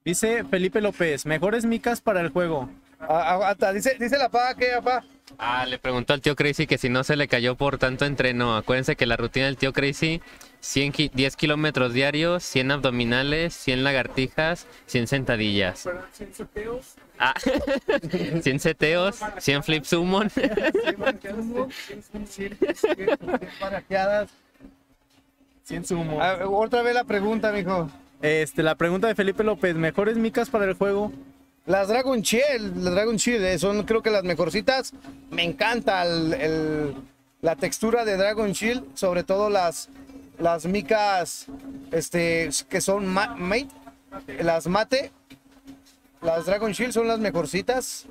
Dice 0.06 0.44
Felipe 0.46 0.82
López, 0.82 1.26
mejores 1.26 1.66
micas 1.66 2.00
para 2.00 2.22
el 2.22 2.30
juego. 2.30 2.70
Ah, 3.00 3.34
Aguanta, 3.34 3.74
dice, 3.74 3.98
dice 4.00 4.18
la 4.18 4.30
paga 4.30 4.56
que 4.56 4.68
papá. 4.76 5.04
Ah, 5.38 5.66
le 5.66 5.80
preguntó 5.80 6.14
al 6.14 6.22
tío 6.22 6.36
Crazy 6.36 6.68
que 6.68 6.78
si 6.78 6.90
no 6.90 7.04
se 7.04 7.16
le 7.16 7.28
cayó 7.28 7.56
por 7.56 7.78
tanto 7.78 8.06
entreno. 8.06 8.56
Acuérdense 8.56 8.96
que 8.96 9.06
la 9.06 9.18
rutina 9.18 9.48
del 9.48 9.58
tío 9.58 9.74
Crazy, 9.74 10.22
100 10.62 10.92
ki- 10.94 11.12
10 11.14 11.36
kilómetros 11.36 11.92
diarios, 11.94 12.44
100 12.44 12.72
abdominales, 12.72 13.54
100 13.56 13.84
lagartijas, 13.84 14.68
100 14.86 15.08
sentadillas. 15.08 15.90
Ah, 17.20 17.34
100 18.42 18.60
seteos, 18.60 19.20
100 19.40 19.64
flip 19.64 19.84
summon. 19.86 20.30
Sin 25.64 25.86
sumo. 25.86 26.22
Ah, 26.22 26.40
otra 26.48 26.82
vez 26.82 26.94
la 26.94 27.04
pregunta, 27.04 27.52
mijo. 27.52 27.90
Este, 28.22 28.62
la 28.64 28.76
pregunta 28.76 29.08
de 29.08 29.16
Felipe 29.16 29.44
López, 29.44 29.76
mejores 29.76 30.18
micas 30.18 30.50
para 30.50 30.66
el 30.66 30.74
juego. 30.74 31.12
Las 31.66 31.88
Dragon 31.88 32.22
Shield, 32.22 32.78
las 32.84 32.94
Dragon 32.94 33.16
Shield 33.18 33.44
eh, 33.46 33.60
son 33.60 33.84
creo 33.84 34.02
que 34.02 34.10
las 34.10 34.24
mejorcitas. 34.24 34.94
Me 35.30 35.44
encanta 35.44 36.04
el- 36.06 36.34
el- 36.34 36.96
la 37.42 37.56
textura 37.56 38.04
de 38.06 38.18
Dragon 38.18 38.52
Shield, 38.52 38.84
sobre 38.96 39.24
todo 39.24 39.50
las, 39.50 39.90
las 40.42 40.66
micas 40.66 41.46
este, 41.92 42.50
que 42.70 42.82
son 42.82 43.08
ma- 43.08 43.36
mate, 43.36 43.68
las 44.44 44.68
mate. 44.68 45.12
las 46.22 46.46
Dragon 46.46 46.72
Shield 46.72 46.94
son 46.94 47.08
las 47.08 47.20
mejorcitas. 47.20 48.06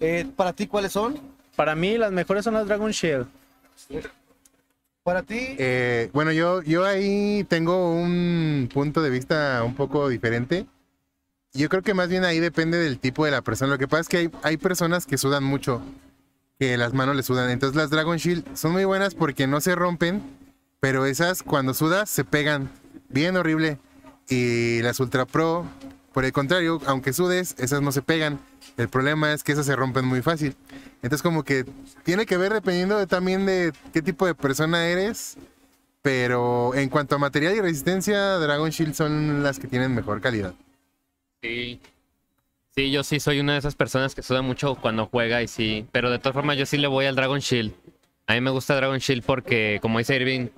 Eh, 0.00 0.26
¿Para 0.36 0.52
ti 0.52 0.66
cuáles 0.66 0.92
son? 0.92 1.18
Para 1.56 1.74
mí 1.74 1.98
las 1.98 2.12
mejores 2.12 2.44
son 2.44 2.54
las 2.54 2.66
Dragon 2.66 2.90
Shield. 2.90 3.26
Para 5.02 5.22
ti, 5.24 5.56
Eh, 5.58 6.10
bueno, 6.12 6.30
yo, 6.30 6.62
yo 6.62 6.84
ahí 6.84 7.44
tengo 7.48 7.92
un 7.92 8.68
punto 8.72 9.02
de 9.02 9.10
vista 9.10 9.62
un 9.64 9.74
poco 9.74 10.08
diferente. 10.08 10.66
Yo 11.54 11.68
creo 11.68 11.82
que 11.82 11.92
más 11.92 12.08
bien 12.08 12.24
ahí 12.24 12.38
depende 12.38 12.78
del 12.78 12.98
tipo 12.98 13.24
de 13.24 13.32
la 13.32 13.42
persona. 13.42 13.72
Lo 13.72 13.78
que 13.78 13.88
pasa 13.88 14.02
es 14.02 14.08
que 14.08 14.16
hay, 14.18 14.30
hay 14.42 14.56
personas 14.56 15.04
que 15.04 15.18
sudan 15.18 15.42
mucho, 15.44 15.82
que 16.58 16.76
las 16.76 16.94
manos 16.94 17.16
le 17.16 17.22
sudan. 17.24 17.50
Entonces 17.50 17.76
las 17.76 17.90
Dragon 17.90 18.16
Shield 18.16 18.56
son 18.56 18.72
muy 18.72 18.84
buenas 18.84 19.14
porque 19.14 19.46
no 19.48 19.60
se 19.60 19.74
rompen, 19.74 20.22
pero 20.82 21.06
esas 21.06 21.44
cuando 21.44 21.74
sudas 21.74 22.10
se 22.10 22.24
pegan 22.24 22.68
bien 23.08 23.36
horrible. 23.36 23.78
Y 24.28 24.82
las 24.82 24.98
Ultra 24.98 25.26
Pro, 25.26 25.64
por 26.12 26.24
el 26.24 26.32
contrario, 26.32 26.80
aunque 26.86 27.12
sudes, 27.12 27.54
esas 27.58 27.82
no 27.82 27.92
se 27.92 28.02
pegan. 28.02 28.40
El 28.76 28.88
problema 28.88 29.32
es 29.32 29.44
que 29.44 29.52
esas 29.52 29.64
se 29.66 29.76
rompen 29.76 30.04
muy 30.04 30.22
fácil. 30.22 30.56
Entonces 30.96 31.22
como 31.22 31.44
que 31.44 31.64
tiene 32.02 32.26
que 32.26 32.36
ver 32.36 32.52
dependiendo 32.52 32.98
de- 32.98 33.06
también 33.06 33.46
de 33.46 33.72
qué 33.92 34.02
tipo 34.02 34.26
de 34.26 34.34
persona 34.34 34.86
eres. 34.88 35.36
Pero 36.02 36.74
en 36.74 36.88
cuanto 36.88 37.14
a 37.14 37.18
material 37.18 37.54
y 37.54 37.60
resistencia, 37.60 38.18
Dragon 38.38 38.70
Shield 38.70 38.94
son 38.94 39.44
las 39.44 39.60
que 39.60 39.68
tienen 39.68 39.94
mejor 39.94 40.20
calidad. 40.20 40.52
Sí. 41.42 41.80
Sí, 42.74 42.90
yo 42.90 43.04
sí 43.04 43.20
soy 43.20 43.38
una 43.38 43.52
de 43.52 43.60
esas 43.60 43.76
personas 43.76 44.16
que 44.16 44.22
suda 44.22 44.42
mucho 44.42 44.74
cuando 44.74 45.06
juega 45.06 45.42
y 45.42 45.46
sí. 45.48 45.86
Pero 45.92 46.10
de 46.10 46.18
todas 46.18 46.34
formas, 46.34 46.56
yo 46.56 46.66
sí 46.66 46.76
le 46.76 46.88
voy 46.88 47.06
al 47.06 47.14
Dragon 47.14 47.38
Shield. 47.38 47.72
A 48.26 48.34
mí 48.34 48.40
me 48.40 48.50
gusta 48.50 48.74
Dragon 48.74 48.98
Shield 48.98 49.22
porque, 49.24 49.78
como 49.82 49.98
dice 49.98 50.16
Irving, 50.16 50.48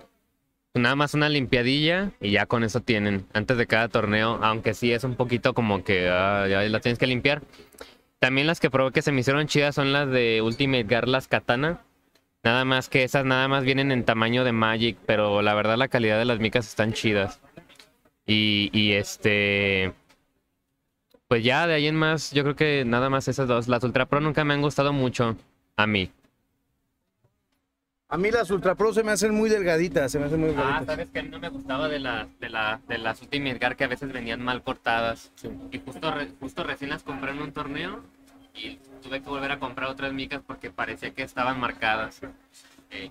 nada 0.83 0.97
más 0.97 1.14
una 1.14 1.29
limpiadilla 1.29 2.11
y 2.20 2.33
ya 2.33 2.47
con 2.47 2.64
eso 2.64 2.81
tienen. 2.81 3.27
Antes 3.33 3.57
de 3.57 3.66
cada 3.66 3.89
torneo, 3.89 4.41
aunque 4.43 4.75
sí 4.75 4.93
es 4.93 5.05
un 5.05 5.14
poquito 5.14 5.55
como 5.55 5.85
que 5.85 6.09
ah, 6.11 6.47
ya 6.49 6.62
la 6.62 6.81
tienes 6.81 6.99
que 6.99 7.07
limpiar. 7.07 7.43
También 8.18 8.47
las 8.47 8.59
que 8.61 8.70
probé 8.70 8.93
que 8.93 9.03
se 9.03 9.12
me 9.12 9.20
hicieron 9.20 9.47
chidas 9.47 9.75
son 9.75 9.93
las 9.93 10.11
de 10.11 10.43
Ultimate 10.43 10.85
Guard, 10.85 11.09
las 11.09 11.29
Katana. 11.29 11.83
Nada 12.43 12.64
más 12.64 12.89
que 12.89 13.05
esas 13.05 13.25
nada 13.25 13.49
más 13.49 13.64
vienen 13.64 13.93
en 13.93 14.05
tamaño 14.05 14.45
de 14.45 14.53
Magic, 14.53 14.99
pero 15.07 15.43
la 15.43 15.55
verdad 15.55 15.77
la 15.77 15.89
calidad 15.89 16.18
de 16.18 16.25
las 16.25 16.41
micas 16.41 16.66
están 16.66 16.93
chidas. 16.93 17.41
Y, 18.27 18.70
y 18.72 18.93
este... 18.93 19.93
Pues 21.29 21.43
ya 21.43 21.66
de 21.66 21.75
ahí 21.75 21.87
en 21.87 21.97
más, 21.97 22.33
yo 22.33 22.43
creo 22.43 22.57
que 22.57 22.85
nada 22.85 23.11
más 23.11 23.29
esas 23.29 23.49
dos. 23.49 23.68
Las 23.68 23.83
Ultra 23.85 24.07
Pro 24.07 24.20
nunca 24.20 24.45
me 24.45 24.55
han 24.55 24.62
gustado 24.62 24.93
mucho 24.93 25.37
a 25.77 25.87
mí. 25.87 26.11
A 28.09 28.16
mí 28.18 28.30
las 28.30 28.50
Ultra 28.50 28.74
Pro 28.74 28.92
se 28.92 29.02
me 29.02 29.12
hacen 29.12 29.34
muy 29.34 29.48
delgaditas, 29.50 30.12
se 30.12 30.18
me 30.18 30.26
hacen 30.26 30.38
muy 30.40 30.50
Ah, 30.50 30.52
delgaditas. 30.52 30.86
sabes 30.86 31.09
que 31.11 31.18
a 31.18 31.22
mí 31.22 31.28
no 31.30 31.38
me 31.40 31.48
gustaba 31.48 31.88
de, 31.88 31.98
la, 31.98 32.28
de, 32.40 32.48
la, 32.50 32.80
de 32.86 32.98
las 32.98 33.20
Ultimate 33.22 33.59
Guard 33.59 33.76
que 33.76 33.84
a 33.84 33.88
veces 33.88 34.12
venían 34.12 34.42
mal 34.42 34.62
cortadas. 34.62 35.32
Y 35.72 35.78
justo, 35.80 36.11
re- 36.12 36.30
justo 36.40 36.62
recién 36.64 36.90
las 36.90 37.02
compré 37.02 37.32
en 37.32 37.40
un 37.42 37.52
torneo 37.52 38.02
y 38.55 38.78
tuve 39.02 39.20
que 39.22 39.28
volver 39.28 39.50
a 39.50 39.59
comprar 39.59 39.88
otras 39.90 40.12
micas 40.12 40.42
porque 40.46 40.70
parecía 40.70 41.11
que 41.12 41.22
estaban 41.22 41.59
marcadas. 41.59 42.20
Eh, 42.90 43.11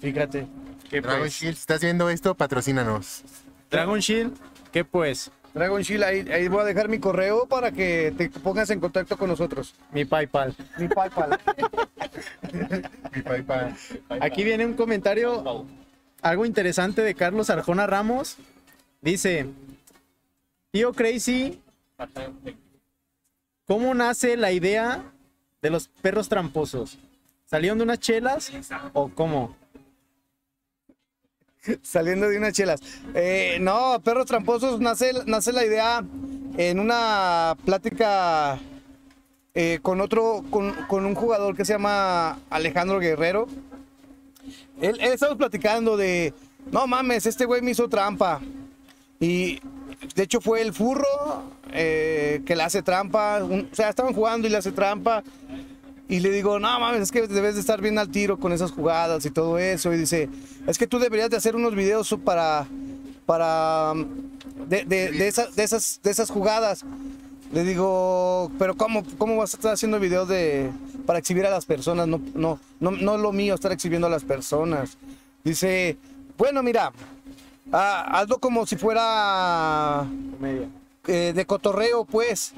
Fíjate. 0.00 0.46
¿Qué 0.90 1.00
Dragon 1.00 1.20
pues? 1.20 1.34
Shield, 1.34 1.54
si 1.54 1.60
estás 1.60 1.80
viendo 1.82 2.10
esto, 2.10 2.34
patrocínanos. 2.34 3.22
Dragon 3.70 4.00
Shield, 4.00 4.36
¿qué 4.72 4.84
pues? 4.84 5.30
Dragon 5.54 5.82
Shield, 5.82 6.02
ahí, 6.04 6.20
ahí 6.30 6.48
voy 6.48 6.62
a 6.62 6.64
dejar 6.64 6.88
mi 6.88 6.98
correo 6.98 7.46
para 7.46 7.72
que 7.72 8.14
te 8.16 8.30
pongas 8.30 8.70
en 8.70 8.80
contacto 8.80 9.18
con 9.18 9.28
nosotros. 9.28 9.74
Mi 9.92 10.04
PayPal. 10.04 10.54
Mi 10.78 10.88
PayPal. 10.88 11.38
Mi 13.14 13.22
PayPal. 13.22 13.76
Aquí 14.20 14.44
viene 14.44 14.64
un 14.64 14.74
comentario 14.74 15.66
algo 16.22 16.46
interesante 16.46 17.02
de 17.02 17.14
Carlos 17.14 17.50
Arjona 17.50 17.86
Ramos. 17.86 18.38
Dice, 19.02 19.46
tío 20.70 20.92
Crazy, 20.92 21.60
¿cómo 23.66 23.92
nace 23.94 24.36
la 24.36 24.52
idea 24.52 25.02
de 25.60 25.70
los 25.70 25.88
perros 25.88 26.28
tramposos? 26.28 26.98
¿Salieron 27.44 27.78
de 27.78 27.84
unas 27.84 27.98
chelas 27.98 28.50
o 28.94 29.08
cómo? 29.08 29.56
Saliendo 31.82 32.28
de 32.28 32.38
unas 32.38 32.52
chelas. 32.52 32.80
Eh, 33.14 33.58
no, 33.60 34.00
Perros 34.02 34.26
Tramposos 34.26 34.80
nace, 34.80 35.12
nace 35.26 35.52
la 35.52 35.64
idea 35.64 36.04
en 36.56 36.78
una 36.78 37.56
plática 37.64 38.58
eh, 39.54 39.78
con 39.82 40.00
otro, 40.00 40.44
con, 40.50 41.06
un 41.06 41.14
jugador 41.14 41.56
que 41.56 41.64
se 41.64 41.74
llama 41.74 42.38
Alejandro 42.50 42.98
Guerrero. 42.98 43.46
Él, 44.80 44.98
estamos 45.00 45.36
platicando 45.36 45.96
de, 45.96 46.34
no 46.70 46.86
mames, 46.86 47.26
este 47.26 47.44
güey 47.44 47.62
me 47.62 47.70
hizo 47.70 47.88
trampa. 47.88 48.40
Y 49.20 49.60
de 50.16 50.24
hecho 50.24 50.40
fue 50.40 50.62
el 50.62 50.72
furro 50.72 51.44
eh, 51.72 52.42
que 52.44 52.56
le 52.56 52.64
hace 52.64 52.82
trampa. 52.82 53.42
O 53.44 53.74
sea, 53.74 53.88
estaban 53.88 54.12
jugando 54.14 54.48
y 54.48 54.50
le 54.50 54.56
hace 54.56 54.72
trampa. 54.72 55.22
Y 56.12 56.20
le 56.20 56.30
digo, 56.30 56.58
no 56.58 56.78
mames, 56.78 57.00
es 57.00 57.10
que 57.10 57.26
debes 57.26 57.54
de 57.54 57.60
estar 57.62 57.80
bien 57.80 57.98
al 57.98 58.10
tiro 58.10 58.38
con 58.38 58.52
esas 58.52 58.70
jugadas 58.70 59.24
y 59.24 59.30
todo 59.30 59.58
eso. 59.58 59.90
Y 59.94 59.96
dice, 59.96 60.28
es 60.66 60.76
que 60.76 60.86
tú 60.86 60.98
deberías 60.98 61.30
de 61.30 61.38
hacer 61.38 61.56
unos 61.56 61.74
videos 61.74 62.14
para, 62.22 62.66
para, 63.24 63.94
de, 64.68 64.84
de- 64.84 65.10
de 65.10 65.26
esas, 65.28 65.56
de, 65.56 65.62
esas, 65.62 66.00
de 66.02 66.10
esas 66.10 66.28
jugadas. 66.28 66.84
Le 67.50 67.64
digo, 67.64 68.52
pero 68.58 68.74
¿cómo, 68.76 69.02
cómo 69.16 69.36
vas 69.38 69.54
a 69.54 69.56
estar 69.56 69.72
haciendo 69.72 69.98
videos 69.98 70.28
de, 70.28 70.70
para 71.06 71.18
exhibir 71.18 71.46
a 71.46 71.50
las 71.50 71.64
personas? 71.64 72.06
No, 72.06 72.20
no, 72.34 72.58
no, 72.78 72.90
no 72.90 73.14
es 73.14 73.20
lo 73.22 73.32
mío 73.32 73.54
estar 73.54 73.72
exhibiendo 73.72 74.06
a 74.06 74.10
las 74.10 74.24
personas. 74.24 74.98
Dice, 75.44 75.96
bueno, 76.36 76.62
mira, 76.62 76.92
ah, 77.72 78.20
hazlo 78.20 78.38
como 78.38 78.66
si 78.66 78.76
fuera 78.76 80.04
eh, 81.06 81.32
de 81.34 81.46
cotorreo, 81.46 82.04
pues. 82.04 82.52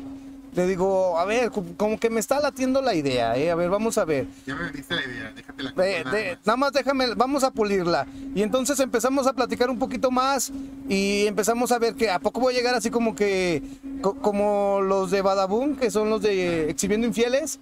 Le 0.54 0.66
digo, 0.68 1.18
a 1.18 1.24
ver, 1.24 1.50
co- 1.50 1.64
como 1.76 1.98
que 1.98 2.10
me 2.10 2.20
está 2.20 2.38
latiendo 2.40 2.80
la 2.80 2.94
idea, 2.94 3.36
¿eh? 3.36 3.50
A 3.50 3.54
ver, 3.56 3.68
vamos 3.70 3.98
a 3.98 4.04
ver. 4.04 4.26
Ya 4.46 4.54
me 4.54 4.70
diste 4.70 4.94
la 4.94 5.04
idea, 5.04 5.32
déjate 5.34 5.62
la 5.64 5.70
Eh, 5.84 6.04
de- 6.12 6.38
nada 6.44 6.56
más 6.56 6.72
déjame, 6.72 7.12
vamos 7.14 7.42
a 7.42 7.50
pulirla. 7.50 8.06
Y 8.34 8.42
entonces 8.42 8.78
empezamos 8.78 9.26
a 9.26 9.32
platicar 9.32 9.68
un 9.68 9.78
poquito 9.80 10.10
más 10.12 10.52
y 10.88 11.26
empezamos 11.26 11.72
a 11.72 11.78
ver 11.78 11.94
que 11.94 12.08
a 12.10 12.20
poco 12.20 12.40
voy 12.40 12.54
a 12.54 12.56
llegar 12.56 12.74
así 12.74 12.90
como 12.90 13.16
que, 13.16 13.62
co- 14.00 14.14
como 14.14 14.80
los 14.80 15.10
de 15.10 15.22
Badabun, 15.22 15.74
que 15.76 15.90
son 15.90 16.08
los 16.08 16.22
de 16.22 16.70
Exhibiendo 16.70 17.06
Infieles. 17.06 17.58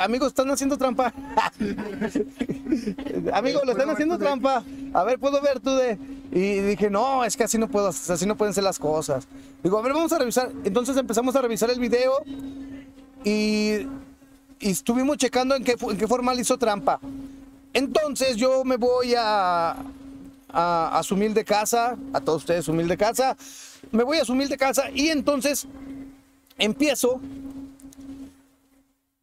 Amigos, 0.00 0.28
están 0.28 0.50
haciendo 0.50 0.76
trampa. 0.78 1.12
Amigos, 3.32 3.62
lo 3.64 3.72
están 3.72 3.90
haciendo 3.90 4.18
trampa. 4.18 4.62
A 4.94 5.04
ver, 5.04 5.18
puedo 5.18 5.40
ver 5.42 5.60
tú 5.60 5.74
de. 5.76 5.98
Y 6.32 6.60
dije, 6.60 6.90
no, 6.90 7.24
es 7.24 7.36
que 7.36 7.44
así 7.44 7.56
no 7.56 7.68
puedo, 7.68 7.88
así 7.88 8.26
no 8.26 8.36
pueden 8.36 8.52
ser 8.52 8.64
las 8.64 8.78
cosas. 8.78 9.26
Digo, 9.62 9.78
a 9.78 9.82
ver, 9.82 9.92
vamos 9.92 10.12
a 10.12 10.18
revisar. 10.18 10.50
Entonces 10.64 10.96
empezamos 10.96 11.36
a 11.36 11.42
revisar 11.42 11.70
el 11.70 11.78
video 11.78 12.12
y, 13.24 13.86
y 14.58 14.70
estuvimos 14.70 15.16
checando 15.18 15.54
en 15.54 15.64
qué, 15.64 15.76
en 15.80 15.96
qué 15.96 16.06
forma 16.06 16.34
le 16.34 16.42
hizo 16.42 16.58
trampa. 16.58 17.00
Entonces 17.72 18.36
yo 18.36 18.64
me 18.64 18.76
voy 18.76 19.14
a, 19.16 19.76
a, 20.52 20.98
a 20.98 21.02
su 21.02 21.14
humilde 21.14 21.44
casa, 21.44 21.96
a 22.12 22.20
todos 22.20 22.42
ustedes 22.42 22.64
su 22.64 22.72
humilde 22.72 22.96
casa, 22.96 23.36
me 23.92 24.02
voy 24.02 24.18
a 24.18 24.24
su 24.24 24.32
humilde 24.32 24.56
casa 24.56 24.90
y 24.92 25.08
entonces 25.08 25.66
empiezo, 26.58 27.20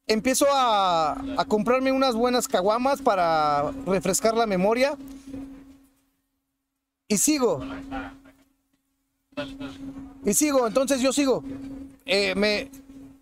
empiezo 0.07 0.45
a, 0.51 1.13
a 1.37 1.45
comprarme 1.45 1.91
unas 1.91 2.15
buenas 2.15 2.47
caguamas 2.47 3.01
para 3.01 3.71
refrescar 3.85 4.35
la 4.35 4.45
memoria 4.45 4.95
y 7.07 7.17
sigo. 7.17 7.61
Y 10.25 10.33
sigo, 10.33 10.67
entonces 10.67 11.01
yo 11.01 11.11
sigo. 11.11 11.43
Eh, 12.05 12.35
me 12.35 12.69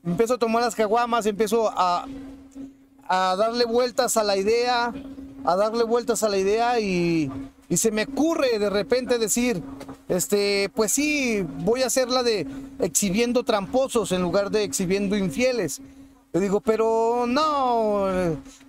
empiezo 0.04 0.36
a 0.36 0.38
tomar 0.38 0.64
las 0.64 0.76
caguamas, 0.76 1.26
empiezo 1.26 1.70
a, 1.70 2.06
a 3.08 3.36
darle 3.36 3.66
vueltas 3.66 4.18
a 4.18 4.24
la 4.24 4.38
idea, 4.38 4.94
a 5.46 5.56
darle 5.56 5.84
vueltas 5.84 6.24
a 6.24 6.30
la 6.30 6.38
idea 6.38 6.80
y, 6.80 7.32
y 7.70 7.78
se 7.78 7.92
me 7.92 8.04
ocurre 8.04 8.60
de 8.60 8.70
repente 8.70 9.18
decir, 9.18 9.64
este, 10.10 10.70
pues 10.76 10.92
sí, 10.92 11.46
voy 11.60 11.84
a 11.84 11.88
hacer 11.88 12.10
la 12.10 12.24
de 12.24 12.46
exhibiendo 12.80 13.44
tramposos 13.44 14.12
en 14.12 14.22
lugar 14.22 14.52
de 14.52 14.64
exhibiendo 14.64 15.16
infieles. 15.16 15.82
Le 16.34 16.40
digo, 16.40 16.62
pero 16.62 17.26
no, 17.28 18.08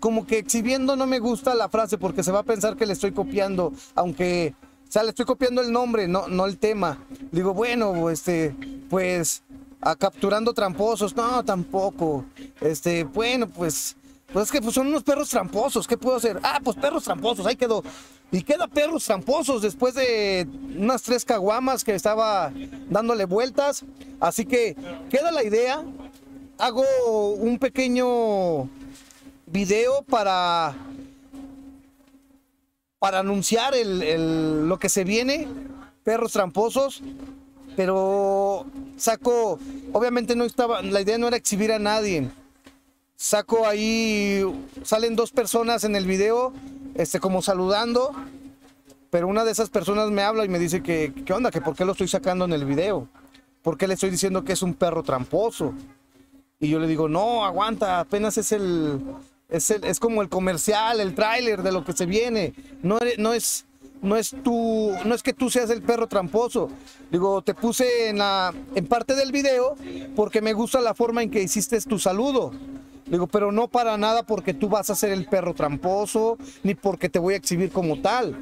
como 0.00 0.26
que 0.26 0.38
exhibiendo 0.38 0.96
no 0.96 1.06
me 1.06 1.20
gusta 1.20 1.54
la 1.54 1.68
frase 1.68 1.96
porque 1.96 2.22
se 2.22 2.32
va 2.32 2.40
a 2.40 2.44
pensar 2.44 2.76
que 2.76 2.86
le 2.86 2.92
estoy 2.92 3.12
copiando, 3.12 3.72
aunque, 3.94 4.54
o 4.92 4.94
sea, 4.94 5.04
le 5.04 5.08
estoy 5.08 5.24
copiando 5.24 5.62
el 5.62 5.72
nombre, 5.72 6.06
no, 6.06 6.28
no 6.28 6.44
el 6.44 6.58
tema. 6.58 6.98
Digo, 7.30 7.54
bueno, 7.54 8.10
este, 8.10 8.54
pues, 8.90 9.42
a 9.80 9.96
capturando 9.96 10.52
tramposos, 10.52 11.16
no, 11.16 11.42
tampoco. 11.42 12.26
Este, 12.60 13.04
bueno, 13.04 13.48
pues, 13.48 13.96
pues 14.30 14.44
es 14.44 14.52
que 14.52 14.60
pues, 14.60 14.74
son 14.74 14.88
unos 14.88 15.02
perros 15.02 15.30
tramposos, 15.30 15.88
¿qué 15.88 15.96
puedo 15.96 16.18
hacer? 16.18 16.38
Ah, 16.42 16.60
pues 16.62 16.76
perros 16.76 17.04
tramposos, 17.04 17.46
ahí 17.46 17.56
quedó. 17.56 17.82
Y 18.30 18.42
queda 18.42 18.68
perros 18.68 19.06
tramposos 19.06 19.62
después 19.62 19.94
de 19.94 20.46
unas 20.76 21.00
tres 21.00 21.24
caguamas 21.24 21.84
que 21.84 21.94
estaba 21.94 22.52
dándole 22.90 23.24
vueltas. 23.24 23.86
Así 24.20 24.44
que 24.44 24.76
queda 25.08 25.30
la 25.30 25.42
idea. 25.42 25.82
Hago 26.58 26.84
un 27.36 27.58
pequeño 27.58 28.68
video 29.46 30.02
para 30.02 30.74
para 33.02 33.18
anunciar 33.18 33.74
el- 33.74 34.00
el- 34.04 34.68
lo 34.68 34.78
que 34.78 34.88
se 34.88 35.02
viene, 35.02 35.48
perros 36.04 36.30
tramposos. 36.30 37.02
pero 37.74 38.66
saco, 38.98 39.58
obviamente 39.92 40.36
no 40.36 40.44
estaba, 40.44 40.82
la 40.82 41.00
idea 41.00 41.16
no 41.16 41.26
era 41.26 41.38
exhibir 41.38 41.72
a 41.72 41.78
nadie. 41.78 42.28
Saco 43.16 43.66
ahí, 43.66 44.44
salen 44.82 45.16
dos 45.16 45.32
personas 45.32 45.82
en 45.84 45.96
el 45.96 46.06
video, 46.06 46.52
este, 46.94 47.18
como 47.18 47.40
saludando, 47.40 48.12
pero 49.08 49.26
una 49.26 49.44
de 49.44 49.52
esas 49.52 49.70
personas 49.70 50.10
me 50.10 50.22
habla 50.22 50.44
y 50.44 50.48
me 50.50 50.58
dice 50.58 50.82
que, 50.82 51.14
¿qué 51.24 51.32
onda? 51.32 51.50
Que 51.50 51.62
por 51.62 51.74
qué 51.74 51.86
lo 51.86 51.92
estoy 51.92 52.08
sacando 52.08 52.44
en 52.44 52.52
el 52.52 52.66
video. 52.66 53.08
¿Por 53.62 53.78
qué 53.78 53.88
le 53.88 53.94
estoy 53.94 54.10
diciendo 54.10 54.44
que 54.44 54.52
es 54.52 54.62
un 54.62 54.74
perro 54.74 55.02
tramposo? 55.02 55.72
Y 56.60 56.68
yo 56.68 56.78
le 56.78 56.86
digo, 56.86 57.08
no, 57.08 57.42
aguanta, 57.46 58.00
apenas 58.00 58.36
es 58.36 58.52
el, 58.52 59.00
es, 59.52 59.70
el- 59.70 59.84
es 59.84 60.00
como 60.00 60.22
el 60.22 60.28
comercial, 60.28 61.00
el 61.00 61.14
tráiler 61.14 61.62
de 61.62 61.72
lo 61.72 61.84
que 61.84 61.92
se 61.92 62.06
viene. 62.06 62.54
No, 62.82 62.98
no 63.18 63.32
es, 63.32 63.64
no 64.00 64.16
es 64.16 64.34
tú, 64.42 64.92
no 65.04 65.14
es 65.14 65.22
que 65.22 65.32
tú 65.32 65.50
seas 65.50 65.70
el 65.70 65.82
perro 65.82 66.06
tramposo. 66.08 66.70
Digo, 67.10 67.42
te 67.42 67.54
puse 67.54 68.08
en 68.08 68.18
la, 68.18 68.52
en 68.74 68.86
parte 68.86 69.14
del 69.14 69.30
video 69.32 69.76
porque 70.16 70.40
me 70.40 70.52
gusta 70.52 70.80
la 70.80 70.94
forma 70.94 71.22
en 71.22 71.30
que 71.30 71.42
hiciste 71.42 71.80
tu 71.82 71.98
saludo. 71.98 72.52
Digo, 73.06 73.26
pero 73.26 73.52
no 73.52 73.68
para 73.68 73.98
nada 73.98 74.22
porque 74.22 74.54
tú 74.54 74.68
vas 74.70 74.88
a 74.88 74.94
ser 74.94 75.10
el 75.12 75.26
perro 75.26 75.52
tramposo, 75.52 76.38
ni 76.62 76.74
porque 76.74 77.10
te 77.10 77.18
voy 77.18 77.34
a 77.34 77.36
exhibir 77.36 77.70
como 77.70 78.00
tal. 78.00 78.34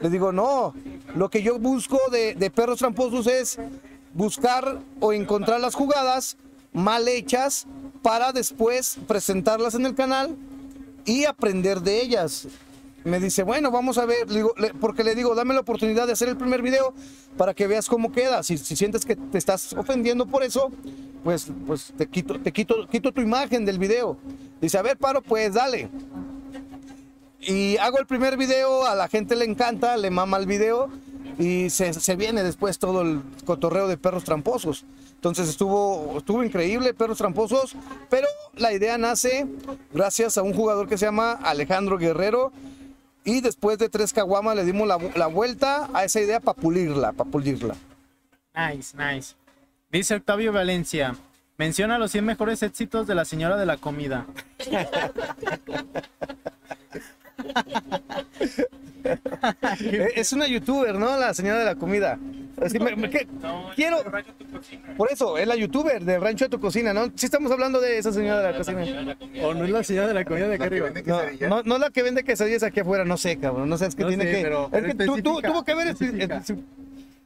Le 0.00 0.08
digo, 0.08 0.32
no, 0.32 0.72
lo 1.14 1.28
que 1.28 1.42
yo 1.42 1.58
busco 1.58 1.98
de 2.10 2.50
perros 2.54 2.78
tramposos 2.78 3.26
es 3.26 3.58
buscar 4.14 4.78
o 5.00 5.12
encontrar 5.12 5.60
las 5.60 5.74
jugadas 5.74 6.36
mal 6.72 7.06
hechas 7.08 7.66
para 8.02 8.32
después 8.32 8.96
presentarlas 9.06 9.74
en 9.74 9.84
el 9.86 9.94
canal 9.94 10.36
y 11.04 11.24
aprender 11.24 11.80
de 11.80 12.00
ellas. 12.02 12.48
Me 13.04 13.20
dice, 13.20 13.42
bueno, 13.42 13.70
vamos 13.70 13.98
a 13.98 14.06
ver, 14.06 14.26
porque 14.80 15.04
le 15.04 15.14
digo, 15.14 15.34
dame 15.34 15.52
la 15.52 15.60
oportunidad 15.60 16.06
de 16.06 16.14
hacer 16.14 16.28
el 16.28 16.38
primer 16.38 16.62
video 16.62 16.94
para 17.36 17.52
que 17.52 17.66
veas 17.66 17.86
cómo 17.86 18.10
queda. 18.10 18.42
Si, 18.42 18.56
si 18.56 18.76
sientes 18.76 19.04
que 19.04 19.14
te 19.14 19.36
estás 19.36 19.74
ofendiendo 19.74 20.24
por 20.26 20.42
eso, 20.42 20.70
pues, 21.22 21.48
pues 21.66 21.92
te, 21.98 22.06
quito, 22.06 22.40
te 22.40 22.50
quito, 22.50 22.88
quito 22.88 23.12
tu 23.12 23.20
imagen 23.20 23.66
del 23.66 23.78
video. 23.78 24.16
Dice, 24.60 24.78
a 24.78 24.82
ver, 24.82 24.96
paro, 24.96 25.20
pues 25.20 25.52
dale. 25.52 25.90
Y 27.40 27.76
hago 27.76 27.98
el 27.98 28.06
primer 28.06 28.38
video, 28.38 28.86
a 28.86 28.94
la 28.94 29.06
gente 29.08 29.36
le 29.36 29.44
encanta, 29.44 29.98
le 29.98 30.10
mama 30.10 30.38
el 30.38 30.46
video 30.46 30.88
y 31.38 31.70
se, 31.70 31.92
se 31.92 32.16
viene 32.16 32.42
después 32.42 32.78
todo 32.78 33.02
el 33.02 33.22
cotorreo 33.44 33.88
de 33.88 33.96
perros 33.96 34.24
tramposos. 34.24 34.84
Entonces 35.14 35.48
estuvo, 35.48 36.18
estuvo 36.18 36.44
increíble, 36.44 36.92
perros 36.92 37.18
tramposos, 37.18 37.76
pero 38.10 38.26
la 38.56 38.72
idea 38.72 38.98
nace 38.98 39.46
gracias 39.92 40.36
a 40.36 40.42
un 40.42 40.52
jugador 40.52 40.88
que 40.88 40.98
se 40.98 41.06
llama 41.06 41.32
Alejandro 41.32 41.96
Guerrero 41.96 42.52
y 43.24 43.40
después 43.40 43.78
de 43.78 43.88
tres 43.88 44.12
caguamas 44.12 44.54
le 44.56 44.64
dimos 44.64 44.86
la, 44.86 44.98
la 45.16 45.26
vuelta 45.28 45.88
a 45.94 46.04
esa 46.04 46.20
idea 46.20 46.40
para 46.40 46.60
pulirla, 46.60 47.12
para 47.12 47.30
pulirla. 47.30 47.74
Nice, 48.54 48.96
nice. 48.96 49.34
Dice 49.90 50.14
Octavio 50.16 50.52
Valencia. 50.52 51.16
Menciona 51.56 51.98
los 51.98 52.10
100 52.10 52.24
mejores 52.24 52.62
éxitos 52.62 53.06
de 53.06 53.14
la 53.14 53.24
señora 53.24 53.56
de 53.56 53.64
la 53.64 53.76
comida. 53.76 54.26
Eh, 59.80 60.08
Es 60.16 60.32
una 60.32 60.46
youtuber, 60.46 60.94
¿no? 60.94 61.16
La 61.18 61.34
señora 61.34 61.58
de 61.58 61.64
la 61.66 61.74
comida. 61.74 62.18
Así 62.64 62.78
me- 62.78 62.94
me- 62.96 63.10
¿qué? 63.10 63.26
Quiero. 63.74 63.98
Por 64.96 65.10
eso, 65.12 65.36
es 65.36 65.46
la 65.46 65.56
youtuber 65.56 66.02
del 66.04 66.20
rancho 66.20 66.44
de 66.44 66.48
tu 66.50 66.60
cocina, 66.60 66.94
¿no? 66.94 67.06
Sí 67.16 67.26
estamos 67.26 67.50
hablando 67.50 67.80
de 67.80 67.98
esa 67.98 68.12
señora 68.12 68.40
de 68.40 68.52
la 68.52 68.56
cocina. 68.58 69.16
¿O 69.42 69.52
no 69.54 69.64
es 69.64 69.70
la 69.70 69.82
señora 69.84 70.06
de 70.08 70.14
la 70.14 70.24
comida 70.24 70.48
de 70.48 70.54
acá 70.54 70.64
arriba? 70.64 70.88
vende 70.90 71.02
No, 71.48 71.48
no, 71.48 71.62
no 71.64 71.78
la 71.78 71.90
que 71.90 72.02
vende 72.02 72.22
quesadillas 72.24 72.62
aquí 72.62 72.80
afuera, 72.80 73.04
no 73.04 73.16
sé, 73.16 73.36
cabrón. 73.38 73.68
No 73.68 73.76
sé, 73.76 73.86
es 73.86 73.94
que 73.94 74.02
No 74.04 74.08
tiene 74.08 74.24
sé, 74.24 74.30
que. 74.36 74.42
pero- 74.42 74.64
es 74.66 74.70
pero 74.70 74.86
que 74.86 74.94
tú- 74.94 75.16
tú- 75.22 75.42
tuvo 75.42 75.64
que 75.64 75.74
ver 75.74 75.88
espe- 75.88 76.62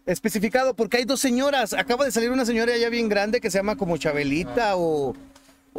especificado, 0.07 0.75
porque 0.75 0.97
hay 0.97 1.05
dos 1.05 1.21
señoras. 1.21 1.75
Acaba 1.75 2.07
de 2.07 2.11
salir 2.11 2.31
una 2.31 2.47
señora 2.47 2.75
ya 2.79 2.89
bien 2.89 3.09
grande 3.11 3.41
que 3.43 3.51
se 3.51 3.59
llama 3.59 3.77
como 3.77 3.99
Chabelita 3.99 4.77
o, 4.77 5.15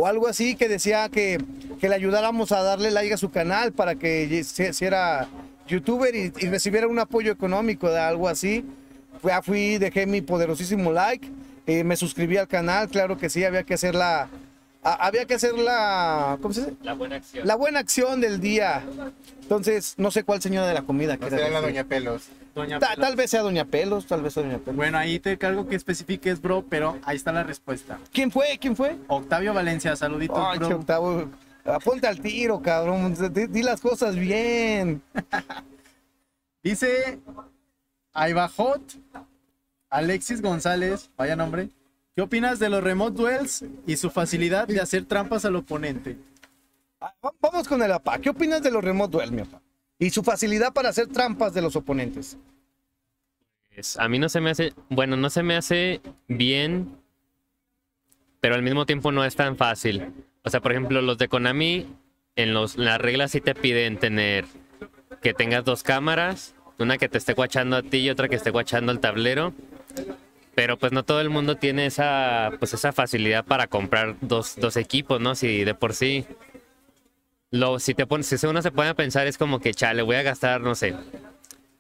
o 0.02 0.08
algo 0.08 0.28
así, 0.28 0.56
que 0.56 0.70
decía 0.70 1.10
que, 1.10 1.38
que 1.82 1.89
le 1.89 1.95
ayudáramos 1.95 2.54
a 2.54 2.64
darle 2.64 2.89
like 2.89 3.14
a 3.14 3.18
su 3.18 3.30
canal 3.32 3.74
para 3.74 3.95
que 3.95 4.43
se 4.45 4.70
hiciera 4.70 5.28
youtuber 5.68 6.16
y, 6.16 6.32
y 6.39 6.47
recibiera 6.47 6.88
un 6.88 7.00
apoyo 7.00 7.34
económico 7.34 7.89
de 7.89 8.00
algo 8.00 8.30
así. 8.30 8.64
Ya 9.22 9.41
fui, 9.41 9.78
dejé 9.78 10.06
mi 10.06 10.22
poderosísimo 10.22 10.93
like, 10.93 11.28
eh, 11.68 11.84
me 11.84 11.97
suscribí 11.97 12.38
al 12.38 12.47
canal, 12.47 12.88
claro 12.88 13.18
que 13.18 13.30
sí, 13.30 13.43
había 13.43 13.64
que 13.64 13.74
hacer 13.74 13.93
la. 13.93 14.30
a- 14.84 15.06
había 15.06 15.26
que 15.26 15.34
hacer 15.34 15.54
la. 15.56 16.38
¿Cómo 16.41 16.54
se 16.54 16.62
dice? 16.62 16.74
La 16.82 16.93
buena 16.93 17.18
acción. 17.18 17.45
La 17.45 17.56
buena 17.56 17.80
acción 17.80 18.22
del 18.22 18.39
día. 18.39 18.82
Entonces, 19.41 19.95
no 19.97 20.12
sé 20.12 20.24
cuál 20.24 20.41
señora 20.41 20.66
de 20.68 20.74
la 20.76 20.84
comida. 20.84 21.16
No 21.18 21.28
quiera 21.28 21.38
será 21.38 21.50
la. 21.50 21.60
Doña 21.62 21.84
Pelos. 21.84 22.24
Doña 22.60 22.80
Ta- 22.80 22.95
Pela. 22.95 23.07
tal 23.07 23.16
vez 23.16 23.32
sea 23.32 23.41
Doña 23.41 23.66
Pelos, 23.66 24.05
tal 24.05 24.22
vez 24.22 24.34
sea 24.34 24.43
Doña 24.43 24.57
Pelos. 24.60 24.76
Bueno, 24.76 24.97
ahí 24.97 25.20
te 25.20 25.38
cargo 25.38 25.68
que 25.68 25.76
especifiques, 25.76 26.41
bro, 26.41 26.64
pero 26.70 26.97
ahí 27.03 27.16
está 27.18 27.32
la 27.32 27.43
respuesta. 27.43 27.97
¿Quién 28.14 28.32
fue? 28.32 28.57
¿Quién 28.60 28.76
fue? 28.76 28.97
Octavio 29.07 29.53
Valencia, 29.53 29.95
saluditos, 29.95 30.38
Ay, 30.39 30.60
che, 30.60 30.66
bro. 30.66 30.78
Octavo, 30.78 31.30
Ponte 31.84 32.07
al 32.07 32.20
tiro, 32.20 32.62
cabrón. 32.62 33.14
Di, 33.34 33.47
di 33.47 33.62
las 33.64 33.80
cosas 33.82 34.16
bien. 34.16 35.01
Dice 36.64 37.20
Aibajot 38.14 38.82
Alexis 39.89 40.41
González, 40.41 41.10
vaya 41.18 41.36
nombre. 41.36 41.70
¿Qué 42.16 42.22
opinas 42.22 42.60
de 42.60 42.70
los 42.70 42.84
remote 42.84 43.16
duels 43.16 43.64
y 43.88 43.95
su 43.97 44.10
facilidad 44.10 44.68
de 44.68 44.82
hacer 44.82 45.05
trampas 45.05 45.45
al 45.45 45.55
oponente? 45.55 46.18
Ah, 46.99 47.14
va- 47.24 47.34
Vamos 47.39 47.68
con 47.68 47.82
el 47.82 47.91
APA. 47.91 48.20
¿Qué 48.20 48.30
opinas 48.30 48.62
de 48.62 48.72
los 48.72 48.84
remote 48.84 49.12
duel, 49.12 49.32
mi 49.32 49.43
papá? 49.43 49.62
Y 50.00 50.10
su 50.12 50.24
facilidad 50.24 50.74
para 50.74 50.89
hacer 50.89 51.08
trampas 51.08 51.54
de 51.54 51.62
los 51.62 51.76
oponentes. 51.76 52.38
Es- 53.72 53.97
A 53.97 54.08
mí 54.08 54.18
no 54.18 54.30
se 54.30 54.39
me 54.41 54.50
hace, 54.50 54.74
bueno, 54.89 55.18
no 55.18 55.30
se 55.30 55.43
me 55.43 55.56
hace 55.56 56.02
bien, 56.28 56.89
pero 58.39 58.56
al 58.56 58.64
mismo 58.64 58.86
tiempo 58.86 59.12
no 59.12 59.26
es 59.26 59.36
tan 59.36 59.58
fácil. 59.58 60.12
O 60.43 60.50
sea, 60.50 60.62
por 60.62 60.72
ejemplo, 60.72 61.02
los 61.02 61.18
de 61.18 61.28
Konami, 61.28 61.86
en 62.36 62.54
los, 62.54 62.78
las 62.78 63.00
reglas 63.00 63.32
sí 63.32 63.41
te 63.41 63.54
piden 63.54 63.97
tener 63.97 64.45
que 65.22 65.34
tengas 65.34 65.66
dos 65.66 65.84
cámaras, 65.84 66.56
una 66.78 66.97
que 66.97 67.10
te 67.10 67.18
esté 67.18 67.34
guachando 67.34 67.76
a 67.76 67.84
ti 67.84 67.97
y 67.97 68.10
otra 68.10 68.30
que 68.30 68.36
esté 68.36 68.52
guachando 68.52 68.91
al 68.93 69.02
tablero. 69.02 69.54
Pero 70.56 70.78
pues 70.78 70.91
no 70.93 71.04
todo 71.04 71.20
el 71.22 71.30
mundo 71.30 71.56
tiene 71.58 71.86
esa, 71.86 72.52
pues 72.60 72.74
esa 72.74 72.91
facilidad 72.93 73.45
para 73.45 73.68
comprar 73.68 74.16
dos, 74.22 74.56
dos 74.58 74.78
equipos, 74.78 75.20
¿no? 75.20 75.36
Si 75.36 75.64
de 75.66 75.74
por 75.76 75.93
sí. 75.93 76.26
Lo, 77.52 77.80
si 77.80 77.95
te 77.95 78.06
pones, 78.06 78.28
si 78.28 78.45
uno 78.45 78.62
se 78.62 78.72
pone 78.72 78.89
a 78.89 78.93
pensar 78.93 79.26
es 79.26 79.38
como 79.38 79.60
que, 79.60 79.74
chale, 79.74 80.04
voy 80.04 80.18
a 80.18 80.22
gastar, 80.22 80.62
no 80.62 80.76
sé, 80.76 80.95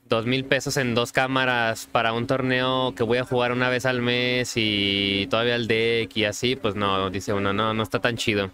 dos 0.07 0.25
mil 0.25 0.43
pesos 0.45 0.77
en 0.77 0.95
dos 0.95 1.11
cámaras 1.11 1.87
para 1.91 2.11
un 2.13 2.25
torneo 2.25 2.95
que 2.95 3.03
voy 3.03 3.19
a 3.19 3.23
jugar 3.23 3.51
una 3.51 3.69
vez 3.69 3.85
al 3.85 4.01
mes 4.01 4.53
y 4.55 5.27
todavía 5.29 5.55
el 5.55 5.67
deck 5.67 6.17
y 6.17 6.25
así, 6.25 6.55
pues 6.55 6.73
no, 6.75 7.11
dice 7.11 7.33
uno, 7.33 7.53
no, 7.53 7.73
no 7.75 7.83
está 7.83 7.99
tan 7.99 8.17
chido. 8.17 8.49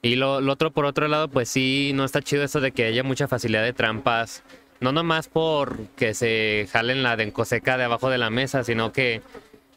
Y 0.00 0.14
lo, 0.14 0.40
lo 0.40 0.52
otro, 0.52 0.70
por 0.70 0.84
otro 0.84 1.08
lado, 1.08 1.26
pues 1.26 1.48
sí, 1.48 1.90
no 1.94 2.04
está 2.04 2.22
chido 2.22 2.44
eso 2.44 2.60
de 2.60 2.70
que 2.70 2.84
haya 2.84 3.02
mucha 3.02 3.26
facilidad 3.26 3.64
de 3.64 3.72
trampas. 3.72 4.44
No 4.80 4.92
nomás 4.92 5.26
por 5.26 5.88
que 5.96 6.14
se 6.14 6.68
jalen 6.70 7.02
la 7.02 7.16
dencoseca 7.16 7.76
de 7.76 7.84
abajo 7.84 8.10
de 8.10 8.18
la 8.18 8.30
mesa, 8.30 8.62
sino 8.62 8.92
que 8.92 9.22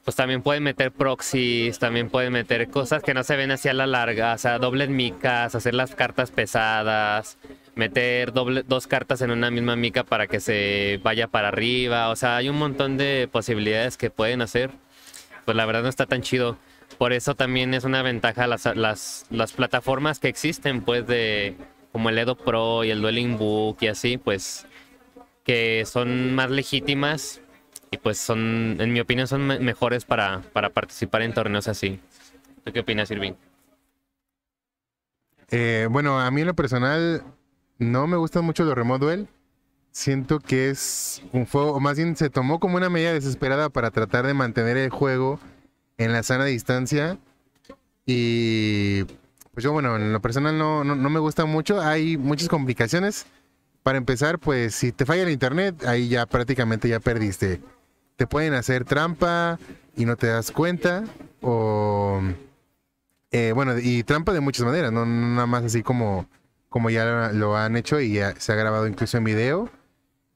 pues 0.03 0.15
también 0.15 0.41
pueden 0.41 0.63
meter 0.63 0.91
proxies, 0.91 1.77
también 1.79 2.09
pueden 2.09 2.33
meter 2.33 2.69
cosas 2.69 3.03
que 3.03 3.13
no 3.13 3.23
se 3.23 3.35
ven 3.35 3.51
hacia 3.51 3.73
la 3.73 3.85
larga, 3.85 4.33
o 4.33 4.37
sea, 4.37 4.57
dobles 4.57 4.89
micas, 4.89 5.53
hacer 5.53 5.75
las 5.75 5.93
cartas 5.95 6.31
pesadas, 6.31 7.37
meter 7.75 8.33
doble, 8.33 8.63
dos 8.63 8.87
cartas 8.87 9.21
en 9.21 9.31
una 9.31 9.51
misma 9.51 9.75
mica 9.75 10.03
para 10.03 10.27
que 10.27 10.39
se 10.39 10.99
vaya 11.03 11.27
para 11.27 11.49
arriba, 11.49 12.09
o 12.09 12.15
sea, 12.15 12.37
hay 12.37 12.49
un 12.49 12.57
montón 12.57 12.97
de 12.97 13.29
posibilidades 13.31 13.97
que 13.97 14.09
pueden 14.09 14.41
hacer. 14.41 14.71
Pues 15.45 15.57
la 15.57 15.65
verdad 15.65 15.83
no 15.83 15.89
está 15.89 16.05
tan 16.05 16.21
chido. 16.21 16.57
Por 16.97 17.13
eso 17.13 17.35
también 17.35 17.73
es 17.73 17.83
una 17.83 18.03
ventaja 18.03 18.47
las, 18.47 18.65
las, 18.75 19.25
las 19.29 19.53
plataformas 19.53 20.19
que 20.19 20.27
existen, 20.27 20.81
pues 20.81 21.07
de 21.07 21.55
como 21.91 22.09
el 22.09 22.17
Edo 22.17 22.35
Pro 22.35 22.83
y 22.83 22.91
el 22.91 23.01
Dueling 23.01 23.37
Book 23.37 23.77
y 23.81 23.87
así, 23.87 24.17
pues 24.17 24.65
que 25.43 25.83
son 25.85 26.35
más 26.35 26.51
legítimas 26.51 27.40
y 27.91 27.97
pues 27.97 28.17
son, 28.17 28.77
en 28.79 28.93
mi 28.93 29.01
opinión, 29.01 29.27
son 29.27 29.45
me- 29.45 29.59
mejores 29.59 30.05
para, 30.05 30.41
para 30.53 30.69
participar 30.69 31.21
en 31.21 31.33
torneos 31.33 31.67
así. 31.67 31.99
¿Tú 32.63 32.71
qué 32.71 32.79
opinas, 32.79 33.11
Irving? 33.11 33.33
Eh, 35.49 35.87
bueno, 35.91 36.19
a 36.19 36.31
mí 36.31 36.41
en 36.41 36.47
lo 36.47 36.53
personal 36.55 37.23
no 37.77 38.07
me 38.07 38.15
gustan 38.17 38.45
mucho 38.45 38.63
los 38.63 38.75
Remote 38.75 39.03
Duel. 39.05 39.27
Siento 39.91 40.39
que 40.39 40.69
es 40.69 41.21
un 41.33 41.45
juego, 41.45 41.73
o 41.73 41.79
más 41.81 41.97
bien 41.97 42.15
se 42.15 42.29
tomó 42.29 42.59
como 42.61 42.77
una 42.77 42.89
medida 42.89 43.11
desesperada 43.11 43.69
para 43.69 43.91
tratar 43.91 44.25
de 44.25 44.33
mantener 44.33 44.77
el 44.77 44.89
juego 44.89 45.39
en 45.97 46.13
la 46.13 46.23
sana 46.23 46.45
distancia. 46.45 47.17
Y 48.05 49.03
pues 49.53 49.65
yo, 49.65 49.73
bueno, 49.73 49.97
en 49.97 50.13
lo 50.13 50.21
personal 50.21 50.57
no, 50.57 50.85
no, 50.85 50.95
no 50.95 51.09
me 51.09 51.19
gusta 51.19 51.43
mucho. 51.43 51.81
Hay 51.81 52.15
muchas 52.15 52.47
complicaciones. 52.47 53.25
Para 53.83 53.97
empezar, 53.97 54.39
pues 54.39 54.75
si 54.75 54.91
te 54.93 55.05
falla 55.05 55.23
el 55.23 55.29
internet, 55.31 55.83
ahí 55.85 56.07
ya 56.07 56.25
prácticamente 56.25 56.87
ya 56.87 56.99
perdiste. 57.01 57.59
Te 58.21 58.27
pueden 58.27 58.53
hacer 58.53 58.85
trampa 58.85 59.57
y 59.97 60.05
no 60.05 60.15
te 60.15 60.27
das 60.27 60.51
cuenta. 60.51 61.05
O 61.41 62.21
eh, 63.31 63.51
bueno, 63.55 63.79
y 63.79 64.03
trampa 64.03 64.31
de 64.31 64.41
muchas 64.41 64.63
maneras, 64.63 64.91
no 64.91 65.07
no 65.07 65.29
nada 65.29 65.47
más 65.47 65.63
así 65.63 65.81
como, 65.81 66.27
como 66.69 66.91
ya 66.91 67.31
lo 67.33 67.57
han 67.57 67.75
hecho 67.77 67.99
y 67.99 68.13
ya 68.13 68.35
se 68.39 68.51
ha 68.51 68.55
grabado 68.55 68.85
incluso 68.85 69.17
en 69.17 69.23
video. 69.23 69.71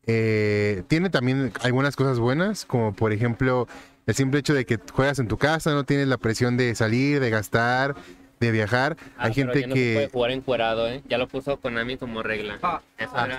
Eh, 0.08 0.82
tiene 0.88 1.12
también 1.12 1.54
algunas 1.62 1.96
cosas 1.96 2.18
buenas, 2.18 2.66
como 2.66 2.92
por 2.96 3.14
ejemplo 3.14 3.68
el 4.08 4.16
simple 4.16 4.40
hecho 4.40 4.56
de 4.56 4.66
que 4.66 4.80
juegas 4.92 5.20
en 5.20 5.28
tu 5.28 5.38
casa, 5.38 5.72
no 5.76 5.84
tienes 5.84 6.08
la 6.08 6.18
presión 6.18 6.58
de 6.58 6.74
salir, 6.74 7.20
de 7.20 7.30
gastar, 7.30 7.94
de 8.40 8.50
viajar. 8.50 8.98
Ah, 9.16 9.26
Hay 9.26 9.34
pero 9.36 9.54
gente 9.54 9.62
ya 9.62 9.68
no 9.68 9.76
se 9.76 9.94
puede 9.94 10.06
que... 10.08 10.12
jugar 10.12 10.32
encuerado, 10.32 10.88
¿eh? 10.90 11.04
Ya 11.08 11.20
lo 11.20 11.28
puso 11.28 11.58
Konami 11.58 11.98
como 11.98 12.24
regla. 12.24 12.58
Ah, 12.64 12.82
Eso 12.98 13.12
ah, 13.14 13.30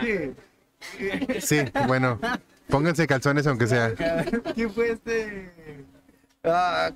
Sí, 1.41 1.59
bueno, 1.89 2.21
pónganse 2.69 3.07
calzones 3.07 3.47
aunque 3.47 3.67
sea. 3.67 3.95
¿Quién 4.55 4.71
fue 4.71 4.91
este? 4.93 5.51
Ah, 6.45 6.91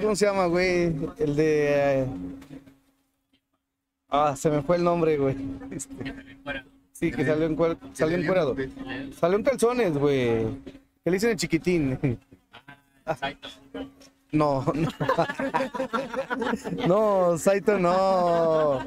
¿Cómo 0.00 0.14
se 0.16 0.26
llama, 0.26 0.46
güey? 0.46 0.94
El 1.18 1.36
de. 1.36 2.00
eh, 2.02 2.06
Ah, 4.08 4.36
se 4.36 4.50
me 4.50 4.60
fue 4.62 4.76
el 4.76 4.84
nombre, 4.84 5.16
güey. 5.16 5.36
Este, 5.70 5.94
Sí, 6.92 7.10
que 7.10 7.24
salió 7.24 7.46
en 7.46 7.56
cuer- 7.56 7.78
salió 7.94 8.16
encuerado. 8.18 8.54
Salió 9.18 9.38
en 9.38 9.42
calzones, 9.42 9.96
güey. 9.96 10.44
Que 11.02 11.10
le 11.10 11.12
dicen 11.12 11.30
el 11.30 11.36
chiquitín. 11.36 11.98
Exacto. 13.06 13.48
No, 14.32 14.64
no. 14.74 14.88
No, 16.86 17.36
Saito 17.36 17.78
no. 17.78 18.80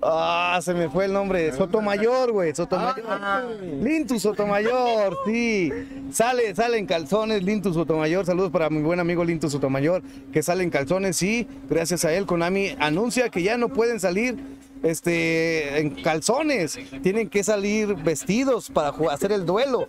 Ah, 0.00 0.58
se 0.62 0.72
me 0.72 0.88
fue 0.88 1.04
el 1.04 1.12
nombre. 1.12 1.52
Sotomayor, 1.52 2.32
güey. 2.32 2.54
Sotomayor. 2.54 3.44
Lintus 3.82 4.22
Sotomayor, 4.22 5.14
sí. 5.26 5.70
Sale, 6.10 6.54
sale 6.54 6.78
en 6.78 6.86
calzones 6.86 7.42
Lintus 7.42 7.74
Sotomayor. 7.74 8.24
Saludos 8.24 8.50
para 8.50 8.70
mi 8.70 8.80
buen 8.80 8.98
amigo 8.98 9.24
Lintus 9.24 9.52
Sotomayor, 9.52 10.02
que 10.32 10.42
sale 10.42 10.64
en 10.64 10.70
calzones, 10.70 11.18
sí. 11.18 11.46
Gracias 11.68 12.06
a 12.06 12.14
él, 12.14 12.24
Konami 12.24 12.74
anuncia 12.80 13.28
que 13.28 13.42
ya 13.42 13.58
no 13.58 13.68
pueden 13.68 14.00
salir 14.00 14.38
este, 14.82 15.80
en 15.80 16.02
calzones. 16.02 16.78
Tienen 17.02 17.28
que 17.28 17.44
salir 17.44 17.94
vestidos 17.94 18.70
para 18.70 18.94
hacer 19.10 19.32
el 19.32 19.44
duelo. 19.44 19.86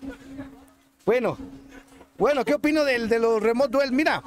Bueno, 1.06 1.38
bueno, 2.18 2.44
¿qué 2.44 2.56
opino 2.56 2.84
del, 2.84 3.08
de 3.08 3.20
los 3.20 3.42
remote 3.42 3.72
duel? 3.72 3.94
Mira, 3.94 4.22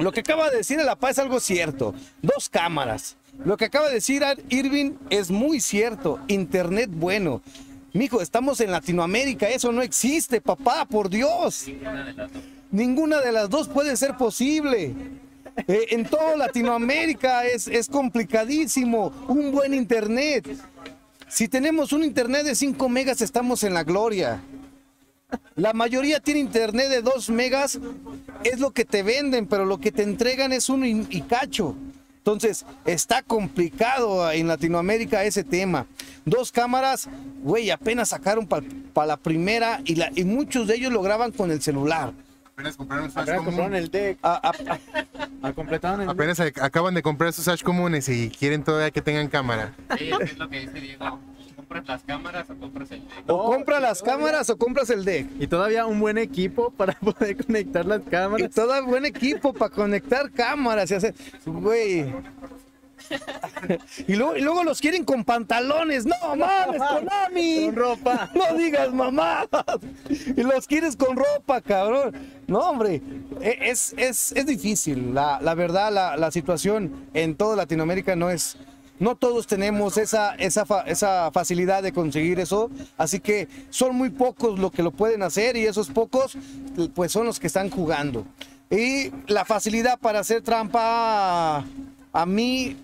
lo 0.00 0.12
que 0.12 0.20
acaba 0.20 0.50
de 0.50 0.58
decir 0.58 0.80
el 0.80 0.88
APA 0.88 1.10
es 1.10 1.18
algo 1.18 1.40
cierto. 1.40 1.94
Dos 2.22 2.48
cámaras. 2.48 3.16
Lo 3.44 3.56
que 3.56 3.66
acaba 3.66 3.88
de 3.88 3.94
decir 3.94 4.22
Irving 4.48 4.92
es 5.10 5.30
muy 5.30 5.60
cierto. 5.60 6.18
Internet 6.28 6.90
bueno. 6.92 7.42
Mijo, 7.92 8.20
estamos 8.20 8.60
en 8.60 8.70
Latinoamérica, 8.70 9.48
eso 9.48 9.72
no 9.72 9.82
existe, 9.82 10.40
papá, 10.40 10.84
por 10.84 11.10
Dios. 11.10 11.66
Ninguna 12.70 13.20
de 13.20 13.32
las 13.32 13.50
dos 13.50 13.68
puede 13.68 13.96
ser 13.96 14.16
posible. 14.16 14.94
Eh, 15.66 15.86
en 15.90 16.04
toda 16.04 16.36
Latinoamérica 16.36 17.44
es, 17.44 17.66
es 17.66 17.88
complicadísimo. 17.88 19.12
Un 19.26 19.50
buen 19.50 19.74
internet. 19.74 20.48
Si 21.28 21.48
tenemos 21.48 21.92
un 21.92 22.04
internet 22.04 22.44
de 22.44 22.54
5 22.54 22.88
megas, 22.88 23.20
estamos 23.20 23.64
en 23.64 23.74
la 23.74 23.82
gloria. 23.82 24.40
La 25.56 25.72
mayoría 25.72 26.20
tiene 26.20 26.40
internet 26.40 26.88
de 26.88 27.02
2 27.02 27.30
megas, 27.30 27.78
es 28.44 28.58
lo 28.60 28.70
que 28.70 28.84
te 28.84 29.02
venden, 29.02 29.46
pero 29.46 29.64
lo 29.64 29.78
que 29.78 29.92
te 29.92 30.02
entregan 30.02 30.52
es 30.52 30.68
uno 30.68 30.86
y, 30.86 31.22
cacho. 31.28 31.74
Entonces, 32.18 32.64
está 32.84 33.22
complicado 33.22 34.30
en 34.30 34.46
Latinoamérica 34.48 35.24
ese 35.24 35.42
tema. 35.44 35.86
Dos 36.24 36.52
cámaras, 36.52 37.08
güey, 37.42 37.70
apenas 37.70 38.10
sacaron 38.10 38.46
para 38.46 39.06
la 39.06 39.16
primera 39.16 39.80
y, 39.84 39.94
la, 39.96 40.10
y 40.14 40.24
muchos 40.24 40.66
de 40.66 40.76
ellos 40.76 40.92
lo 40.92 41.02
graban 41.02 41.32
con 41.32 41.50
el 41.50 41.62
celular. 41.62 42.12
Apenas 42.52 42.76
compraron 42.76 43.06
sus 43.08 43.16
Apenas 43.16 43.42
compraron 43.42 43.74
el 43.74 43.90
deck. 43.90 44.18
Completaron 45.54 46.00
el 46.02 46.06
deck. 46.08 46.14
Apenas 46.14 46.40
ac- 46.40 46.62
acaban 46.62 46.92
de 46.94 47.02
comprar 47.02 47.32
sus 47.32 47.48
Ash 47.48 47.62
comunes 47.62 48.08
y 48.10 48.28
quieren 48.30 48.62
todavía 48.62 48.90
que 48.90 49.00
tengan 49.00 49.28
cámara. 49.28 49.74
Sí, 49.98 50.10
es 50.20 50.36
lo 50.38 50.48
que 50.48 50.60
dice 50.60 50.78
Diego. 50.80 51.18
¿Compras 51.70 51.86
las 51.88 52.02
cámaras 52.02 52.50
o 52.50 52.56
compras 52.58 52.90
el 52.90 53.00
deck? 53.00 53.24
o 53.28 53.44
compra 53.52 53.78
las 53.78 54.02
cámaras 54.02 54.50
o 54.50 54.56
compras 54.58 54.90
el 54.90 55.04
deck. 55.04 55.28
Y 55.38 55.46
todavía 55.46 55.86
un 55.86 56.00
buen 56.00 56.18
equipo 56.18 56.70
para 56.76 56.94
poder 56.94 57.36
conectar 57.46 57.86
las 57.86 58.00
Y 58.00 58.10
cámaras. 58.10 58.50
todo 58.50 58.84
buen 58.86 59.04
equipo 59.06 59.52
para 59.52 59.72
conectar 59.72 60.32
cámaras 60.32 60.90
y 60.90 60.94
hacer. 60.94 61.14
Güey. 61.46 62.12
Y 64.08 64.16
luego, 64.16 64.36
y 64.36 64.40
luego 64.40 64.64
los 64.64 64.80
quieren 64.80 65.04
con 65.04 65.24
pantalones. 65.24 66.06
No 66.06 66.16
mames, 66.36 66.80
Konami. 66.82 67.66
Con 67.66 67.76
ropa. 67.76 68.30
No 68.34 68.56
digas 68.58 68.92
mamá. 68.92 69.46
Y 70.36 70.42
los 70.42 70.66
quieres 70.66 70.96
con 70.96 71.16
ropa, 71.16 71.60
cabrón. 71.60 72.14
No, 72.48 72.58
hombre. 72.58 73.00
e- 73.40 73.58
Es, 73.62 73.94
es, 73.96 74.32
es 74.32 74.44
difícil. 74.46 75.14
La, 75.14 75.38
la 75.40 75.54
verdad, 75.54 75.92
la, 75.92 76.16
la 76.16 76.30
situación 76.32 77.06
en 77.14 77.36
toda 77.36 77.54
Latinoamérica 77.54 78.16
no 78.16 78.28
es. 78.28 78.56
No 79.00 79.16
todos 79.16 79.46
tenemos 79.46 79.96
esa, 79.96 80.34
esa, 80.36 80.64
esa 80.86 81.30
facilidad 81.32 81.82
de 81.82 81.92
conseguir 81.92 82.38
eso, 82.38 82.70
así 82.96 83.18
que 83.18 83.48
son 83.70 83.96
muy 83.96 84.10
pocos 84.10 84.58
los 84.58 84.70
que 84.70 84.82
lo 84.82 84.92
pueden 84.92 85.22
hacer 85.22 85.56
y 85.56 85.64
esos 85.64 85.88
pocos 85.88 86.36
pues 86.94 87.10
son 87.10 87.26
los 87.26 87.40
que 87.40 87.48
están 87.48 87.70
jugando. 87.70 88.26
Y 88.70 89.10
la 89.26 89.44
facilidad 89.44 89.98
para 89.98 90.20
hacer 90.20 90.42
trampa 90.42 91.64
a 92.12 92.26
mí 92.26 92.76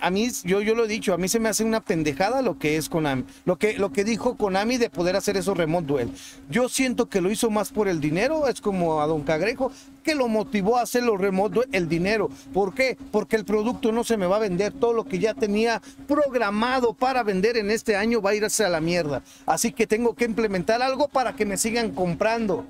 a 0.00 0.10
mí, 0.10 0.28
yo, 0.44 0.60
yo 0.60 0.74
lo 0.74 0.84
he 0.84 0.88
dicho, 0.88 1.12
a 1.12 1.18
mí 1.18 1.28
se 1.28 1.40
me 1.40 1.48
hace 1.48 1.64
una 1.64 1.80
pendejada 1.80 2.42
lo 2.42 2.58
que 2.58 2.76
es 2.76 2.88
Konami. 2.88 3.24
Lo 3.44 3.56
que, 3.56 3.78
lo 3.78 3.92
que 3.92 4.04
dijo 4.04 4.36
Konami 4.36 4.76
de 4.76 4.90
poder 4.90 5.16
hacer 5.16 5.36
esos 5.36 5.56
remote 5.56 5.86
duel. 5.86 6.10
Yo 6.50 6.68
siento 6.68 7.08
que 7.08 7.20
lo 7.20 7.30
hizo 7.30 7.50
más 7.50 7.70
por 7.70 7.88
el 7.88 8.00
dinero, 8.00 8.48
es 8.48 8.60
como 8.60 9.00
a 9.00 9.06
Don 9.06 9.22
Cagrejo, 9.22 9.72
que 10.02 10.14
lo 10.14 10.28
motivó 10.28 10.78
a 10.78 10.82
hacer 10.82 11.02
los 11.02 11.20
remote 11.20 11.54
duel, 11.54 11.68
el 11.72 11.88
dinero. 11.88 12.30
¿Por 12.52 12.74
qué? 12.74 12.96
Porque 13.10 13.36
el 13.36 13.44
producto 13.44 13.92
no 13.92 14.04
se 14.04 14.16
me 14.16 14.26
va 14.26 14.36
a 14.36 14.40
vender. 14.40 14.72
Todo 14.72 14.92
lo 14.92 15.04
que 15.04 15.18
ya 15.18 15.34
tenía 15.34 15.82
programado 16.06 16.94
para 16.94 17.22
vender 17.22 17.56
en 17.56 17.70
este 17.70 17.96
año 17.96 18.22
va 18.22 18.30
a 18.30 18.34
irse 18.34 18.64
a 18.64 18.68
la 18.68 18.80
mierda. 18.80 19.22
Así 19.46 19.72
que 19.72 19.86
tengo 19.86 20.14
que 20.14 20.24
implementar 20.24 20.82
algo 20.82 21.08
para 21.08 21.34
que 21.34 21.46
me 21.46 21.56
sigan 21.56 21.90
comprando 21.90 22.66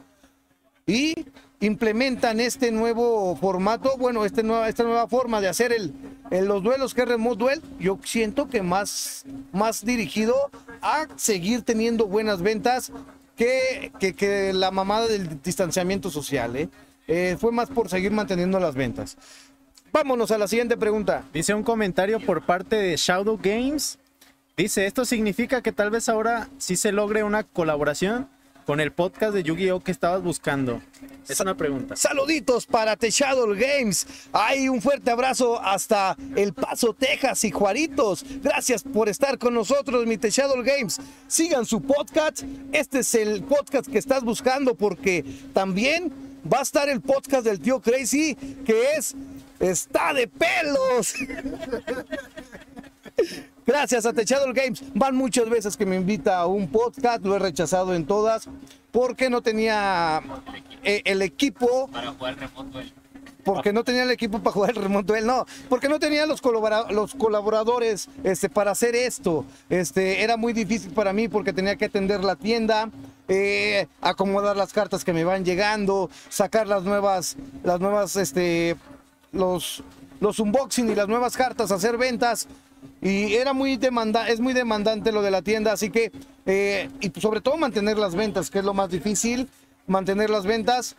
y 0.89 1.15
implementan 1.61 2.41
este 2.41 2.71
nuevo 2.71 3.37
formato, 3.37 3.97
bueno, 3.99 4.25
este 4.25 4.43
nueva, 4.43 4.69
esta 4.69 4.85
nueva 4.85 5.09
forma 5.09 5.41
de 5.41 5.49
hacer 5.49 5.73
el, 5.73 5.93
los 6.47 6.63
duelos 6.63 6.95
que 6.95 7.03
es 7.03 7.09
remote 7.09 7.39
duel, 7.39 7.63
yo 7.81 7.99
siento 8.05 8.49
que 8.49 8.63
más, 8.63 9.25
más 9.53 9.85
dirigido 9.85 10.35
a 10.83 11.07
seguir 11.17 11.63
teniendo 11.63 12.07
buenas 12.07 12.43
ventas 12.43 12.93
que, 13.37 13.93
que, 13.99 14.15
que 14.15 14.53
la 14.53 14.71
mamada 14.71 15.07
del 15.09 15.43
distanciamiento 15.43 16.11
social. 16.11 16.57
¿eh? 16.57 16.69
Eh, 17.09 17.37
fue 17.41 17.53
más 17.53 17.69
por 17.71 17.89
seguir 17.89 18.13
manteniendo 18.13 18.61
las 18.61 18.75
ventas. 18.75 19.17
Vámonos 19.91 20.31
a 20.31 20.39
la 20.39 20.47
siguiente 20.47 20.77
pregunta. 20.77 21.25
Dice 21.33 21.55
un 21.55 21.63
comentario 21.63 22.21
por 22.21 22.43
parte 22.43 22.77
de 22.77 22.97
Shadow 22.97 23.39
Games. 23.43 23.99
Dice, 24.57 24.87
esto 24.87 25.05
significa 25.05 25.63
que 25.63 25.73
tal 25.73 25.91
vez 25.91 26.09
ahora 26.09 26.49
sí 26.59 26.77
se 26.77 26.93
logre 26.93 27.23
una 27.23 27.45
colaboración 27.45 28.29
con 28.69 28.81
el 28.81 28.93
podcast 28.93 29.33
de 29.33 29.43
Yu-Gi-Oh 29.43 29.81
que 29.81 29.91
estabas 29.91 30.23
buscando. 30.23 30.83
Es 31.27 31.41
una 31.41 31.57
pregunta. 31.57 31.97
Saluditos 31.97 32.67
para 32.67 32.97
Techadol 32.97 33.57
Games. 33.57 34.07
Hay 34.31 34.69
un 34.69 34.83
fuerte 34.83 35.11
abrazo 35.11 35.59
hasta 35.59 36.15
El 36.37 36.53
Paso, 36.53 36.93
Texas 36.93 37.45
y 37.45 37.51
Juaritos. 37.51 38.27
Gracias 38.43 38.83
por 38.83 39.09
estar 39.09 39.39
con 39.39 39.55
nosotros, 39.55 40.05
mi 40.05 40.19
Techadol 40.19 40.63
Games. 40.63 41.01
Sigan 41.29 41.65
su 41.65 41.81
podcast. 41.81 42.43
Este 42.71 42.99
es 42.99 43.15
el 43.15 43.43
podcast 43.43 43.91
que 43.91 43.97
estás 43.97 44.23
buscando 44.23 44.75
porque 44.75 45.25
también 45.55 46.13
va 46.45 46.59
a 46.59 46.63
estar 46.63 46.91
el 46.91 47.01
podcast 47.01 47.47
del 47.47 47.61
tío 47.61 47.81
Crazy 47.81 48.35
que 48.67 48.97
es 48.99 49.15
Está 49.61 50.13
de 50.13 50.29
pelos. 50.29 51.15
Gracias 53.69 54.07
a 54.07 54.15
Techador 54.15 54.55
Games. 54.55 54.83
Van 54.95 55.15
muchas 55.15 55.47
veces 55.51 55.77
que 55.77 55.85
me 55.85 55.95
invita 55.95 56.39
a 56.39 56.47
un 56.47 56.69
podcast, 56.69 57.23
lo 57.23 57.37
he 57.37 57.39
rechazado 57.39 57.95
en 57.95 58.07
todas, 58.07 58.49
porque 58.91 59.29
no 59.29 59.43
tenía 59.43 60.23
eh, 60.83 61.03
el 61.05 61.21
equipo, 61.21 61.87
Para 61.89 62.13
jugar 62.13 62.39
remoto. 62.39 62.71
duel. 62.71 62.91
porque 63.45 63.75
no 63.75 63.85
tenía 63.85 64.05
el 64.05 64.11
equipo 64.11 64.39
para 64.39 64.55
jugar 64.55 64.71
el 64.71 64.77
remoto 64.77 65.15
él, 65.15 65.27
no, 65.27 65.45
porque 65.69 65.91
no 65.91 65.99
tenía 65.99 66.25
los, 66.25 66.41
los 66.89 67.15
colaboradores 67.15 68.09
este, 68.25 68.49
para 68.49 68.71
hacer 68.71 68.97
esto. 68.97 69.45
Este, 69.69 70.23
era 70.23 70.39
muy 70.39 70.55
difícil 70.55 70.91
para 70.93 71.13
mí 71.13 71.29
porque 71.29 71.53
tenía 71.53 71.77
que 71.77 71.85
atender 71.85 72.25
la 72.25 72.37
tienda, 72.37 72.89
eh, 73.29 73.87
acomodar 74.01 74.57
las 74.57 74.73
cartas 74.73 75.05
que 75.05 75.13
me 75.13 75.25
van 75.25 75.45
llegando, 75.45 76.09
sacar 76.31 76.67
las 76.69 76.85
nuevas, 76.85 77.37
las 77.65 77.81
nuevas, 77.81 78.17
este, 78.17 78.77
los, 79.31 79.83
los 80.21 80.39
unboxing 80.39 80.89
y 80.89 80.95
las 80.95 81.07
nuevas 81.07 81.37
cartas, 81.37 81.71
hacer 81.71 81.99
ventas. 81.99 82.49
Y 83.01 83.35
era 83.35 83.53
muy 83.53 83.77
demanda, 83.77 84.29
es 84.29 84.41
muy 84.41 84.55
demandante 84.55 85.13
lo 85.13 85.23
de 85.23 85.31
la 85.31 85.43
tienda, 85.43 85.73
así 85.73 85.91
que, 85.91 86.11
eh, 86.47 86.89
y 87.01 87.21
sobre 87.21 87.41
todo 87.41 87.57
mantener 87.57 87.97
las 87.99 88.15
ventas, 88.15 88.51
que 88.51 88.59
es 88.59 88.65
lo 88.65 88.75
más 88.75 88.91
difícil, 88.91 89.49
mantener 89.87 90.31
las 90.31 90.45
ventas. 90.45 90.97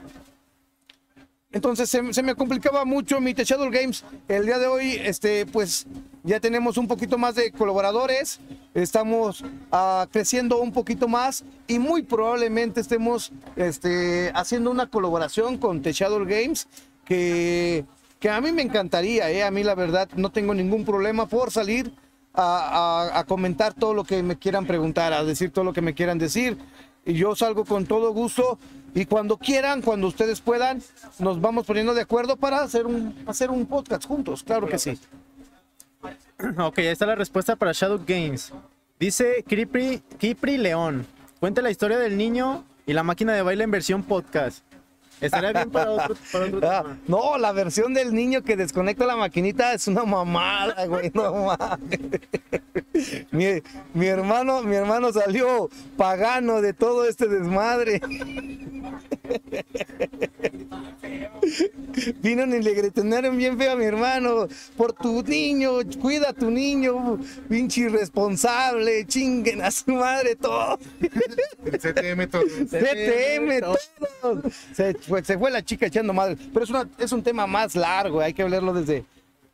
Entonces 1.51 1.89
se, 1.89 2.23
me 2.23 2.35
complicaba 2.35 2.85
mucho 2.85 3.19
mi 3.19 3.33
Techador 3.33 3.71
Games. 3.71 4.03
El 4.27 4.45
día 4.45 4.59
de 4.59 4.67
hoy, 4.67 4.99
este, 5.03 5.47
pues 5.47 5.87
ya 6.23 6.39
tenemos 6.39 6.77
un 6.77 6.87
poquito 6.87 7.17
más 7.17 7.33
de 7.35 7.51
colaboradores, 7.51 8.39
estamos 8.75 9.43
ah, 9.71 10.07
creciendo 10.11 10.59
un 10.59 10.71
poquito 10.71 11.07
más 11.07 11.43
y 11.67 11.79
muy 11.79 12.03
probablemente 12.03 12.81
estemos 12.81 13.31
este, 13.55 14.31
haciendo 14.35 14.69
una 14.69 14.87
colaboración 14.87 15.57
con 15.57 15.81
Techador 15.81 16.27
Games 16.27 16.67
que, 17.03 17.83
que 18.19 18.29
a 18.29 18.41
mí 18.41 18.51
me 18.51 18.61
encantaría, 18.61 19.29
eh, 19.31 19.43
a 19.43 19.51
mí 19.51 19.63
la 19.63 19.75
verdad 19.75 20.09
no 20.15 20.31
tengo 20.31 20.53
ningún 20.53 20.83
problema 20.85 21.25
por 21.27 21.51
salir 21.51 21.91
a, 22.33 23.11
a- 23.19 23.23
comentar 23.23 23.73
todo 23.73 23.93
lo 23.93 24.03
que 24.03 24.21
me 24.23 24.37
quieran 24.37 24.65
preguntar, 24.65 25.13
a 25.13 25.23
decir 25.23 25.51
todo 25.51 25.63
lo 25.65 25.73
que 25.73 25.81
me 25.81 25.93
quieran 25.93 26.17
decir. 26.19 26.57
y 27.05 27.13
yo 27.13 27.35
salgo 27.35 27.65
con 27.65 27.85
todo 27.85 28.11
gusto. 28.11 28.59
Y 28.93 29.05
cuando 29.05 29.37
quieran, 29.37 29.81
cuando 29.81 30.07
ustedes 30.07 30.41
puedan, 30.41 30.81
nos 31.19 31.39
vamos 31.39 31.65
poniendo 31.65 31.93
de 31.93 32.01
acuerdo 32.01 32.35
para 32.37 32.61
hacer 32.61 32.85
un, 32.87 33.15
hacer 33.27 33.49
un 33.51 33.65
podcast 33.67 34.05
juntos, 34.05 34.43
claro 34.43 34.67
que 34.67 34.77
sí. 34.79 34.99
Ok, 36.59 36.79
ahí 36.79 36.87
está 36.87 37.05
la 37.05 37.15
respuesta 37.15 37.55
para 37.55 37.71
Shadow 37.73 38.01
Games. 38.05 38.51
Dice 38.99 39.43
Kipri, 39.47 40.01
Kipri 40.17 40.57
León. 40.57 41.05
Cuente 41.39 41.61
la 41.61 41.69
historia 41.69 41.97
del 41.99 42.17
niño 42.17 42.63
y 42.85 42.93
la 42.93 43.03
máquina 43.03 43.33
de 43.33 43.41
baile 43.41 43.63
en 43.65 43.71
versión 43.71 44.03
podcast. 44.03 44.63
Estaría 45.21 45.51
bien 45.51 45.69
para 45.69 45.91
otro, 45.91 46.15
para 46.31 46.45
otro 46.45 46.59
Ah, 46.63 46.81
tema. 46.83 46.97
no, 47.07 47.37
la 47.37 47.51
versión 47.51 47.93
del 47.93 48.13
niño 48.13 48.41
que 48.41 48.55
desconecta 48.55 49.05
la 49.05 49.15
maquinita 49.15 49.73
es 49.73 49.87
una 49.87 50.03
mamada, 50.05 50.85
güey, 50.85 51.11
no 51.13 51.33
mames. 51.45 51.99
Mi, 53.31 53.45
mi 53.93 54.07
hermano, 54.07 54.61
mi 54.63 54.75
hermano 54.75 55.11
salió 55.13 55.69
pagano 55.97 56.61
de 56.61 56.73
todo 56.73 57.05
este 57.05 57.27
desmadre. 57.27 58.01
Vino 62.21 62.45
y 62.45 62.61
le 62.61 62.73
gritaron 62.73 63.37
bien 63.37 63.57
feo 63.57 63.71
a 63.71 63.75
mi 63.75 63.85
hermano, 63.85 64.47
por 64.77 64.93
tu 64.93 65.23
niño, 65.23 65.71
cuida 66.01 66.29
a 66.29 66.33
tu 66.33 66.49
niño, 66.51 67.19
pinche 67.49 67.81
irresponsable, 67.81 69.05
chinguen 69.05 69.61
a 69.61 69.71
su 69.71 69.91
madre 69.91 70.35
todo. 70.35 70.79
El 71.01 71.79
CTM 71.79 72.27
todo. 72.29 72.43
CTM, 72.43 73.59
todos. 74.21 74.53
Se 74.73 74.93
fue, 74.95 75.23
se 75.23 75.37
fue 75.37 75.51
la 75.51 75.63
chica 75.63 75.87
echando 75.87 76.13
madre. 76.13 76.37
Pero 76.53 76.63
es, 76.63 76.69
una, 76.69 76.87
es 76.97 77.11
un 77.11 77.23
tema 77.23 77.47
más 77.47 77.75
largo, 77.75 78.19
hay 78.21 78.33
que 78.33 78.43
hablarlo 78.43 78.73
desde... 78.73 79.03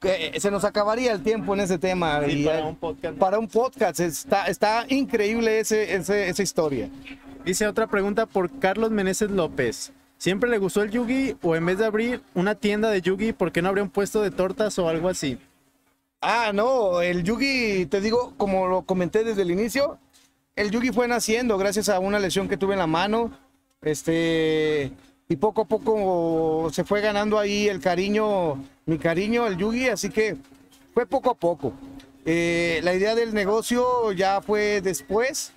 que 0.02 0.34
se 0.40 0.52
nos 0.52 0.64
acabaría 0.66 1.12
el 1.14 1.24
tiempo 1.24 1.54
en 1.54 1.62
ese 1.62 1.78
tema. 1.78 2.22
Sí, 2.26 2.42
y, 2.42 2.46
para 2.46 2.60
eh, 2.60 2.64
un 2.64 2.76
podcast. 2.76 3.18
para 3.18 3.40
un 3.40 3.48
podcast. 3.48 4.00
Está, 4.00 4.46
está 4.48 4.86
increíble 4.90 5.60
ese, 5.60 5.96
ese- 5.96 6.30
esa 6.30 6.44
historia. 6.44 6.90
Dice 7.46 7.68
otra 7.68 7.86
pregunta 7.86 8.26
por 8.26 8.50
Carlos 8.58 8.90
Meneses 8.90 9.30
López. 9.30 9.94
¿Siempre 10.18 10.50
le 10.50 10.58
gustó 10.58 10.82
el 10.82 10.90
Yugi 10.90 11.38
o 11.44 11.56
en 11.56 11.64
vez 11.64 11.78
de 11.78 11.86
abrir 11.86 12.24
una 12.34 12.56
tienda 12.56 12.90
de 12.90 13.02
Yugi, 13.02 13.34
por 13.34 13.52
qué 13.52 13.62
no 13.62 13.70
habría 13.70 13.84
un 13.84 13.92
puesto 13.92 14.24
de 14.24 14.32
tortas 14.32 14.80
o 14.80 14.90
algo 14.90 15.10
así? 15.10 15.38
Ah, 16.22 16.52
no, 16.56 17.02
el 17.02 17.24
Yugi, 17.24 17.86
te 17.86 18.02
digo, 18.02 18.34
como 18.38 18.68
lo 18.68 18.82
comenté 18.82 19.24
desde 19.24 19.44
el 19.44 19.52
inicio, 19.52 20.00
el 20.56 20.72
Yugi 20.72 20.90
fue 20.90 21.08
naciendo 21.08 21.60
gracias 21.60 21.88
a 21.90 22.00
una 22.00 22.18
lesión 22.18 22.50
que 22.50 22.58
tuve 22.58 22.74
en 22.74 22.80
la 22.80 22.88
mano. 22.88 23.32
Este, 23.84 24.92
y 25.30 25.36
poco 25.36 25.62
a 25.62 25.66
poco 25.66 26.70
se 26.74 26.84
fue 26.84 27.02
ganando 27.02 27.38
ahí 27.38 27.68
el 27.68 27.80
cariño, 27.80 28.56
mi 28.88 28.98
cariño, 28.98 29.46
el 29.46 29.58
Yugi, 29.58 29.90
así 29.90 30.10
que 30.10 30.36
fue 30.96 31.06
poco 31.06 31.30
a 31.30 31.36
poco. 31.36 31.74
Eh, 32.26 32.80
la 32.84 32.96
idea 32.96 33.14
del 33.14 33.36
negocio 33.36 34.14
ya 34.14 34.42
fue 34.42 34.82
después, 34.82 35.54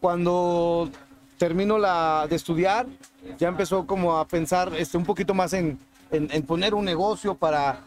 cuando 0.00 0.90
termino 1.38 1.78
la, 1.78 2.26
de 2.28 2.36
estudiar, 2.36 2.86
ya 3.38 3.48
empezó 3.48 3.86
como 3.86 4.18
a 4.18 4.26
pensar 4.26 4.72
este, 4.76 4.96
un 4.98 5.04
poquito 5.04 5.32
más 5.34 5.52
en, 5.52 5.78
en- 6.10 6.28
en 6.30 6.42
poner 6.42 6.74
un 6.74 6.84
negocio 6.84 7.34
para, 7.34 7.80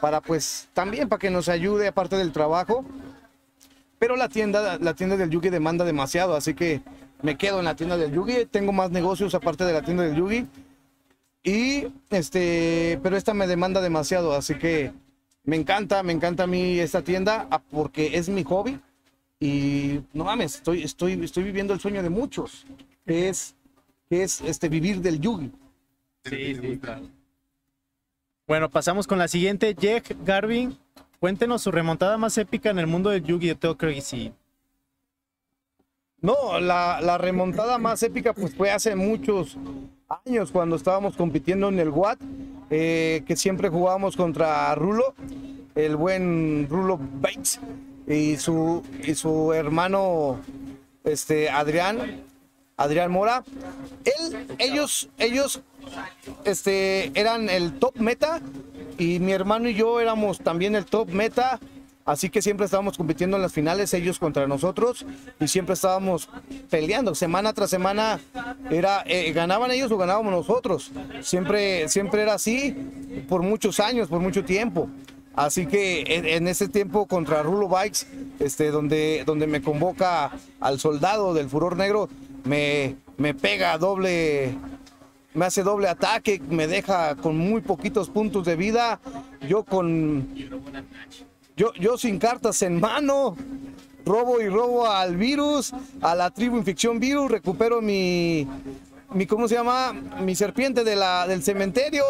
para 0.00 0.20
pues 0.20 0.68
también 0.72 1.08
para 1.08 1.18
que 1.18 1.30
nos 1.30 1.48
ayude 1.48 1.88
aparte 1.88 2.16
del 2.16 2.32
trabajo. 2.32 2.84
Pero 3.98 4.16
la 4.16 4.28
tienda, 4.28 4.78
la 4.80 4.94
tienda 4.94 5.16
del 5.16 5.30
Yugi 5.30 5.48
demanda 5.50 5.84
demasiado, 5.84 6.34
así 6.34 6.54
que 6.54 6.80
me 7.22 7.36
quedo 7.36 7.60
en 7.60 7.66
la 7.66 7.76
tienda 7.76 7.96
del 7.96 8.12
Yugi. 8.12 8.46
Tengo 8.50 8.72
más 8.72 8.90
negocios 8.90 9.34
aparte 9.34 9.64
de 9.64 9.72
la 9.72 9.82
tienda 9.82 10.02
del 10.02 10.16
Yugi. 10.16 10.46
Y 11.44 11.86
este, 12.10 12.98
pero 13.02 13.16
esta 13.16 13.34
me 13.34 13.46
demanda 13.46 13.80
demasiado, 13.80 14.32
así 14.32 14.54
que 14.56 14.92
me 15.44 15.56
encanta, 15.56 16.02
me 16.02 16.12
encanta 16.12 16.44
a 16.44 16.46
mí 16.46 16.78
esta 16.78 17.02
tienda 17.02 17.46
ah, 17.50 17.60
porque 17.70 18.16
es 18.16 18.28
mi 18.28 18.42
hobby. 18.44 18.80
Y 19.40 20.00
no 20.12 20.22
mames, 20.24 20.56
estoy, 20.56 20.84
estoy, 20.84 21.12
estoy 21.24 21.42
viviendo 21.42 21.74
el 21.74 21.80
sueño 21.80 22.00
de 22.02 22.10
muchos, 22.10 22.64
que 23.06 23.28
es, 23.28 23.54
que 24.08 24.22
es 24.22 24.40
este, 24.40 24.68
vivir 24.68 25.00
del 25.00 25.20
Yugi. 25.20 25.50
Sí, 26.24 26.54
sí, 26.54 26.78
claro. 26.78 27.08
Bueno, 28.46 28.70
pasamos 28.70 29.06
con 29.06 29.18
la 29.18 29.28
siguiente. 29.28 29.74
Jack 29.74 30.16
Garvin, 30.24 30.76
cuéntenos 31.20 31.62
su 31.62 31.70
remontada 31.70 32.18
más 32.18 32.36
épica 32.38 32.70
en 32.70 32.78
el 32.78 32.86
mundo 32.86 33.10
del 33.10 33.24
Yugi 33.24 33.48
de 33.48 33.54
Teo 33.54 33.76
Crazy. 33.76 34.32
No, 36.20 36.60
la, 36.60 37.00
la 37.00 37.18
remontada 37.18 37.78
más 37.78 38.02
épica 38.02 38.32
pues 38.32 38.54
fue 38.54 38.70
hace 38.70 38.94
muchos 38.94 39.56
años 40.24 40.52
cuando 40.52 40.76
estábamos 40.76 41.16
compitiendo 41.16 41.68
en 41.68 41.78
el 41.78 41.88
WAT, 41.88 42.20
eh, 42.70 43.24
que 43.26 43.36
siempre 43.36 43.68
jugábamos 43.68 44.16
contra 44.16 44.74
Rulo, 44.74 45.14
el 45.74 45.96
buen 45.96 46.68
Rulo 46.68 46.98
Bates 47.20 47.60
y 48.06 48.36
su, 48.36 48.82
y 49.04 49.14
su 49.14 49.52
hermano 49.52 50.38
este, 51.04 51.50
Adrián, 51.50 52.22
Adrián 52.76 53.10
Mora. 53.10 53.44
Él, 54.04 54.46
ellos, 54.58 55.08
ellos 55.18 55.62
este, 56.44 57.18
eran 57.18 57.48
el 57.48 57.78
top 57.78 57.96
meta 57.98 58.40
y 58.98 59.18
mi 59.18 59.32
hermano 59.32 59.68
y 59.68 59.74
yo 59.74 60.00
éramos 60.00 60.38
también 60.38 60.74
el 60.74 60.84
top 60.84 61.10
meta. 61.10 61.60
Así 62.04 62.30
que 62.30 62.42
siempre 62.42 62.64
estábamos 62.64 62.96
compitiendo 62.96 63.36
en 63.36 63.42
las 63.42 63.52
finales, 63.52 63.94
ellos 63.94 64.18
contra 64.18 64.48
nosotros, 64.48 65.06
y 65.38 65.46
siempre 65.46 65.74
estábamos 65.74 66.28
peleando. 66.68 67.14
Semana 67.14 67.52
tras 67.52 67.70
semana 67.70 68.18
era 68.72 69.04
eh, 69.06 69.30
ganaban 69.32 69.70
ellos 69.70 69.92
o 69.92 69.96
ganábamos 69.96 70.32
nosotros. 70.32 70.90
Siempre, 71.20 71.88
siempre 71.88 72.22
era 72.22 72.34
así 72.34 72.76
por 73.28 73.42
muchos 73.42 73.78
años, 73.78 74.08
por 74.08 74.18
mucho 74.18 74.44
tiempo. 74.44 74.88
Así 75.36 75.66
que 75.66 76.02
en, 76.08 76.26
en 76.26 76.48
ese 76.48 76.68
tiempo 76.68 77.06
contra 77.06 77.42
Rulo 77.44 77.68
Bikes, 77.68 78.00
este, 78.40 78.72
donde, 78.72 79.22
donde 79.24 79.46
me 79.46 79.62
convoca 79.62 80.32
al 80.58 80.80
soldado 80.80 81.34
del 81.34 81.48
furor 81.48 81.76
negro, 81.76 82.08
me, 82.44 82.96
me 83.16 83.34
pega 83.34 83.76
doble, 83.78 84.56
me 85.34 85.44
hace 85.46 85.62
doble 85.62 85.88
ataque, 85.88 86.40
me 86.48 86.66
deja 86.66 87.14
con 87.16 87.36
muy 87.36 87.60
poquitos 87.60 88.08
puntos 88.10 88.44
de 88.44 88.56
vida. 88.56 89.00
Yo 89.48 89.64
con. 89.64 90.28
Yo, 91.56 91.72
yo 91.74 91.98
sin 91.98 92.18
cartas 92.18 92.62
en 92.62 92.80
mano. 92.80 93.36
Robo 94.04 94.40
y 94.40 94.48
robo 94.48 94.88
al 94.88 95.16
virus, 95.16 95.72
a 96.00 96.16
la 96.16 96.30
tribu 96.30 96.56
infección 96.56 96.98
virus, 96.98 97.30
recupero 97.30 97.80
mi, 97.80 98.48
mi 99.14 99.26
¿cómo 99.26 99.46
se 99.46 99.54
llama? 99.54 99.92
Mi 99.92 100.34
serpiente 100.34 100.82
de 100.82 100.96
la, 100.96 101.24
del 101.28 101.44
cementerio, 101.44 102.02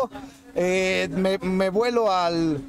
eh, 0.54 1.10
me, 1.12 1.36
me 1.36 1.68
vuelo 1.68 2.10
al, 2.10 2.62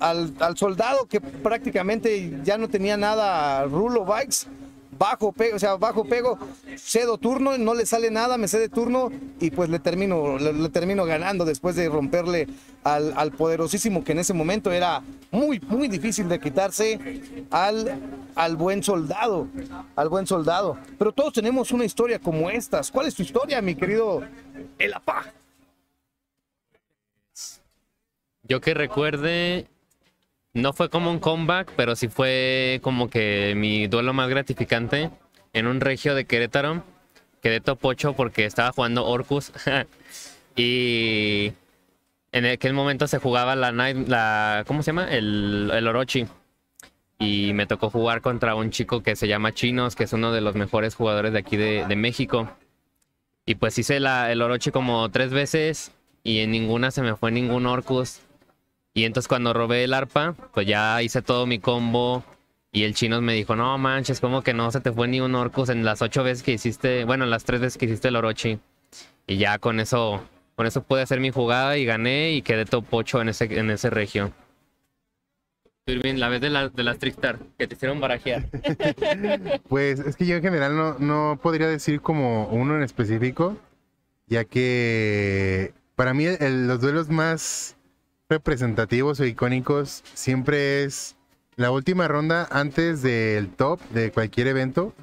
al, 0.00 0.34
al 0.38 0.58
soldado 0.58 1.06
que 1.06 1.18
prácticamente 1.18 2.40
ya 2.44 2.58
no 2.58 2.68
tenía 2.68 2.98
nada, 2.98 3.64
Rulo 3.64 4.04
Bikes, 4.04 4.46
bajo 4.98 5.32
pego, 5.32 5.56
o 5.56 5.58
sea, 5.58 5.76
bajo 5.76 6.04
pego, 6.04 6.38
cedo 6.76 7.18
turno, 7.18 7.56
no 7.56 7.74
le 7.74 7.86
sale 7.86 8.10
nada, 8.10 8.36
me 8.36 8.48
cede 8.48 8.68
turno 8.68 9.10
y 9.40 9.50
pues 9.50 9.70
le 9.70 9.78
termino, 9.78 10.38
le, 10.38 10.68
termino 10.70 11.04
ganando 11.04 11.44
después 11.44 11.76
de 11.76 11.88
romperle 11.88 12.48
al, 12.84 13.12
al 13.16 13.32
poderosísimo 13.32 14.02
que 14.02 14.12
en 14.12 14.18
ese 14.18 14.34
momento 14.34 14.72
era 14.72 15.02
muy, 15.30 15.60
muy 15.60 15.88
difícil 15.88 16.28
de 16.28 16.40
quitarse 16.40 16.98
al, 17.50 18.00
al 18.34 18.56
buen 18.56 18.82
soldado, 18.82 19.48
al 19.94 20.08
buen 20.08 20.26
soldado. 20.26 20.78
Pero 20.98 21.12
todos 21.12 21.32
tenemos 21.32 21.70
una 21.72 21.84
historia 21.84 22.18
como 22.18 22.50
estas. 22.50 22.90
¿Cuál 22.90 23.06
es 23.06 23.14
tu 23.14 23.22
historia, 23.22 23.62
mi 23.62 23.74
querido 23.74 24.22
Elapa? 24.78 25.26
Yo 28.42 28.60
que 28.60 28.72
recuerde, 28.72 29.68
no 30.58 30.72
fue 30.72 30.88
como 30.90 31.10
un 31.10 31.18
comeback, 31.18 31.72
pero 31.76 31.96
sí 31.96 32.08
fue 32.08 32.80
como 32.82 33.08
que 33.08 33.54
mi 33.56 33.86
duelo 33.86 34.12
más 34.12 34.28
gratificante 34.28 35.10
en 35.52 35.66
un 35.66 35.80
regio 35.80 36.14
de 36.14 36.24
Querétaro. 36.26 36.82
Quedé 37.42 37.60
top 37.60 37.78
8 37.82 38.12
porque 38.14 38.44
estaba 38.44 38.72
jugando 38.72 39.06
Orcus. 39.06 39.52
y 40.56 41.52
en 42.32 42.44
aquel 42.46 42.72
momento 42.74 43.06
se 43.06 43.18
jugaba 43.18 43.56
la, 43.56 43.72
night- 43.72 44.08
la 44.08 44.64
¿cómo 44.66 44.82
se 44.82 44.88
llama? 44.90 45.08
El, 45.10 45.70
el 45.72 45.86
Orochi. 45.88 46.26
Y 47.20 47.52
me 47.54 47.66
tocó 47.66 47.90
jugar 47.90 48.20
contra 48.20 48.54
un 48.54 48.70
chico 48.70 49.02
que 49.02 49.16
se 49.16 49.26
llama 49.26 49.52
Chinos, 49.52 49.96
que 49.96 50.04
es 50.04 50.12
uno 50.12 50.30
de 50.32 50.40
los 50.40 50.54
mejores 50.54 50.94
jugadores 50.94 51.32
de 51.32 51.38
aquí 51.40 51.56
de, 51.56 51.84
de 51.86 51.96
México. 51.96 52.48
Y 53.44 53.56
pues 53.56 53.78
hice 53.78 53.98
la, 53.98 54.30
el 54.30 54.42
Orochi 54.42 54.70
como 54.70 55.08
tres 55.10 55.30
veces 55.32 55.92
y 56.22 56.40
en 56.40 56.50
ninguna 56.52 56.90
se 56.90 57.02
me 57.02 57.16
fue 57.16 57.32
ningún 57.32 57.66
Orcus. 57.66 58.20
Y 58.98 59.04
entonces 59.04 59.28
cuando 59.28 59.52
robé 59.52 59.84
el 59.84 59.94
arpa, 59.94 60.34
pues 60.52 60.66
ya 60.66 61.00
hice 61.04 61.22
todo 61.22 61.46
mi 61.46 61.60
combo. 61.60 62.24
Y 62.72 62.82
el 62.82 62.94
chino 62.96 63.20
me 63.20 63.32
dijo, 63.32 63.54
no 63.54 63.78
manches, 63.78 64.18
como 64.18 64.42
que 64.42 64.52
no 64.52 64.72
se 64.72 64.80
te 64.80 64.90
fue 64.90 65.06
ni 65.06 65.20
un 65.20 65.36
Orcus 65.36 65.68
en 65.68 65.84
las 65.84 66.02
ocho 66.02 66.24
veces 66.24 66.42
que 66.42 66.50
hiciste, 66.50 67.04
bueno, 67.04 67.22
en 67.22 67.30
las 67.30 67.44
tres 67.44 67.60
veces 67.60 67.78
que 67.78 67.86
hiciste 67.86 68.08
el 68.08 68.16
Orochi. 68.16 68.58
Y 69.28 69.36
ya 69.36 69.60
con 69.60 69.78
eso, 69.78 70.20
con 70.56 70.66
eso 70.66 70.82
pude 70.82 71.02
hacer 71.02 71.20
mi 71.20 71.30
jugada 71.30 71.78
y 71.78 71.84
gané 71.84 72.32
y 72.32 72.42
quedé 72.42 72.64
top 72.64 72.86
8 72.90 73.22
en 73.22 73.28
ese, 73.28 73.44
en 73.56 73.70
ese 73.70 73.88
regio. 73.88 74.32
La 75.86 76.28
vez 76.28 76.40
de, 76.40 76.50
la, 76.50 76.68
de 76.68 76.82
las 76.82 76.98
Trickstar, 76.98 77.38
que 77.56 77.68
te 77.68 77.76
hicieron 77.76 78.00
barajear. 78.00 78.46
Pues 79.68 80.00
es 80.00 80.16
que 80.16 80.26
yo 80.26 80.34
en 80.34 80.42
general 80.42 80.76
no, 80.76 80.98
no 80.98 81.38
podría 81.40 81.68
decir 81.68 82.00
como 82.00 82.48
uno 82.48 82.74
en 82.74 82.82
específico, 82.82 83.56
ya 84.26 84.44
que 84.44 85.72
para 85.94 86.14
mí 86.14 86.26
los 86.40 86.80
duelos 86.80 87.08
más 87.08 87.77
representativos 88.28 89.20
o 89.20 89.24
icónicos 89.24 90.02
siempre 90.14 90.84
es 90.84 91.16
la 91.56 91.70
última 91.70 92.08
ronda 92.08 92.46
antes 92.50 93.02
del 93.02 93.48
top 93.48 93.80
de 93.90 94.12
cualquier 94.12 94.48
evento, 94.48 94.94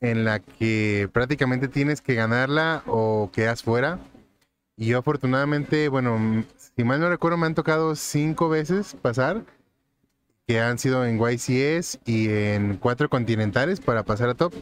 en 0.00 0.24
la 0.24 0.40
que 0.40 1.08
prácticamente 1.12 1.68
tienes 1.68 2.00
que 2.00 2.14
ganarla 2.14 2.82
o 2.86 3.30
quedas 3.32 3.62
fuera. 3.62 3.98
Y 4.76 4.86
yo 4.86 4.98
afortunadamente, 4.98 5.88
bueno, 5.88 6.44
si 6.56 6.84
mal 6.84 7.00
no 7.00 7.10
recuerdo, 7.10 7.36
me 7.36 7.46
han 7.46 7.54
tocado 7.54 7.94
cinco 7.94 8.48
veces 8.48 8.96
pasar, 9.00 9.44
que 10.46 10.60
han 10.60 10.78
sido 10.78 11.04
en 11.04 11.20
YCS 11.20 12.00
y 12.06 12.28
en 12.30 12.78
cuatro 12.78 13.10
continentales 13.10 13.78
para 13.78 14.04
pasar 14.04 14.30
a 14.30 14.34
top, 14.34 14.54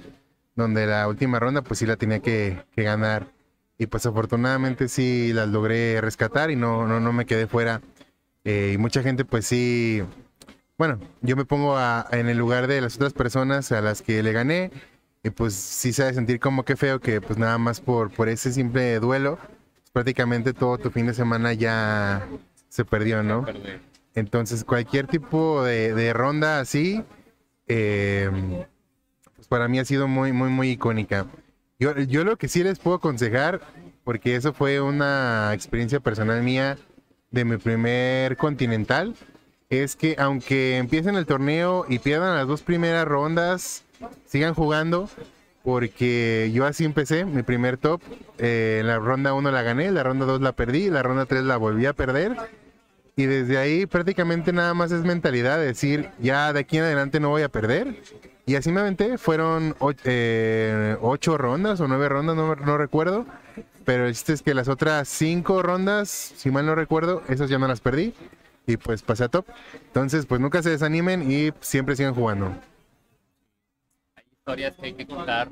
donde 0.57 0.87
la 0.87 1.07
última 1.07 1.39
ronda 1.39 1.63
pues 1.63 1.79
sí 1.79 1.87
la 1.87 1.97
tenía 1.97 2.19
que, 2.19 2.63
que 2.75 2.83
ganar. 2.83 3.29
Y 3.79 3.87
pues 3.87 4.05
afortunadamente 4.07 4.89
sí 4.89 5.33
las 5.33 5.49
logré 5.49 6.01
rescatar 6.01 6.51
y 6.51 6.57
no, 6.57 6.87
no, 6.87 6.99
no 6.99 7.13
me 7.13 7.25
quedé 7.25 7.47
fuera. 7.47 7.81
Eh, 8.51 8.73
y 8.73 8.79
mucha 8.79 9.03
gente 9.03 9.27
pues 9.27 9.45
sí, 9.45 10.03
bueno, 10.79 10.99
yo 11.21 11.37
me 11.37 11.45
pongo 11.45 11.77
a- 11.77 12.07
en 12.13 12.31
el 12.31 12.39
lugar 12.39 12.67
de 12.67 12.81
las 12.81 12.97
otras 12.97 13.13
personas 13.13 13.73
a 13.73 13.83
las 13.83 14.01
que 14.01 14.23
le 14.23 14.33
gané 14.33 14.71
y 15.23 15.29
pues 15.29 15.53
sí 15.53 15.93
se 15.93 16.03
ha 16.03 16.07
de 16.07 16.15
sentir 16.15 16.41
como 16.41 16.65
que 16.65 16.75
feo 16.75 16.99
que 16.99 17.21
pues 17.21 17.39
nada 17.39 17.59
más 17.59 17.83
por, 17.83 18.11
por 18.11 18.31
ese 18.31 18.51
simple 18.51 19.01
duelo, 19.01 19.37
pues, 19.37 19.91
prácticamente 19.93 20.55
todo 20.55 20.79
tu 20.79 20.91
fin 20.91 21.05
de 21.05 21.13
semana 21.13 21.53
ya 21.53 22.27
se 22.71 22.87
perdió, 22.87 23.23
¿no? 23.23 23.45
Entonces 24.15 24.65
cualquier 24.65 25.09
tipo 25.09 25.63
de, 25.63 26.11
ronda 26.15 26.61
así, 26.61 27.05
eh, 27.67 28.31
pues 29.37 29.47
para 29.47 29.69
mí 29.69 29.79
ha 29.79 29.85
sido 29.85 30.09
muy, 30.09 30.33
muy, 30.33 30.49
muy 30.49 30.71
icónica. 30.71 31.27
Yo, 31.79 31.95
yo 31.99 32.25
lo 32.25 32.39
que 32.39 32.49
sí 32.49 32.65
les 32.65 32.79
puedo 32.79 32.97
aconsejar, 32.97 33.61
porque 34.05 34.37
eso 34.37 34.55
fue 34.55 34.81
una 34.81 35.51
experiencia 35.53 36.01
personal 36.01 36.43
mía 36.43 36.79
de 37.31 37.45
mi 37.45 37.57
primer 37.59 38.37
continental, 38.37 39.15
es 39.71 39.97
que 39.97 40.17
aunque 40.19 40.79
empiecen 40.79 41.15
el 41.17 41.27
torneo 41.27 41.85
y 41.89 41.99
pierdan 41.99 42.37
las 42.37 42.47
dos 42.47 42.63
primeras 42.63 43.07
rondas, 43.07 43.85
sigan 44.27 44.55
jugando, 44.55 45.11
porque 45.63 46.51
yo 46.55 46.65
así 46.65 46.85
empecé, 46.85 47.25
mi 47.27 47.43
primer 47.43 47.77
top, 47.77 48.01
eh, 48.39 48.81
la 48.85 48.99
ronda 48.99 49.35
1 49.35 49.51
la 49.51 49.63
gané, 49.63 49.91
la 49.91 50.03
ronda 50.03 50.25
2 50.25 50.41
la 50.41 50.53
perdí, 50.53 50.89
la 50.89 51.03
ronda 51.03 51.27
3 51.27 51.45
la 51.45 51.57
volví 51.59 51.85
a 51.87 51.93
perder. 51.93 52.35
Y 53.17 53.27
desde 53.27 53.59
ahí 53.59 53.85
prácticamente 53.85 54.53
nada 54.53 54.73
más 54.75 54.93
es 54.93 55.03
mentalidad 55.03 55.59
de 55.59 55.67
decir, 55.67 56.09
ya 56.21 56.53
de 56.53 56.61
aquí 56.61 56.79
en 56.79 56.85
adelante 56.85 57.19
no 57.21 57.31
voy 57.31 57.43
a 57.43 57.49
perder. 57.49 57.97
Y 58.47 58.55
así 58.55 58.71
me 58.73 58.81
aventé, 58.81 59.19
fueron 59.19 59.75
och- 59.81 59.97
eh, 60.05 60.97
ocho 61.03 61.37
rondas 61.37 61.81
o 61.81 61.89
nueve 61.89 62.09
rondas, 62.09 62.37
no, 62.37 62.55
no 62.55 62.79
recuerdo. 62.79 63.27
Pero 63.89 64.07
el 64.07 64.13
chiste 64.13 64.35
es 64.35 64.43
que 64.43 64.53
las 64.53 64.69
otras 64.69 65.09
cinco 65.09 65.63
rondas, 65.63 66.11
si 66.11 66.51
mal 66.51 66.67
no 66.67 66.75
recuerdo, 66.75 67.23
esas 67.27 67.49
ya 67.49 67.59
no 67.59 67.67
las 67.67 67.81
perdí. 67.81 68.13
Y 68.67 68.77
pues 68.77 69.01
pasé 69.01 69.25
a 69.25 69.29
top. 69.29 69.47
Entonces, 69.87 70.27
pues 70.27 70.43
nunca 70.43 70.63
se 70.63 70.69
desanimen 70.69 71.33
y 71.33 71.55
siempre 71.61 71.97
sigan 71.97 72.13
jugando. 72.13 72.55
historias 74.31 74.77
que 74.77 74.87
hay 74.89 74.93
que 74.93 75.07
contar. 75.07 75.49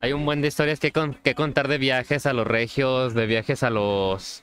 Hay 0.00 0.12
un 0.12 0.24
buen 0.24 0.42
de 0.42 0.48
historias 0.48 0.80
que, 0.80 0.90
con- 0.90 1.14
que 1.14 1.36
contar 1.36 1.68
de 1.68 1.78
viajes 1.78 2.26
a 2.26 2.32
los 2.32 2.44
regios, 2.44 3.14
de 3.14 3.26
viajes 3.26 3.62
a 3.62 3.70
los... 3.70 4.42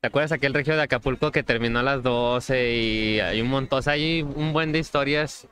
¿Te 0.00 0.06
acuerdas 0.06 0.30
aquel 0.30 0.54
regio 0.54 0.76
de 0.76 0.82
Acapulco 0.82 1.32
que 1.32 1.42
terminó 1.42 1.80
a 1.80 1.82
las 1.82 2.04
12 2.04 2.72
y 2.72 3.18
hay 3.18 3.40
un 3.40 3.48
montón? 3.48 3.82
hay 3.86 4.22
un 4.22 4.52
buen 4.52 4.70
de 4.70 4.78
historias 4.78 5.48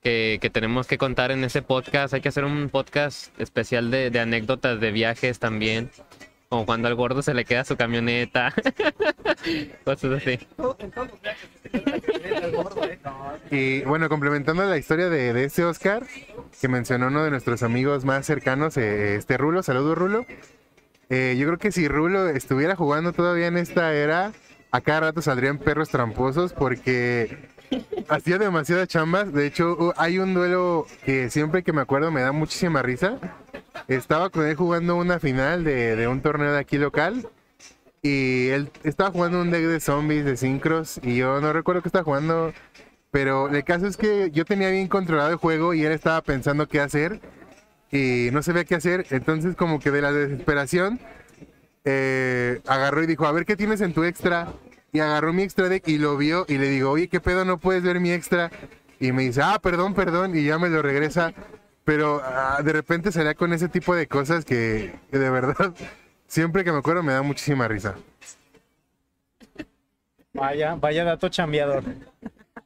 que, 0.00 0.40
tenemos 0.54 0.86
que 0.86 0.96
contar 0.96 1.32
en 1.32 1.44
ese 1.44 1.60
podcast. 1.60 2.14
Hay 2.14 2.22
que 2.22 2.30
hacer 2.30 2.46
un 2.46 2.70
podcast 2.70 3.38
especial 3.38 3.90
de 3.90 4.18
anécdotas 4.18 4.80
de 4.80 4.90
viajes 4.90 5.38
también. 5.38 5.90
Como 6.50 6.66
cuando 6.66 6.88
al 6.88 6.96
gordo 6.96 7.22
se 7.22 7.32
le 7.32 7.44
queda 7.44 7.64
su 7.64 7.76
camioneta. 7.76 8.52
Cosas 9.84 10.20
así. 10.20 10.36
Y 13.52 13.82
bueno, 13.82 14.08
complementando 14.08 14.64
la 14.64 14.76
historia 14.76 15.08
de, 15.08 15.32
de 15.32 15.44
este 15.44 15.62
Oscar, 15.62 16.04
que 16.60 16.66
mencionó 16.66 17.06
uno 17.06 17.22
de 17.22 17.30
nuestros 17.30 17.62
amigos 17.62 18.04
más 18.04 18.26
cercanos, 18.26 18.76
eh, 18.78 19.14
este 19.14 19.38
Rulo, 19.38 19.62
saludos 19.62 19.96
Rulo. 19.96 20.26
Eh, 21.08 21.36
yo 21.38 21.46
creo 21.46 21.58
que 21.58 21.70
si 21.70 21.86
Rulo 21.86 22.28
estuviera 22.28 22.74
jugando 22.74 23.12
todavía 23.12 23.46
en 23.46 23.56
esta 23.56 23.94
era, 23.94 24.32
a 24.72 24.80
cada 24.80 25.00
rato 25.00 25.22
saldrían 25.22 25.58
perros 25.58 25.88
tramposos 25.90 26.52
porque 26.52 27.49
hacía 28.08 28.38
demasiadas 28.38 28.88
chambas. 28.88 29.32
De 29.32 29.46
hecho, 29.46 29.92
hay 29.96 30.18
un 30.18 30.34
duelo 30.34 30.86
que 31.04 31.30
siempre 31.30 31.62
que 31.62 31.72
me 31.72 31.80
acuerdo 31.80 32.10
me 32.10 32.22
da 32.22 32.32
muchísima 32.32 32.82
risa. 32.82 33.18
Estaba 33.88 34.30
con 34.30 34.46
él 34.46 34.56
jugando 34.56 34.96
una 34.96 35.18
final 35.18 35.64
de, 35.64 35.96
de 35.96 36.08
un 36.08 36.20
torneo 36.20 36.52
de 36.52 36.58
aquí 36.58 36.78
local. 36.78 37.26
Y 38.02 38.48
él 38.48 38.70
estaba 38.82 39.10
jugando 39.10 39.40
un 39.42 39.50
deck 39.50 39.64
de 39.66 39.78
zombies, 39.78 40.24
de 40.24 40.36
sincros, 40.36 40.98
y 41.02 41.16
yo 41.16 41.40
no 41.40 41.52
recuerdo 41.52 41.82
que 41.82 41.88
estaba 41.88 42.04
jugando, 42.04 42.54
pero 43.10 43.48
el 43.50 43.62
caso 43.62 43.86
es 43.86 43.98
que 43.98 44.30
yo 44.30 44.46
tenía 44.46 44.70
bien 44.70 44.88
controlado 44.88 45.28
el 45.28 45.36
juego 45.36 45.74
y 45.74 45.84
él 45.84 45.92
estaba 45.92 46.22
pensando 46.22 46.66
qué 46.66 46.80
hacer 46.80 47.20
y 47.90 48.30
no 48.32 48.42
sabía 48.42 48.64
qué 48.64 48.76
hacer, 48.76 49.06
entonces 49.10 49.54
como 49.54 49.80
que 49.80 49.90
de 49.90 50.00
la 50.00 50.12
desesperación 50.12 50.98
eh, 51.84 52.60
agarró 52.66 53.02
y 53.02 53.06
dijo, 53.06 53.26
a 53.26 53.32
ver 53.32 53.44
qué 53.44 53.56
tienes 53.56 53.82
en 53.82 53.92
tu 53.92 54.04
extra, 54.04 54.48
y 54.92 55.00
agarró 55.00 55.32
mi 55.32 55.42
extra 55.42 55.68
deck 55.68 55.86
y 55.88 55.98
lo 55.98 56.16
vio 56.16 56.44
y 56.48 56.58
le 56.58 56.68
digo, 56.68 56.90
oye, 56.90 57.08
¿qué 57.08 57.20
pedo 57.20 57.44
no 57.44 57.58
puedes 57.58 57.82
ver 57.82 58.00
mi 58.00 58.12
extra? 58.12 58.50
Y 58.98 59.12
me 59.12 59.22
dice, 59.22 59.42
ah, 59.42 59.58
perdón, 59.62 59.94
perdón, 59.94 60.36
y 60.36 60.44
ya 60.44 60.58
me 60.58 60.68
lo 60.68 60.82
regresa, 60.82 61.32
pero 61.84 62.20
ah, 62.22 62.60
de 62.62 62.72
repente 62.72 63.12
salía 63.12 63.34
con 63.34 63.52
ese 63.52 63.68
tipo 63.68 63.94
de 63.94 64.06
cosas 64.06 64.44
que, 64.44 64.94
que 65.10 65.18
de 65.18 65.30
verdad, 65.30 65.74
siempre 66.26 66.64
que 66.64 66.72
me 66.72 66.78
acuerdo 66.78 67.02
me 67.02 67.12
da 67.12 67.22
muchísima 67.22 67.66
risa. 67.68 67.96
Vaya, 70.32 70.74
vaya 70.74 71.04
dato 71.04 71.28
chambeador. 71.28 71.82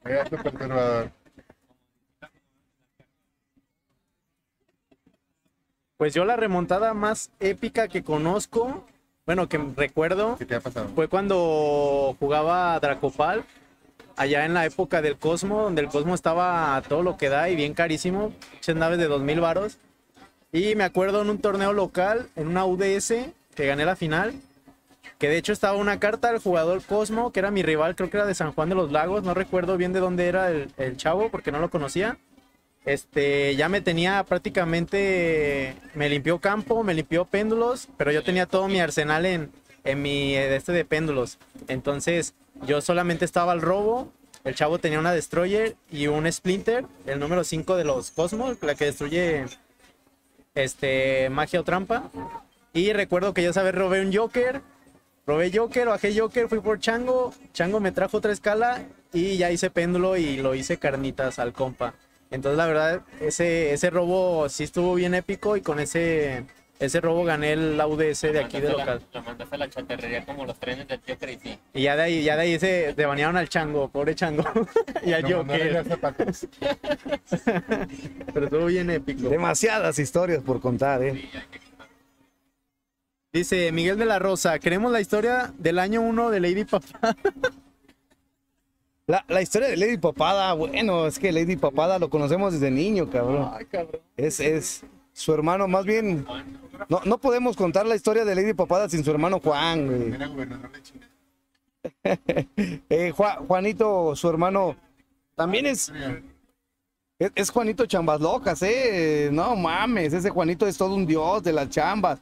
perturbador. 0.03 1.11
Pues 5.97 6.13
yo 6.13 6.25
la 6.25 6.35
remontada 6.35 6.93
más 6.93 7.31
épica 7.39 7.87
que 7.87 8.03
conozco, 8.03 8.85
bueno, 9.25 9.49
que 9.49 9.59
recuerdo, 9.75 10.37
¿Qué 10.37 10.45
te 10.45 10.55
ha 10.55 10.59
pasado? 10.59 10.89
fue 10.93 11.07
cuando 11.07 12.15
jugaba 12.19 12.79
Dracopal, 12.79 13.43
allá 14.15 14.45
en 14.45 14.53
la 14.53 14.65
época 14.65 15.01
del 15.01 15.17
Cosmo, 15.17 15.63
donde 15.63 15.81
el 15.81 15.87
Cosmo 15.87 16.13
estaba 16.13 16.75
a 16.75 16.81
todo 16.81 17.01
lo 17.01 17.17
que 17.17 17.29
da 17.29 17.49
y 17.49 17.55
bien 17.55 17.73
carísimo, 17.73 18.33
muchas 18.53 18.75
naves 18.75 18.99
de 18.99 19.07
2000 19.07 19.41
varos. 19.41 19.77
Y 20.51 20.75
me 20.75 20.83
acuerdo 20.83 21.21
en 21.21 21.29
un 21.29 21.39
torneo 21.39 21.73
local, 21.73 22.29
en 22.35 22.47
una 22.47 22.65
UDS, 22.65 23.13
que 23.55 23.65
gané 23.67 23.83
la 23.83 23.95
final, 23.95 24.33
que 25.17 25.27
de 25.27 25.37
hecho 25.37 25.53
estaba 25.53 25.77
una 25.77 25.99
carta 25.99 26.31
del 26.31 26.39
jugador 26.39 26.83
Cosmo, 26.83 27.31
que 27.31 27.39
era 27.39 27.51
mi 27.51 27.63
rival, 27.63 27.95
creo 27.95 28.09
que 28.09 28.17
era 28.17 28.25
de 28.25 28.35
San 28.35 28.53
Juan 28.53 28.69
de 28.69 28.75
los 28.75 28.91
Lagos, 28.91 29.23
no 29.23 29.33
recuerdo 29.33 29.75
bien 29.75 29.91
de 29.91 29.99
dónde 29.99 30.27
era 30.27 30.51
el, 30.51 30.71
el 30.77 30.97
chavo, 30.97 31.29
porque 31.29 31.51
no 31.51 31.59
lo 31.59 31.69
conocía. 31.69 32.17
Este, 32.85 33.55
ya 33.55 33.67
me 33.67 33.81
tenía 33.81 34.23
prácticamente, 34.23 35.75
me 35.95 36.07
limpió 36.07 36.39
campo, 36.39 36.83
me 36.83 36.93
limpió 36.93 37.25
péndulos, 37.25 37.87
pero 37.97 38.11
yo 38.11 38.23
tenía 38.23 38.45
todo 38.45 38.67
mi 38.67 38.79
arsenal 38.79 39.25
en, 39.25 39.51
en 39.83 40.01
mi 40.01 40.35
eh, 40.35 40.55
este 40.55 40.71
de 40.71 40.85
péndulos. 40.85 41.39
Entonces, 41.67 42.35
yo 42.67 42.81
solamente 42.81 43.25
estaba 43.25 43.53
al 43.53 43.61
robo, 43.61 44.11
el 44.43 44.53
chavo 44.53 44.77
tenía 44.77 44.99
una 44.99 45.13
destroyer 45.13 45.75
y 45.91 46.05
un 46.05 46.31
splinter, 46.31 46.85
el 47.07 47.19
número 47.19 47.43
5 47.43 47.75
de 47.75 47.85
los 47.85 48.11
Cosmos, 48.11 48.57
la 48.61 48.75
que 48.75 48.85
destruye 48.85 49.45
este 50.53 51.29
magia 51.31 51.61
o 51.61 51.63
trampa. 51.63 52.11
Y 52.71 52.93
recuerdo 52.93 53.33
que 53.33 53.41
ya 53.41 53.51
sabes, 53.51 53.73
robé 53.73 54.01
un 54.01 54.13
Joker, 54.13 54.61
robé 55.25 55.51
Joker, 55.51 55.87
bajé 55.87 56.17
Joker, 56.17 56.47
fui 56.47 56.59
por 56.59 56.79
Chango, 56.79 57.33
Chango 57.53 57.79
me 57.79 57.91
trajo 57.91 58.17
otra 58.17 58.31
escala 58.31 58.83
y 59.11 59.37
ya 59.37 59.49
hice 59.49 59.71
péndulo 59.71 60.17
y 60.17 60.37
lo 60.37 60.53
hice 60.53 60.77
carnitas 60.77 61.39
al 61.39 61.51
compa. 61.51 61.95
Entonces 62.31 62.57
la 62.57 62.65
verdad, 62.65 63.01
ese, 63.21 63.73
ese 63.73 63.89
robo 63.89 64.49
sí 64.49 64.63
estuvo 64.63 64.95
bien 64.95 65.13
épico 65.13 65.55
y 65.55 65.61
con 65.61 65.79
ese, 65.79 66.45
ese 66.79 66.99
robo 66.99 67.23
gané 67.23 67.53
el 67.53 67.79
UDS 67.79 68.21
de 68.21 68.39
aquí 68.43 68.59
de 68.59 68.69
local. 68.69 69.01
Lo 69.13 69.23
mandaste 69.23 69.55
a 69.55 69.57
la 69.57 69.69
chatarrería 69.69 70.25
como 70.25 70.45
los 70.45 70.59
trenes 70.59 70.87
del 70.87 70.99
tío 70.99 71.17
Crazy. 71.17 71.57
Y 71.73 71.83
ya 71.83 71.95
de 71.95 72.03
ahí, 72.03 72.23
ya 72.23 72.35
de 72.35 72.41
ahí 72.41 72.59
se 72.59 72.93
te 72.93 73.05
banearon 73.05 73.37
al 73.37 73.47
chango, 73.47 73.87
pobre 73.89 74.15
chango. 74.15 74.43
y 75.05 75.13
al 75.13 75.23
Joker. 75.31 75.85
Pero 78.33 78.45
estuvo 78.45 78.65
bien 78.65 78.89
épico. 78.89 79.29
Demasiadas 79.29 79.99
historias 79.99 80.43
por 80.43 80.59
contar, 80.59 81.01
¿eh? 81.03 81.29
Dice 83.31 83.71
Miguel 83.71 83.97
de 83.97 84.05
la 84.05 84.19
Rosa, 84.19 84.59
queremos 84.59 84.91
la 84.91 85.01
historia 85.01 85.53
del 85.57 85.79
año 85.79 86.01
1 86.01 86.29
de 86.29 86.39
Lady 86.39 86.65
Papá. 86.65 87.15
La, 89.07 89.23
la 89.27 89.41
historia 89.41 89.67
de 89.67 89.77
Lady 89.77 89.97
Papada, 89.97 90.53
bueno, 90.53 91.05
es 91.05 91.19
que 91.19 91.31
Lady 91.31 91.55
Papada 91.57 91.99
lo 91.99 92.09
conocemos 92.09 92.53
desde 92.53 92.71
niño, 92.71 93.07
cabrón. 93.09 93.51
Es, 94.17 94.39
es 94.39 94.83
su 95.13 95.31
hermano, 95.33 95.67
más 95.67 95.85
bien, 95.85 96.25
no, 96.89 97.01
no 97.05 97.17
podemos 97.19 97.55
contar 97.55 97.85
la 97.85 97.95
historia 97.95 98.25
de 98.25 98.33
Lady 98.33 98.53
Papada 98.53 98.89
sin 98.89 99.03
su 99.03 99.11
hermano 99.11 99.39
Juan, 99.39 99.85
güey. 99.87 100.11
Eh, 102.89 103.13
Ju- 103.15 103.45
Juanito, 103.47 104.15
su 104.15 104.27
hermano, 104.27 104.75
también 105.35 105.67
es, 105.67 105.93
es, 107.19 107.31
es 107.35 107.49
Juanito 107.51 107.85
Chambas 107.85 108.19
Locas, 108.19 108.59
¿eh? 108.63 109.29
No 109.31 109.55
mames, 109.55 110.11
ese 110.13 110.31
Juanito 110.31 110.65
es 110.65 110.77
todo 110.79 110.95
un 110.95 111.05
dios 111.05 111.43
de 111.43 111.53
las 111.53 111.69
chambas. 111.69 112.19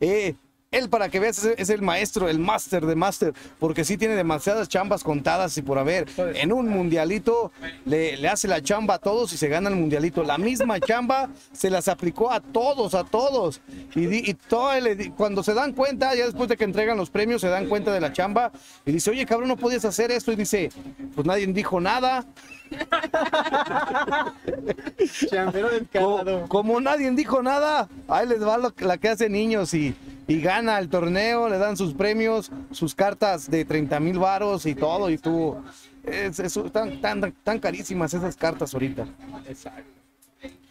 Eh, 0.00 0.34
Él, 0.72 0.88
para 0.90 1.08
que 1.08 1.20
veas, 1.20 1.44
es, 1.44 1.70
el 1.70 1.80
maestro, 1.80 2.28
el 2.28 2.38
máster 2.40 2.84
de 2.86 2.96
máster, 2.96 3.32
porque 3.60 3.84
sí 3.84 3.96
tiene 3.96 4.14
demasiadas 4.16 4.68
chambas 4.68 5.04
contadas 5.04 5.56
y 5.56 5.62
por 5.62 5.78
haber. 5.78 6.06
En 6.34 6.52
un 6.52 6.68
mundialito 6.68 7.52
le, 7.84 8.16
le 8.16 8.28
hace 8.28 8.48
la 8.48 8.60
chamba 8.60 8.94
a 8.94 8.98
todos 8.98 9.32
y 9.32 9.36
se 9.36 9.48
gana 9.48 9.70
el 9.70 9.76
mundialito. 9.76 10.24
La 10.24 10.38
misma 10.38 10.80
chamba 10.86 11.30
se 11.52 11.70
las 11.70 11.86
aplicó 11.88 12.32
a 12.32 12.40
todos, 12.40 12.94
a 12.94 13.04
todos. 13.04 13.60
Y, 13.94 14.28
y 14.30 14.34
todo 14.34 14.72
el- 14.72 15.12
cuando 15.14 15.42
se 15.44 15.54
dan 15.54 15.72
cuenta, 15.72 16.14
ya 16.14 16.24
después 16.26 16.48
de 16.48 16.56
que 16.56 16.64
entregan 16.64 16.96
los 16.96 17.10
premios, 17.10 17.40
se 17.40 17.48
dan 17.48 17.68
cuenta 17.68 17.92
de 17.92 18.00
la 18.00 18.12
chamba 18.12 18.50
y 18.84 18.92
dice, 18.92 19.10
oye, 19.10 19.24
cabrón, 19.24 19.48
no 19.48 19.56
podías 19.56 19.84
hacer 19.84 20.10
esto. 20.10 20.32
Y 20.32 20.36
dice, 20.36 20.70
pues 21.14 21.26
nadie 21.26 21.46
dijo 21.46 21.80
nada. 21.80 22.26
Chambero 25.30 25.68
Co- 25.68 25.74
descarado. 25.74 26.48
como 26.48 26.80
nadie 26.80 27.10
dijo 27.12 27.42
nada, 27.42 27.88
ahí 28.08 28.26
les 28.26 28.42
va 28.44 28.58
lo- 28.58 28.72
la 28.78 28.98
que 28.98 29.08
hace 29.08 29.28
niños 29.28 29.72
y, 29.74 29.94
y 30.26 30.40
gana 30.40 30.78
el 30.78 30.88
torneo, 30.88 31.48
le 31.48 31.58
dan 31.58 31.76
sus 31.76 31.94
premios, 31.94 32.50
sus 32.70 32.94
cartas 32.94 33.50
de 33.50 33.64
30 33.64 34.00
mil 34.00 34.18
varos 34.18 34.66
y 34.66 34.74
todo, 34.74 35.10
y 35.10 35.18
tú, 35.18 35.56
es, 36.04 36.38
es- 36.40 36.58
tan, 36.72 37.00
tan, 37.00 37.32
tan 37.42 37.58
carísimas 37.58 38.12
esas 38.14 38.36
cartas 38.36 38.72
ahorita. 38.74 39.06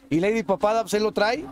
Y 0.10 0.20
Lady 0.20 0.44
Papada, 0.44 0.82
pues 0.84 0.94
él 0.94 1.04
lo 1.04 1.12
trae, 1.12 1.46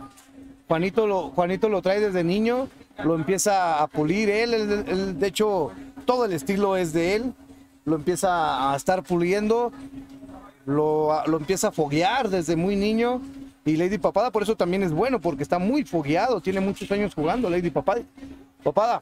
Juanito 0.68 1.06
lo, 1.06 1.30
Juanito 1.30 1.68
lo 1.68 1.82
trae 1.82 2.00
desde 2.00 2.22
niño, 2.24 2.68
lo 3.02 3.14
empieza 3.16 3.82
a 3.82 3.86
pulir 3.88 4.30
él, 4.30 4.54
él- 4.54 4.84
él, 4.86 5.18
de 5.18 5.26
hecho, 5.26 5.72
todo 6.04 6.24
el 6.26 6.32
estilo 6.32 6.76
es 6.76 6.92
de 6.92 7.16
él, 7.16 7.32
lo 7.84 7.96
empieza 7.96 8.72
a 8.72 8.76
estar 8.76 9.02
puliendo, 9.02 9.72
lo, 10.66 11.26
lo 11.26 11.36
empieza 11.36 11.68
a 11.68 11.72
foguear 11.72 12.28
desde 12.28 12.56
muy 12.56 12.76
niño. 12.76 13.20
Y 13.66 13.76
Lady 13.76 13.96
Papada 13.98 14.30
por 14.30 14.42
eso 14.42 14.56
también 14.56 14.82
es 14.82 14.92
bueno, 14.92 15.20
porque 15.20 15.42
está 15.42 15.58
muy 15.58 15.84
fogueado, 15.84 16.40
tiene 16.40 16.60
muchos 16.60 16.90
años 16.92 17.14
jugando 17.14 17.48
Lady 17.48 17.70
Papada. 17.70 18.02
Papada. 18.62 19.00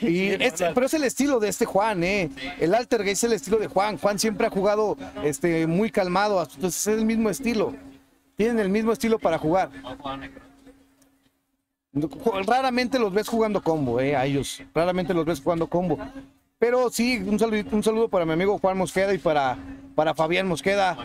Y 0.00 0.30
es- 0.30 0.54
pero 0.74 0.86
es 0.86 0.94
el 0.94 1.04
estilo 1.04 1.38
de 1.38 1.48
este 1.48 1.64
Juan, 1.64 2.02
¿eh? 2.02 2.30
El 2.58 2.74
alter 2.74 3.02
es 3.02 3.22
el 3.22 3.32
estilo 3.34 3.58
de 3.58 3.68
Juan. 3.68 3.98
Juan 3.98 4.18
siempre 4.18 4.46
ha 4.46 4.50
jugado 4.50 4.96
este, 5.22 5.66
muy 5.68 5.90
calmado, 5.90 6.42
entonces 6.42 6.86
es 6.86 6.98
el 6.98 7.04
mismo 7.04 7.30
estilo. 7.30 7.74
Tienen 8.36 8.58
el 8.58 8.68
mismo 8.68 8.90
estilo 8.92 9.18
para 9.18 9.38
jugar. 9.38 9.70
Raramente 12.46 12.98
los 12.98 13.12
ves 13.12 13.28
jugando 13.28 13.62
combo, 13.62 14.00
eh, 14.00 14.16
a 14.16 14.24
ellos. 14.24 14.62
Raramente 14.74 15.12
los 15.12 15.24
ves 15.26 15.40
jugando 15.40 15.66
combo. 15.68 15.98
Pero 16.62 16.90
sí, 16.90 17.16
un 17.16 17.40
saludo, 17.40 17.64
un 17.72 17.82
saludo 17.82 18.08
para 18.08 18.24
mi 18.24 18.34
amigo 18.34 18.56
Juan 18.56 18.78
Mosqueda 18.78 19.12
y 19.12 19.18
para, 19.18 19.58
para 19.96 20.14
Fabián 20.14 20.46
Mosqueda. 20.46 20.96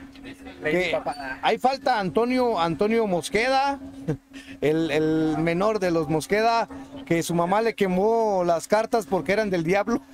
que 0.63 0.95
hay 1.41 1.57
falta 1.57 1.99
Antonio, 1.99 2.59
Antonio 2.59 3.07
Mosqueda, 3.07 3.79
el, 4.61 4.91
el 4.91 5.35
menor 5.39 5.79
de 5.79 5.89
los 5.89 6.09
Mosqueda, 6.09 6.69
que 7.07 7.23
su 7.23 7.33
mamá 7.33 7.63
le 7.63 7.73
quemó 7.73 8.43
las 8.45 8.67
cartas 8.67 9.07
porque 9.07 9.31
eran 9.33 9.49
del 9.49 9.63
diablo. 9.63 9.99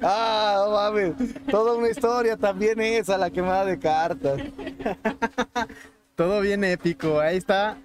Ah, 0.00 0.64
no 0.64 0.70
mames. 0.70 1.14
Toda 1.50 1.74
una 1.74 1.90
historia 1.90 2.36
también 2.36 2.80
esa, 2.80 3.18
la 3.18 3.28
quemada 3.28 3.66
de 3.66 3.78
cartas. 3.78 4.40
Todo 6.14 6.40
bien 6.40 6.64
épico. 6.64 7.20
Ahí 7.20 7.36
está 7.36 7.76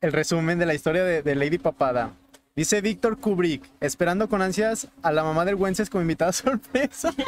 el 0.00 0.12
resumen 0.12 0.58
de 0.58 0.66
la 0.66 0.74
historia 0.74 1.04
de, 1.04 1.22
de 1.22 1.34
Lady 1.34 1.58
Papada. 1.58 2.14
Dice 2.54 2.82
Víctor 2.82 3.16
Kubrick, 3.18 3.64
esperando 3.80 4.28
con 4.28 4.42
ansias 4.42 4.88
a 5.02 5.10
la 5.10 5.24
mamá 5.24 5.44
del 5.46 5.54
Wences 5.54 5.88
como 5.88 6.02
invitada 6.02 6.32
sorpresa. 6.32 7.10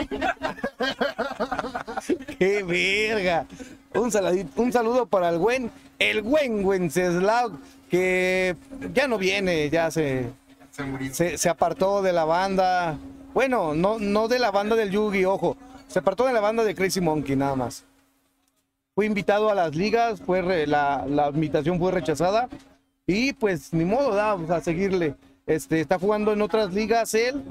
¡Qué 2.38 2.62
verga! 2.62 3.46
Un, 3.94 4.10
saladito- 4.10 4.60
un 4.60 4.72
saludo 4.72 5.06
para 5.06 5.30
el 5.30 5.38
buen, 5.38 5.70
el 5.98 6.20
buen 6.22 6.62
Wenceslao, 6.64 7.52
que 7.88 8.54
ya 8.92 9.08
no 9.08 9.16
viene, 9.16 9.70
ya 9.70 9.90
se, 9.90 10.26
Se 10.72 10.82
murió. 10.84 11.14
se, 11.14 11.38
se 11.38 11.48
apartó 11.48 12.02
de 12.02 12.12
la 12.12 12.24
banda. 12.26 12.98
Bueno, 13.32 13.74
no, 13.74 13.98
no 13.98 14.28
de 14.28 14.38
la 14.38 14.50
banda 14.50 14.76
del 14.76 14.90
Yugi, 14.90 15.24
ojo. 15.24 15.56
Se 15.88 16.00
apartó 16.00 16.26
de 16.26 16.34
la 16.34 16.40
banda 16.40 16.64
de 16.64 16.74
Crazy 16.74 17.00
Monkey, 17.00 17.34
nada 17.36 17.56
más. 17.56 17.84
Fue 18.94 19.06
invitado 19.06 19.50
a 19.50 19.54
las 19.54 19.74
ligas, 19.74 20.20
fue 20.20 20.42
re- 20.42 20.66
la, 20.66 21.06
la 21.08 21.28
invitación 21.30 21.78
fue 21.78 21.92
rechazada. 21.92 22.48
Y 23.06 23.32
pues 23.34 23.72
ni 23.72 23.84
modo, 23.84 24.14
da, 24.14 24.36
pues, 24.36 24.50
a 24.50 24.60
seguirle. 24.60 25.14
Este, 25.46 25.80
está 25.80 25.98
jugando 25.98 26.32
en 26.32 26.40
otras 26.40 26.72
ligas 26.72 27.14
él. 27.14 27.42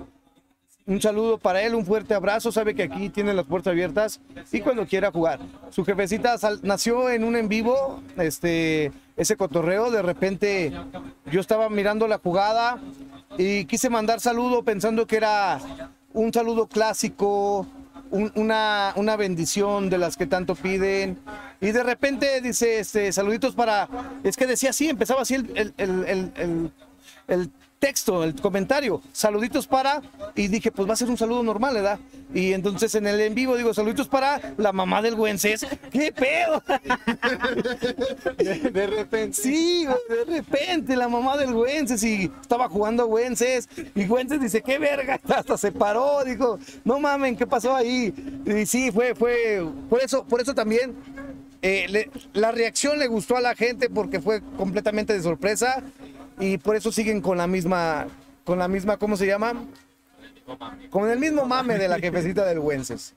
Un 0.86 1.01
saludo 1.01 1.38
para 1.38 1.62
él, 1.62 1.76
un 1.76 1.86
fuerte 1.86 2.14
abrazo. 2.14 2.51
Sabe 2.51 2.76
que 2.76 2.84
aquí 2.84 3.10
tiene 3.10 3.34
las 3.34 3.45
puertas 3.45 3.72
abiertas 3.72 4.20
y 4.51 4.60
cuando 4.60 4.86
quiera 4.86 5.12
jugar. 5.12 5.39
Su 5.70 5.86
jefecita 5.86 6.36
nació 6.62 7.10
en 7.10 7.24
un 7.24 7.38
en 7.38 7.47
vivo, 7.47 8.01
este, 8.18 8.91
ese 9.16 9.38
cotorreo. 9.38 9.91
De 9.91 10.01
repente 10.01 10.74
yo 11.32 11.39
estaba 11.39 11.70
mirando 11.70 12.08
la 12.08 12.18
jugada 12.18 12.80
y 13.38 13.66
quise 13.66 13.89
mandar 13.89 14.20
saludo 14.20 14.64
pensando 14.64 15.08
que 15.08 15.18
era 15.18 15.60
un 16.14 16.34
saludo 16.34 16.68
clásico, 16.68 17.66
un- 18.14 18.32
una, 18.36 18.93
una 18.95 19.16
bendición 19.18 19.89
de 19.89 19.97
las 19.97 20.16
que 20.18 20.26
tanto 20.28 20.55
piden. 20.55 21.18
Y 21.59 21.72
de 21.72 21.84
repente 21.84 22.41
dice, 22.41 22.80
este, 22.80 23.11
saluditos 23.11 23.55
para, 23.55 23.89
es 24.24 24.38
que 24.38 24.45
decía 24.45 24.70
así, 24.70 24.88
empezaba 24.89 25.22
así 25.24 25.34
el, 25.36 25.51
el- 25.55 25.74
el- 25.78 26.72
el- 27.28 27.51
texto, 27.84 28.24
el 28.24 28.34
comentario, 28.40 29.02
saluditos 29.12 29.68
para, 29.68 30.02
y 30.36 30.48
dije, 30.48 30.72
pues 30.72 30.88
va 30.88 30.94
a 30.94 30.96
ser 30.96 31.10
un 31.10 31.18
saludo 31.18 31.44
normal, 31.44 31.74
¿verdad? 31.74 32.00
Y 32.34 32.54
entonces 32.54 32.96
en 32.96 33.06
el 33.08 33.20
en 33.20 33.36
vivo 33.36 33.58
digo, 33.58 33.74
saluditos 33.74 34.08
para 34.08 34.40
la 34.56 34.72
mamá 34.72 35.02
del 35.02 35.16
Güences. 35.16 35.68
¿Qué 35.92 36.14
pedo? 36.14 36.64
De 38.72 38.88
repente. 38.88 39.34
Sí, 39.42 39.86
de 39.86 40.24
repente 40.26 40.96
la 40.96 41.10
mamá 41.10 41.36
del 41.36 41.54
Güences 41.54 42.02
y 42.04 42.32
estaba 42.42 42.70
jugando 42.70 43.06
Güences 43.08 43.68
y 43.96 44.08
Güences 44.08 44.40
dice, 44.40 44.62
qué 44.62 44.80
verga, 44.80 45.20
hasta 45.36 45.58
se 45.58 45.72
paró, 45.74 46.24
dijo, 46.24 46.60
no 46.86 47.00
mamen, 47.00 47.36
¿qué 47.36 47.46
pasó 47.46 47.76
ahí? 47.76 48.14
Y 48.46 48.66
sí, 48.66 48.92
fue, 48.92 49.14
fue, 49.14 49.62
por 49.90 50.02
eso, 50.02 50.24
por 50.26 50.40
eso 50.42 50.56
también 50.56 50.96
eh, 51.62 51.86
le- 51.90 52.10
la 52.34 52.52
reacción 52.52 52.98
le 52.98 53.08
gustó 53.08 53.36
a 53.38 53.42
la 53.42 53.56
gente 53.56 53.90
porque 53.90 54.20
fue 54.22 54.42
completamente 54.58 55.14
de 55.14 55.22
sorpresa 55.22 55.84
y 56.40 56.58
por 56.58 56.76
eso 56.76 56.92
siguen 56.92 57.22
con 57.22 57.38
la 57.38 57.48
misma, 57.48 58.08
con 58.44 58.60
la 58.60 58.68
misma, 58.68 58.98
¿cómo 58.98 59.18
se 59.18 59.26
llama? 59.28 59.54
Con 60.90 61.10
el 61.10 61.20
mismo 61.20 61.46
mame 61.46 61.78
de 61.78 61.88
la 61.88 62.00
jefecita 62.00 62.46
del 62.46 62.60
Güences. 62.60 63.14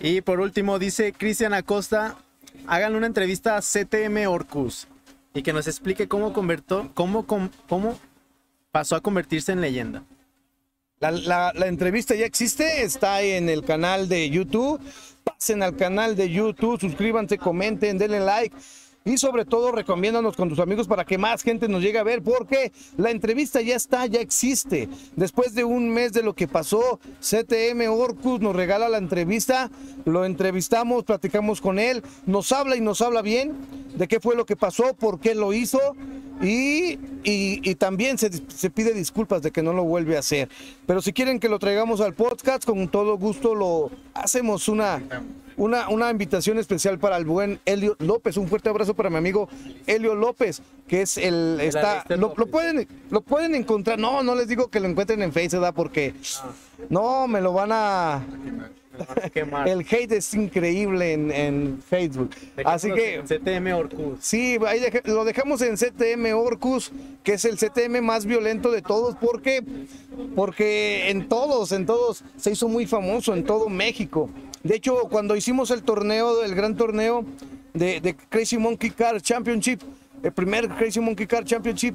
Y 0.00 0.20
por 0.20 0.40
último 0.40 0.78
dice 0.78 1.12
Cristian 1.12 1.54
Acosta, 1.54 2.16
hagan 2.66 2.94
una 2.96 3.06
entrevista 3.06 3.56
a 3.56 3.60
CTM 3.60 4.26
Orcus 4.28 4.88
y 5.32 5.42
que 5.42 5.52
nos 5.52 5.66
explique 5.68 6.08
cómo 6.08 6.32
convertó, 6.32 6.90
cómo, 6.94 7.24
cómo 7.26 7.98
pasó 8.72 8.96
a 8.96 9.00
convertirse 9.00 9.52
en 9.52 9.60
leyenda. 9.60 10.02
La, 11.00 11.10
la- 11.12 11.52
la 11.54 11.66
entrevista 11.66 12.14
ya 12.14 12.26
existe, 12.26 12.82
está 12.82 13.20
en 13.22 13.48
el 13.48 13.64
canal 13.64 14.08
de 14.08 14.28
YouTube. 14.30 14.80
Pasen 15.22 15.62
al 15.62 15.76
canal 15.76 16.16
de 16.16 16.30
YouTube, 16.30 16.80
suscríbanse, 16.80 17.38
comenten, 17.38 17.96
denle 17.98 18.20
like. 18.20 18.54
Y 19.06 19.18
sobre 19.18 19.44
todo, 19.44 19.70
recomiéndanos 19.70 20.34
con 20.34 20.48
tus 20.48 20.58
amigos 20.60 20.88
para 20.88 21.04
que 21.04 21.18
más 21.18 21.42
gente 21.42 21.68
nos 21.68 21.82
llegue 21.82 21.98
a 21.98 22.02
ver, 22.04 22.22
porque 22.22 22.72
la 22.96 23.10
entrevista 23.10 23.60
ya 23.60 23.76
está, 23.76 24.06
ya 24.06 24.18
existe. 24.22 24.88
Después 25.14 25.54
de 25.54 25.62
un 25.62 25.90
mes 25.90 26.14
de 26.14 26.22
lo 26.22 26.32
que 26.32 26.48
pasó, 26.48 26.98
CTM 27.20 27.86
Orcus 27.90 28.40
nos 28.40 28.56
regala 28.56 28.88
la 28.88 28.96
entrevista, 28.96 29.70
lo 30.06 30.24
entrevistamos, 30.24 31.04
platicamos 31.04 31.60
con 31.60 31.78
él, 31.78 32.02
nos 32.24 32.50
habla 32.50 32.76
y 32.76 32.80
nos 32.80 33.02
habla 33.02 33.20
bien 33.20 33.52
de 33.94 34.08
qué 34.08 34.20
fue 34.20 34.36
lo 34.36 34.46
que 34.46 34.56
pasó, 34.56 34.94
por 34.94 35.20
qué 35.20 35.34
lo 35.34 35.52
hizo 35.52 35.78
y, 36.40 36.94
y- 37.24 37.60
y 37.62 37.74
también 37.74 38.16
se, 38.16 38.30
se 38.48 38.70
pide 38.70 38.94
disculpas 38.94 39.42
de 39.42 39.50
que 39.50 39.62
no 39.62 39.74
lo 39.74 39.84
vuelve 39.84 40.16
a 40.16 40.20
hacer. 40.20 40.48
Pero 40.86 41.02
si 41.02 41.12
quieren 41.12 41.40
que 41.40 41.50
lo 41.50 41.58
traigamos 41.58 42.00
al 42.00 42.14
podcast, 42.14 42.64
con 42.64 42.88
todo 42.88 43.18
gusto 43.18 43.54
lo 43.54 43.90
hacemos 44.14 44.66
una, 44.66 45.02
una, 45.56 45.88
una 45.88 46.10
invitación 46.10 46.58
especial 46.58 46.98
para 46.98 47.16
el 47.16 47.24
buen 47.24 47.60
Elio 47.64 47.96
López. 47.98 48.36
Un 48.36 48.48
fuerte 48.48 48.68
abrazo 48.68 48.94
para 48.94 49.10
mi 49.10 49.16
amigo 49.16 49.48
Elio 49.86 50.14
López, 50.14 50.62
que 50.88 51.02
es 51.02 51.16
el... 51.16 51.58
Está, 51.60 52.04
lo, 52.16 52.32
pueden, 52.34 52.86
lo 53.10 53.20
pueden 53.20 53.54
encontrar. 53.54 53.98
No, 53.98 54.22
no 54.22 54.34
les 54.34 54.48
digo 54.48 54.68
que 54.68 54.80
lo 54.80 54.88
encuentren 54.88 55.22
en 55.22 55.32
Facebook. 55.32 55.44
Porque 55.74 56.14
no, 56.88 57.26
me 57.28 57.40
lo 57.40 57.52
van 57.52 57.70
a... 57.72 58.24
El 59.66 59.80
hate 59.80 60.12
es 60.12 60.34
increíble 60.34 61.14
en, 61.14 61.32
en 61.32 61.82
Facebook. 61.82 62.30
Así 62.64 62.92
que... 62.92 63.22
CTM 63.26 63.72
Orcus. 63.74 64.18
Sí, 64.20 64.56
ahí 64.68 64.78
deje- 64.78 65.02
lo 65.06 65.24
dejamos 65.24 65.62
en 65.62 65.76
CTM 65.76 66.32
Orcus, 66.36 66.92
que 67.24 67.32
es 67.32 67.44
el 67.44 67.56
CTM 67.56 68.00
más 68.04 68.24
violento 68.24 68.70
de 68.70 68.82
todos, 68.82 69.16
porque, 69.20 69.64
porque 70.36 71.10
en 71.10 71.28
todos, 71.28 71.72
en 71.72 71.86
todos, 71.86 72.22
se 72.36 72.52
hizo 72.52 72.68
muy 72.68 72.86
famoso, 72.86 73.34
en 73.34 73.42
todo 73.44 73.68
México. 73.68 74.30
De 74.64 74.76
hecho, 74.76 74.96
cuando 75.10 75.36
hicimos 75.36 75.70
el 75.70 75.82
torneo, 75.82 76.42
el 76.42 76.54
gran 76.54 76.74
torneo 76.74 77.26
de, 77.74 78.16
Crazy 78.30 78.56
Monkey 78.56 78.90
Car 78.90 79.20
Championship, 79.20 79.82
el 80.22 80.32
primer 80.32 80.70
Crazy 80.70 81.00
Monkey 81.00 81.26
Car 81.26 81.44
Championship, 81.44 81.94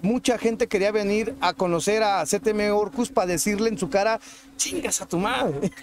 mucha 0.00 0.38
gente 0.38 0.66
quería 0.66 0.90
venir 0.92 1.34
a 1.42 1.52
conocer 1.52 2.02
a 2.02 2.24
CTM 2.24 2.72
Orcus 2.72 3.10
para 3.10 3.26
decirle 3.26 3.68
en 3.68 3.76
su 3.76 3.90
cara, 3.90 4.18
chingas 4.56 5.02
a 5.02 5.06
tu 5.06 5.18
madre. 5.18 5.70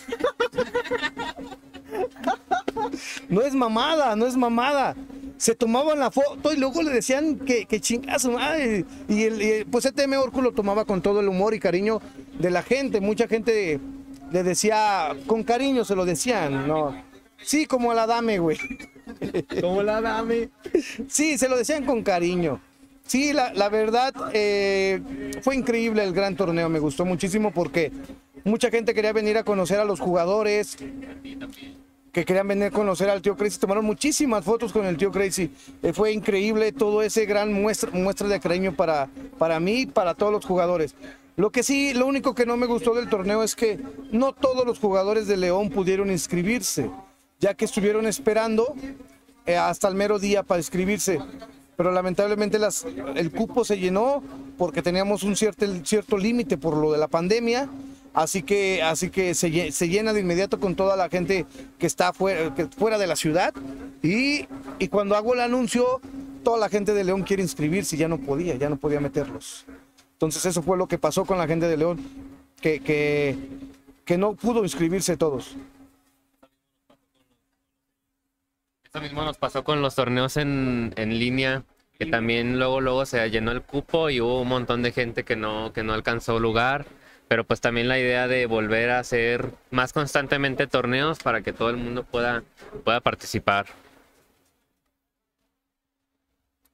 No 3.30 3.42
es 3.42 3.54
mamada, 3.54 4.16
no 4.16 4.26
es 4.26 4.36
mamada. 4.36 4.96
se 5.38 5.56
tomaban 5.56 6.00
la 6.00 6.10
foto 6.10 6.54
y 6.54 6.58
luego 6.58 6.82
le 6.82 6.92
decían 6.92 7.38
que, 7.38 7.66
que 7.66 7.80
chingazo, 7.80 8.32
madre. 8.32 8.86
Y, 9.08 9.24
el, 9.24 9.42
y, 9.42 9.66
pues 9.66 9.86
ETM 9.86 10.14
Orcu 10.14 10.42
lo 10.42 10.52
tomaba 10.52 10.86
con 10.86 11.02
todo 11.02 11.20
el 11.20 11.28
humor 11.28 11.54
y 11.54 11.60
cariño 11.60 12.02
de 12.40 12.50
la 12.50 12.64
gente. 12.64 13.02
Mucha 13.02 13.28
gente 13.28 13.80
le 14.34 14.42
decía, 14.42 15.16
con 15.28 15.44
cariño 15.44 15.86
se 15.86 15.96
lo 15.96 16.06
decían, 16.06 16.68
¿no? 16.68 16.96
Sí, 17.44 17.68
como 17.68 17.94
la 17.94 18.08
dame, 18.08 18.40
güey. 18.40 18.58
Como 19.62 19.84
la 19.84 20.02
dame. 20.02 20.50
Sí, 21.08 21.38
se 21.38 21.48
lo 21.48 21.56
decían 21.56 21.86
con 21.86 22.02
cariño. 22.02 22.60
Sí, 23.06 23.32
la, 23.32 23.54
la 23.54 23.70
verdad, 23.70 24.12
eh, 24.34 25.02
fue 25.44 25.56
increíble 25.56 26.04
el 26.04 26.14
gran 26.14 26.36
torneo, 26.36 26.68
me 26.68 26.80
gustó 26.80 27.06
muchísimo 27.06 27.52
porque 27.52 27.92
mucha 28.44 28.72
gente 28.72 28.96
quería 28.96 29.14
venir 29.14 29.38
a 29.38 29.44
conocer 29.44 29.80
a 29.80 29.86
los 29.86 30.00
jugadores, 30.00 30.78
que 32.12 32.26
querían 32.26 32.48
venir 32.48 32.66
a 32.66 32.72
conocer 32.72 33.12
al 33.12 33.22
tío 33.22 33.36
Crazy, 33.36 33.60
tomaron 33.60 33.86
muchísimas 33.86 34.44
fotos 34.44 34.74
con 34.74 34.86
el 34.88 34.98
tío 34.98 35.12
Crazy. 35.12 35.52
Eh, 35.84 35.94
fue 35.94 36.12
increíble 36.12 36.72
todo 36.72 37.04
ese 37.04 37.26
gran 37.28 37.54
muestra, 37.54 37.92
muestra 37.92 38.28
de 38.28 38.40
cariño 38.40 38.74
para, 38.74 39.10
para 39.38 39.60
mí 39.60 39.82
y 39.82 39.86
para 39.86 40.16
todos 40.16 40.32
los 40.32 40.44
jugadores. 40.44 40.96
Lo 41.36 41.52
que 41.52 41.64
sí, 41.64 41.94
lo 41.94 42.06
único 42.06 42.36
que 42.36 42.46
no 42.46 42.58
me 42.58 42.68
gustó 42.68 42.94
del 42.94 43.10
torneo 43.10 43.42
es 43.42 43.56
que 43.56 43.80
no 44.12 44.34
todos 44.34 44.66
los 44.66 44.78
jugadores 44.78 45.28
de 45.28 45.38
León 45.38 45.70
pudieron 45.70 46.12
inscribirse, 46.12 46.92
ya 47.40 47.56
que 47.56 47.66
estuvieron 47.66 48.06
esperando 48.06 48.76
eh, 49.48 49.58
hasta 49.58 49.88
el 49.88 49.96
mero 49.96 50.20
día 50.20 50.44
para 50.44 50.60
inscribirse. 50.60 51.20
Pero 51.76 51.92
lamentablemente 51.92 52.60
el 53.16 53.32
cupo 53.32 53.66
se 53.66 53.80
llenó 53.80 54.22
porque 54.60 54.84
teníamos 54.84 55.24
un 55.24 55.36
cierto, 55.36 55.66
cierto 55.84 56.20
límite 56.20 56.56
por 56.58 56.78
lo 56.78 56.92
de 56.92 57.00
la 57.00 57.08
pandemia. 57.08 57.68
Así 58.14 58.44
que, 58.44 58.84
así 58.84 59.10
que 59.10 59.34
se, 59.34 59.72
se 59.72 59.90
llena 59.90 60.14
de 60.14 60.20
inmediato 60.20 60.60
con 60.60 60.76
toda 60.76 60.96
la 60.96 61.10
gente 61.10 61.48
que 61.80 61.88
está 61.88 62.14
fuera 62.14 63.00
de 63.00 63.08
la 63.08 63.16
ciudad. 63.16 63.56
Y, 64.04 64.46
y 64.78 64.88
cuando 64.90 65.16
hago 65.16 65.34
el 65.34 65.40
anuncio, 65.40 66.00
toda 66.44 66.60
la 66.60 66.70
gente 66.70 66.94
de 66.94 67.04
León 67.04 67.24
quiere 67.24 67.42
inscribirse 67.42 67.96
y 67.96 68.00
ya 68.00 68.08
no 68.08 68.20
podía, 68.20 68.54
ya 68.56 68.70
no 68.70 68.78
podía 68.78 69.00
meterlos. 69.00 69.66
Entonces 70.24 70.46
eso 70.46 70.64
fue 70.64 70.78
lo 70.78 70.88
que 70.88 70.98
pasó 70.98 71.26
con 71.26 71.38
la 71.38 71.48
gente 71.48 71.68
de 71.68 71.76
León, 71.76 72.00
que, 72.62 72.80
que, 74.06 74.18
no 74.18 74.36
pudo 74.36 74.64
inscribirse 74.64 75.18
todos. 75.18 75.58
Eso 78.86 79.02
mismo 79.02 79.26
nos 79.26 79.38
pasó 79.38 79.66
con 79.66 79.82
los 79.82 79.96
torneos 79.96 80.38
en, 80.38 80.94
en 80.96 81.20
línea, 81.20 81.64
que 82.00 82.06
también 82.06 82.58
luego 82.58 82.80
luego 82.80 83.06
se 83.06 83.30
llenó 83.30 83.52
el 83.52 83.64
cupo 83.64 84.10
y 84.10 84.22
hubo 84.22 84.44
un 84.44 84.48
montón 84.48 84.82
de 84.82 84.94
gente 84.94 85.26
que 85.26 85.36
no, 85.36 85.74
que 85.74 85.84
no 85.84 85.92
alcanzó 85.92 86.40
lugar. 86.40 86.86
Pero 87.28 87.44
pues 87.44 87.60
también 87.60 87.90
la 87.90 88.00
idea 88.00 88.30
de 88.30 88.46
volver 88.46 88.92
a 88.92 89.00
hacer 89.00 89.50
más 89.72 89.92
constantemente 89.92 90.68
torneos 90.68 91.20
para 91.20 91.42
que 91.42 91.52
todo 91.52 91.70
el 91.70 91.76
mundo 91.76 92.06
pueda, 92.06 92.44
pueda 92.86 93.02
participar. 93.02 93.66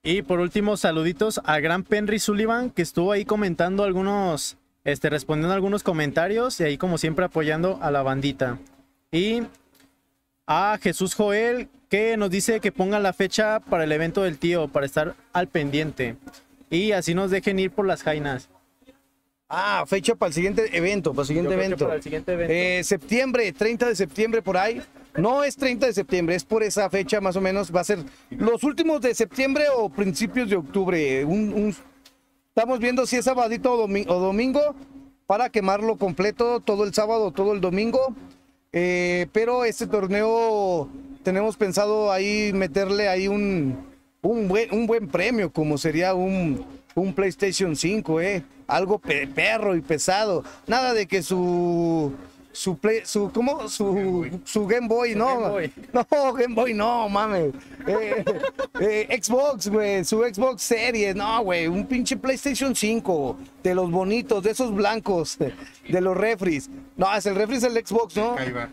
Y 0.02 0.22
por 0.22 0.39
último, 0.39 0.78
saluditos 0.78 1.41
a 1.43 1.60
Gran 1.60 1.84
Penry 1.84 2.20
Sullivan, 2.20 2.70
que 2.70 2.82
estuvo 2.82 3.12
ahí 3.12 3.26
comentando 3.26 3.84
algunos, 3.84 4.58
este, 4.86 5.10
respondiendo 5.10 5.54
algunos 5.54 5.84
comentarios 5.84 6.60
y 6.62 6.64
ahí 6.64 6.78
como 6.78 6.97
siempre 6.97 7.26
apoyando 7.26 7.80
a 7.82 7.91
la 7.91 8.02
bandita. 8.02 8.58
Y 9.12 9.43
a 10.47 10.78
Jesús 10.82 11.16
Joel, 11.16 11.68
que 11.89 12.16
nos 12.16 12.30
dice 12.30 12.62
que 12.62 12.72
pongan 12.72 13.04
la 13.04 13.12
fecha 13.12 13.60
para 13.60 13.84
el 13.84 13.91
evento 13.91 14.24
del 14.24 14.38
tío, 14.38 14.70
para 14.70 14.86
estar 14.86 15.16
al 15.34 15.47
pendiente. 15.47 16.16
Y 16.70 16.93
así 16.93 17.14
nos 17.14 17.30
dejen 17.30 17.60
ir 17.60 17.72
por 17.72 17.86
las 17.86 18.02
jainas. 18.04 18.50
Ah, 19.50 19.84
fecha 19.88 20.16
para 20.16 20.28
el 20.28 20.34
siguiente 20.34 20.78
evento, 20.78 21.12
para 21.12 21.24
el 21.24 21.28
siguiente 21.28 21.52
Yo 21.52 21.58
evento. 21.58 21.86
para 21.86 21.95
el 21.97 22.04
siguiente 22.04 22.34
evento. 22.34 22.54
Eh, 22.54 22.84
septiembre, 22.84 23.52
30 23.52 23.89
de 23.89 23.95
septiembre 23.95 24.41
por 24.41 24.56
ahí. 24.56 24.82
No 25.18 25.43
es 25.43 25.55
30 25.55 25.88
de 25.88 25.93
septiembre, 25.93 26.36
es 26.36 26.43
por 26.45 26.64
esa 26.64 26.89
fecha 26.89 27.20
más 27.20 27.36
o 27.36 27.41
menos. 27.41 27.74
Va 27.76 27.82
a 27.82 27.84
ser 27.84 27.99
los 28.30 28.64
últimos 28.64 29.01
de 29.01 29.14
septiembre 29.16 29.66
o 29.76 29.89
principios 29.89 30.49
de 30.49 30.55
octubre. 30.55 31.26
Estamos 32.49 32.80
viendo 32.80 33.05
si 33.05 33.16
es 33.18 33.26
sabadito 33.26 33.74
o, 33.74 33.88
domi- 33.88 34.05
o 34.07 34.20
domingo 34.20 34.76
para 35.26 35.49
quemarlo 35.49 35.97
completo 35.97 36.60
todo 36.60 36.84
el 36.84 36.93
sábado, 36.93 37.32
todo 37.32 37.53
el 37.53 37.62
domingo. 37.62 38.14
Eh, 38.72 39.28
pero 39.34 39.66
este 39.66 39.88
torneo 39.88 40.89
tenemos 41.24 41.57
pensado 41.57 42.12
ahí 42.12 42.51
meterle 42.53 43.07
ahí 43.10 43.28
un, 43.28 43.78
un, 44.22 44.47
buen, 44.47 44.74
un 44.74 44.86
buen 44.88 45.07
premio, 45.07 45.51
como 45.51 45.78
sería 45.78 46.14
un, 46.14 46.64
un 46.95 47.14
PlayStation 47.14 47.76
5, 47.76 48.22
¿eh? 48.22 48.43
Algo 48.68 48.99
pe- 48.99 49.28
perro 49.28 49.76
y 49.76 49.82
pesado. 49.82 50.43
Nada 50.68 50.93
de 50.93 51.07
que 51.07 51.24
su... 51.24 52.14
Su, 52.60 52.78
play, 52.78 53.03
su, 53.05 53.32
¿cómo? 53.32 53.70
Su, 53.70 54.41
su 54.43 54.68
Game 54.68 54.89
Boy, 54.89 55.16
no. 55.16 55.39
Game 55.39 55.49
Boy. 55.49 55.74
No, 55.93 56.34
Game 56.34 56.53
Boy, 56.53 56.74
no, 56.74 57.07
mames. 57.07 57.53
Eh, 57.88 58.26
eh, 58.82 59.22
Xbox, 59.24 59.70
güey, 59.70 60.03
su 60.03 60.22
Xbox 60.22 60.62
Series, 60.62 61.16
no, 61.16 61.41
güey, 61.41 61.68
un 61.68 61.88
pinche 61.88 62.18
PlayStation 62.18 62.76
5, 62.76 63.38
de 63.64 63.74
los 63.74 63.89
bonitos, 63.89 64.43
de 64.43 64.51
esos 64.51 64.76
blancos, 64.76 65.38
de, 65.88 66.01
los 66.01 66.18
refris. 66.18 66.70
No, 66.97 67.16
es 67.16 67.26
el 67.28 67.36
refri 67.36 67.55
es 67.55 67.64
el 67.64 67.72
Xbox, 67.76 68.18
¿no? 68.18 68.36
Kaiba. 68.36 68.68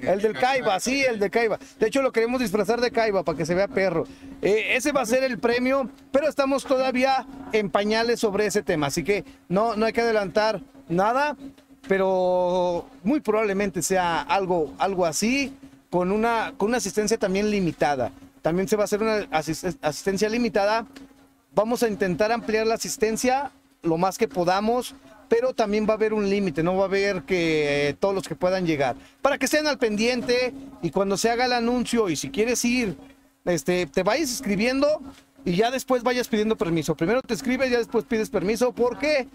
El 0.00 0.20
del 0.20 0.32
Kaiba, 0.32 0.80
sí, 0.80 1.04
el 1.04 1.20
de 1.20 1.30
Kaiba. 1.30 1.60
De 1.78 1.86
hecho, 1.86 2.02
lo 2.02 2.10
queremos 2.10 2.40
disfrazar 2.40 2.80
de 2.80 2.90
Kaiba 2.90 3.22
para 3.22 3.38
que 3.38 3.46
se 3.46 3.54
vea 3.54 3.68
perro. 3.68 4.02
Eh, 4.42 4.74
ese 4.74 4.90
va 4.90 5.02
a 5.02 5.06
ser 5.06 5.22
el 5.22 5.38
premio, 5.38 5.88
pero 6.10 6.28
estamos 6.28 6.64
todavía 6.64 7.24
en 7.52 7.70
pañales 7.70 8.18
sobre 8.18 8.46
ese 8.46 8.64
tema, 8.64 8.88
así 8.88 9.04
que 9.04 9.24
no, 9.48 9.76
no 9.76 9.86
hay 9.86 9.92
que 9.92 10.00
adelantar 10.00 10.60
nada, 10.88 11.36
pero 11.88 12.86
muy 13.02 13.20
probablemente 13.20 13.82
sea 13.82 14.20
algo, 14.22 14.72
algo 14.78 15.04
así, 15.06 15.54
con 15.90 16.10
una, 16.12 16.54
con 16.56 16.68
una 16.68 16.78
asistencia 16.78 17.18
también 17.18 17.50
limitada. 17.50 18.12
También 18.40 18.66
se 18.68 18.76
va 18.76 18.82
a 18.82 18.86
hacer 18.86 19.02
una 19.02 19.20
asis- 19.30 19.76
asistencia 19.82 20.28
limitada. 20.28 20.86
Vamos 21.54 21.82
a 21.82 21.88
intentar 21.88 22.32
ampliar 22.32 22.66
la 22.66 22.74
asistencia 22.74 23.50
lo 23.82 23.98
más 23.98 24.16
que 24.16 24.28
podamos, 24.28 24.94
pero 25.28 25.54
también 25.54 25.86
va 25.86 25.92
a 25.92 25.96
haber 25.96 26.12
un 26.12 26.28
límite, 26.28 26.62
no 26.62 26.76
va 26.76 26.82
a 26.82 26.86
haber 26.86 27.22
que 27.22 27.88
eh, 27.88 27.94
todos 27.94 28.14
los 28.14 28.28
que 28.28 28.34
puedan 28.36 28.66
llegar. 28.66 28.96
Para 29.20 29.38
que 29.38 29.46
estén 29.46 29.66
al 29.66 29.78
pendiente 29.78 30.52
y 30.82 30.90
cuando 30.90 31.16
se 31.16 31.30
haga 31.30 31.46
el 31.46 31.52
anuncio 31.52 32.08
y 32.10 32.16
si 32.16 32.30
quieres 32.30 32.64
ir, 32.64 32.96
este, 33.44 33.86
te 33.86 34.02
vayas 34.02 34.30
escribiendo 34.30 35.00
y 35.44 35.56
ya 35.56 35.70
después 35.70 36.02
vayas 36.02 36.28
pidiendo 36.28 36.56
permiso. 36.56 36.94
Primero 36.94 37.22
te 37.22 37.34
escribes, 37.34 37.70
ya 37.70 37.78
después 37.78 38.04
pides 38.04 38.30
permiso. 38.30 38.72
¿Por 38.72 38.98
qué? 38.98 39.26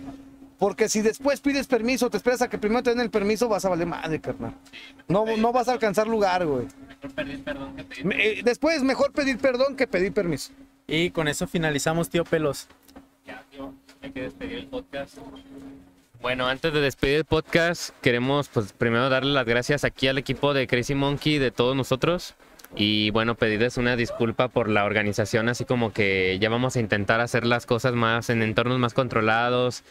Porque 0.59 0.89
si 0.89 1.01
después 1.01 1.39
pides 1.39 1.67
permiso, 1.67 2.09
te 2.09 2.17
esperas 2.17 2.41
a 2.41 2.49
que 2.49 2.57
primero 2.57 2.81
te 2.81 2.89
den 2.89 2.99
el 3.01 3.11
permiso, 3.11 3.47
vas 3.47 3.63
a 3.65 3.69
valer 3.69 3.85
madre, 3.87 4.19
carnal. 4.19 4.53
No, 5.07 5.25
no 5.37 5.51
vas 5.53 5.67
a 5.67 5.73
alcanzar 5.73 6.07
lugar, 6.07 6.45
güey. 6.45 6.65
Me- 8.03 8.15
eh, 8.27 8.41
Después, 8.43 8.81
mejor 8.83 9.11
pedir 9.11 9.37
perdón 9.37 9.75
que 9.75 9.85
pedir 9.87 10.13
permiso. 10.13 10.51
Y 10.87 11.11
con 11.11 11.27
eso 11.27 11.47
finalizamos, 11.47 12.09
tío 12.09 12.23
Pelos. 12.23 12.67
Hay 14.01 14.11
que 14.11 14.21
despedir 14.21 14.57
el 14.59 14.67
podcast. 14.67 15.17
Bueno, 16.21 16.47
antes 16.47 16.73
de 16.73 16.81
despedir 16.81 17.17
el 17.17 17.25
podcast, 17.25 17.89
queremos 18.01 18.47
pues 18.47 18.73
primero 18.73 19.09
darle 19.09 19.33
las 19.33 19.45
gracias 19.45 19.83
aquí 19.83 20.07
al 20.07 20.17
equipo 20.17 20.53
de 20.53 20.65
Crazy 20.67 20.95
Monkey, 20.95 21.37
de 21.37 21.51
todos 21.51 21.75
nosotros. 21.75 22.35
Y 22.75 23.11
bueno, 23.11 23.35
pedirles 23.35 23.77
una 23.77 23.95
disculpa 23.95 24.47
por 24.49 24.69
la 24.69 24.83
organización, 24.85 25.49
así 25.49 25.65
como 25.65 25.93
que 25.93 26.37
ya 26.39 26.49
vamos 26.49 26.75
a 26.75 26.79
intentar 26.79 27.21
hacer 27.21 27.45
las 27.45 27.65
cosas 27.65 27.93
más 27.93 28.29
en 28.29 28.41
entornos 28.41 28.79
más 28.79 28.93
controlados. 28.93 29.83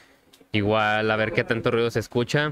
Igual 0.53 1.11
a 1.11 1.17
ver 1.17 1.33
qué 1.33 1.45
tanto 1.45 1.71
ruido 1.71 1.91
se 1.91 2.01
escucha. 2.01 2.51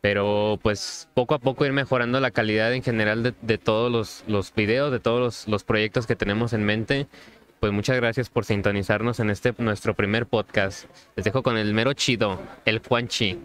Pero 0.00 0.58
pues 0.62 1.08
poco 1.14 1.34
a 1.34 1.38
poco 1.38 1.64
ir 1.64 1.72
mejorando 1.72 2.18
la 2.18 2.32
calidad 2.32 2.72
en 2.74 2.82
general 2.82 3.34
de, 3.40 3.58
todos 3.58 3.90
los, 3.90 4.24
los 4.26 4.52
videos, 4.52 4.90
de 4.90 4.98
todos 4.98 5.20
los, 5.20 5.48
los 5.48 5.62
proyectos 5.62 6.06
que 6.06 6.16
tenemos 6.16 6.52
en 6.52 6.64
mente. 6.64 7.06
Pues 7.60 7.72
muchas 7.72 7.94
gracias 7.94 8.28
por 8.28 8.44
sintonizarnos 8.44 9.20
en 9.20 9.30
este 9.30 9.54
nuestro 9.58 9.94
primer 9.94 10.26
podcast. 10.26 10.86
Les 11.14 11.24
dejo 11.24 11.44
con 11.44 11.56
el 11.56 11.72
mero 11.72 11.92
chido, 11.92 12.40
el 12.64 12.80
Juanchi. 12.80 13.38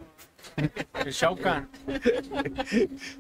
El 0.57 1.11
Shao. 1.11 1.37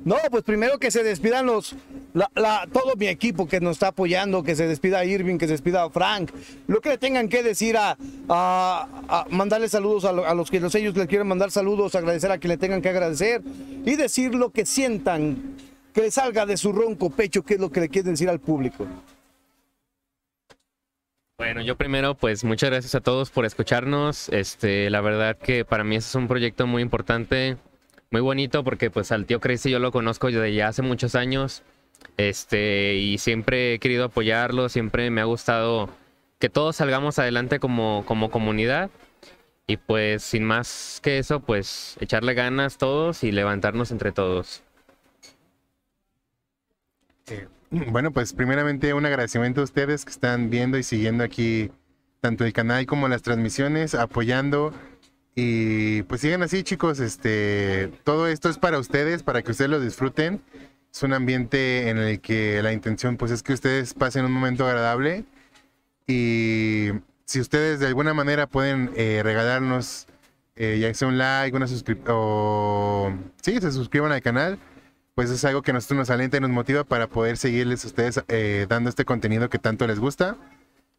No, 0.03 0.15
pues 0.31 0.43
primero 0.43 0.79
que 0.79 0.89
se 0.89 1.03
despidan 1.03 1.45
los, 1.45 1.75
la- 2.13 2.67
todo 2.73 2.95
mi 2.95 3.07
equipo 3.07 3.47
que 3.47 3.59
nos 3.59 3.73
está 3.73 3.89
apoyando, 3.89 4.41
que 4.43 4.55
se 4.55 4.67
despida 4.67 5.05
Irving, 5.05 5.37
que 5.37 5.45
se 5.45 5.51
despida 5.53 5.83
a 5.83 5.89
Frank, 5.89 6.31
lo 6.67 6.81
que 6.81 6.89
le 6.89 6.97
tengan 6.97 7.29
que 7.29 7.43
decir 7.43 7.77
a, 7.77 7.95
a- 8.27 8.87
a 9.07 9.25
mandarle 9.29 9.69
saludos 9.69 10.05
a, 10.05 10.11
lo- 10.13 10.25
a 10.25 10.33
los 10.33 10.49
que 10.49 10.59
los 10.59 10.73
ellos 10.75 10.95
le 10.97 11.05
quieren 11.05 11.27
mandar 11.27 11.51
saludos, 11.51 11.93
agradecer 11.95 12.31
a 12.31 12.39
quien 12.39 12.49
le 12.49 12.57
tengan 12.57 12.81
que 12.81 12.89
agradecer 12.89 13.41
y 13.85 13.95
decir 13.95 14.33
lo 14.33 14.49
que 14.51 14.65
sientan, 14.65 15.37
que 15.93 16.09
salga 16.09 16.45
de 16.47 16.57
su 16.57 16.71
ronco 16.71 17.09
pecho, 17.11 17.43
que 17.43 17.53
es 17.55 17.59
lo 17.59 17.71
que 17.71 17.81
le 17.81 17.89
quieren 17.89 18.13
decir 18.13 18.29
al 18.29 18.39
público. 18.39 18.87
Bueno, 21.37 21.61
yo 21.61 21.77
primero, 21.77 22.15
pues 22.15 22.43
muchas 22.43 22.71
gracias 22.71 22.95
a 22.95 23.01
todos 23.01 23.29
por 23.29 23.45
escucharnos. 23.45 24.27
Este, 24.29 24.89
la 24.89 25.01
verdad 25.01 25.37
que 25.37 25.65
para 25.65 25.83
mí 25.83 25.95
es 25.95 26.15
un 26.15 26.27
proyecto 26.27 26.65
muy 26.65 26.81
importante, 26.81 27.57
muy 28.09 28.21
bonito, 28.21 28.63
porque 28.63 28.89
pues 28.89 29.11
al 29.11 29.27
tío 29.27 29.39
Crazy 29.39 29.69
yo 29.69 29.77
lo 29.77 29.91
conozco 29.91 30.27
desde 30.27 30.51
ya 30.55 30.69
hace 30.69 30.81
muchos 30.81 31.13
años. 31.13 31.61
Este, 32.17 32.95
y 32.95 33.19
siempre 33.19 33.75
he 33.75 33.79
querido 33.79 34.05
apoyarlo, 34.05 34.67
siempre 34.67 35.11
me 35.11 35.21
ha 35.21 35.25
gustado 35.25 35.89
que 36.39 36.49
todos 36.49 36.77
salgamos 36.77 37.19
adelante 37.19 37.59
como, 37.59 38.03
como 38.07 38.31
comunidad. 38.31 38.89
Y 39.67 39.77
pues 39.77 40.23
sin 40.23 40.43
más 40.43 40.99
que 41.03 41.19
eso, 41.19 41.41
pues 41.41 41.97
echarle 41.99 42.33
ganas 42.33 42.79
todos 42.79 43.23
y 43.23 43.31
levantarnos 43.31 43.91
entre 43.91 44.11
todos. 44.11 44.63
Eh, 47.27 47.47
Bueno, 47.69 48.11
pues 48.11 48.33
primeramente 48.33 48.93
un 48.93 49.05
agradecimiento 49.05 49.61
a 49.61 49.65
ustedes 49.65 50.05
que 50.05 50.11
están 50.11 50.49
viendo 50.49 50.77
y 50.77 50.83
siguiendo 50.83 51.23
aquí 51.23 51.69
tanto 52.21 52.45
el 52.45 52.53
canal 52.53 52.85
como 52.85 53.07
las 53.07 53.21
transmisiones, 53.21 53.93
apoyando 53.93 54.73
y 55.35 56.03
pues 56.03 56.21
sigan 56.21 56.43
así, 56.43 56.63
chicos. 56.63 56.99
Este, 56.99 57.91
todo 58.03 58.27
esto 58.27 58.49
es 58.49 58.57
para 58.57 58.79
ustedes, 58.79 59.21
para 59.21 59.41
que 59.41 59.51
ustedes 59.51 59.69
lo 59.69 59.79
disfruten. 59.79 60.41
Es 60.93 61.03
un 61.03 61.13
ambiente 61.13 61.89
en 61.89 61.97
el 61.97 62.21
que 62.21 62.61
la 62.63 62.71
intención 62.71 63.17
pues 63.17 63.31
es 63.31 63.43
que 63.43 63.53
ustedes 63.53 63.93
pasen 63.93 64.25
un 64.25 64.31
momento 64.31 64.65
agradable 64.65 65.25
y 66.07 66.91
si 67.25 67.41
ustedes 67.41 67.81
de 67.81 67.87
alguna 67.87 68.13
manera 68.13 68.47
pueden 68.47 68.91
eh, 68.95 69.21
regalarnos 69.23 70.07
eh, 70.55 70.79
ya 70.79 70.91
sea 70.93 71.07
un 71.07 71.17
like, 71.17 71.55
una 71.55 71.67
suscripción 71.67 72.07
o 72.09 73.13
sí, 73.41 73.59
se 73.61 73.71
suscriban 73.71 74.11
al 74.11 74.21
canal, 74.21 74.57
pues 75.17 75.31
es 75.31 75.43
algo 75.45 75.63
que 75.63 75.71
a 75.71 75.73
nosotros 75.73 75.97
nos 75.97 76.09
alenta 76.11 76.37
y 76.37 76.41
nos 76.41 76.51
motiva 76.51 76.83
para 76.83 77.07
poder 77.07 77.37
seguirles 77.37 77.83
a 77.83 77.87
ustedes 77.87 78.21
eh, 78.27 78.67
dando 78.69 78.87
este 78.87 79.03
contenido 79.03 79.49
que 79.49 79.57
tanto 79.57 79.87
les 79.87 79.97
gusta. 79.99 80.37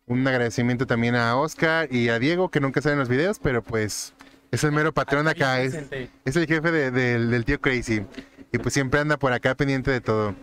Un 0.07 0.27
agradecimiento 0.27 0.89
también 0.89 1.15
a 1.15 1.37
Oscar 1.37 1.87
y 1.95 2.09
a 2.09 2.19
Diego 2.19 2.49
que 2.49 2.59
nunca 2.59 2.83
salen 2.83 2.99
los 2.99 3.09
videos, 3.09 3.39
pero 3.39 3.63
pues 3.63 4.15
es 4.51 4.65
el 4.65 4.73
mero 4.73 4.93
patrón 4.93 5.29
acá, 5.29 5.61
es, 5.63 5.79
es 6.25 6.35
el 6.35 6.47
jefe 6.49 6.73
de- 6.73 6.91
del- 6.91 7.31
del 7.31 7.45
tío 7.45 7.61
Crazy. 7.61 8.03
Y 8.51 8.59
pues 8.59 8.75
siempre 8.75 8.99
anda 8.99 9.19
por 9.19 9.33
acá 9.33 9.55
pendiente 9.55 9.93
de 9.93 10.01
todo. 10.01 10.35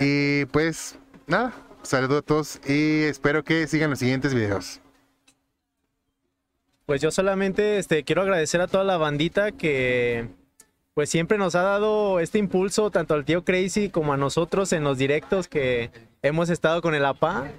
Y 0.00 0.46
pues 0.46 0.96
nada, 1.26 1.52
saludo 1.82 2.16
a 2.18 2.22
todos 2.22 2.60
y 2.66 3.02
espero 3.02 3.44
que 3.44 3.66
sigan 3.66 3.90
los 3.90 3.98
siguientes 3.98 4.32
videos. 4.32 4.80
Pues 6.86 7.02
yo 7.02 7.10
solamente 7.10 7.76
este, 7.76 8.04
quiero 8.04 8.22
agradecer 8.22 8.62
a 8.62 8.68
toda 8.68 8.84
la 8.84 8.96
bandita 8.96 9.52
que 9.52 10.28
pues 10.94 11.08
siempre 11.10 11.38
nos 11.38 11.54
ha 11.54 11.62
dado 11.62 12.20
este 12.20 12.38
impulso, 12.38 12.90
tanto 12.90 13.14
al 13.14 13.24
tío 13.24 13.44
Crazy 13.44 13.88
como 13.88 14.12
a 14.12 14.16
nosotros 14.16 14.72
en 14.72 14.84
los 14.84 14.98
directos 14.98 15.48
que 15.48 15.90
hemos 16.22 16.50
estado 16.50 16.82
con 16.82 16.94
el 16.94 17.04
APA. 17.04 17.50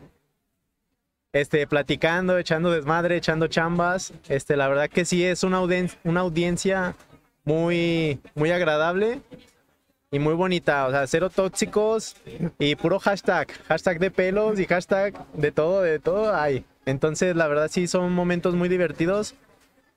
Este, 1.32 1.66
platicando, 1.66 2.38
echando 2.38 2.70
desmadre, 2.70 3.18
echando 3.18 3.48
chambas. 3.48 4.14
Este, 4.30 4.56
la 4.56 4.68
verdad 4.68 4.88
que 4.90 5.04
sí 5.04 5.24
es 5.24 5.44
una, 5.44 5.60
audien- 5.60 5.92
una 6.04 6.20
audiencia 6.20 6.96
muy, 7.44 8.20
muy 8.36 8.52
agradable 8.52 9.20
y 10.12 10.20
muy 10.20 10.36
bonita. 10.36 10.86
O 10.86 10.92
sea, 10.92 11.08
cero 11.08 11.32
tóxicos 11.32 12.16
y 12.60 12.76
puro 12.76 13.00
hashtag. 13.00 13.48
Hashtag 13.68 13.98
de 13.98 14.12
pelos 14.12 14.60
y 14.60 14.66
hashtag 14.68 15.26
de 15.34 15.52
todo, 15.52 15.82
de 15.82 15.98
todo 15.98 16.36
hay. 16.36 16.66
Entonces, 16.86 17.36
la 17.36 17.48
verdad 17.48 17.68
sí 17.72 17.88
son 17.88 18.12
momentos 18.14 18.54
muy 18.54 18.70
divertidos. 18.70 19.34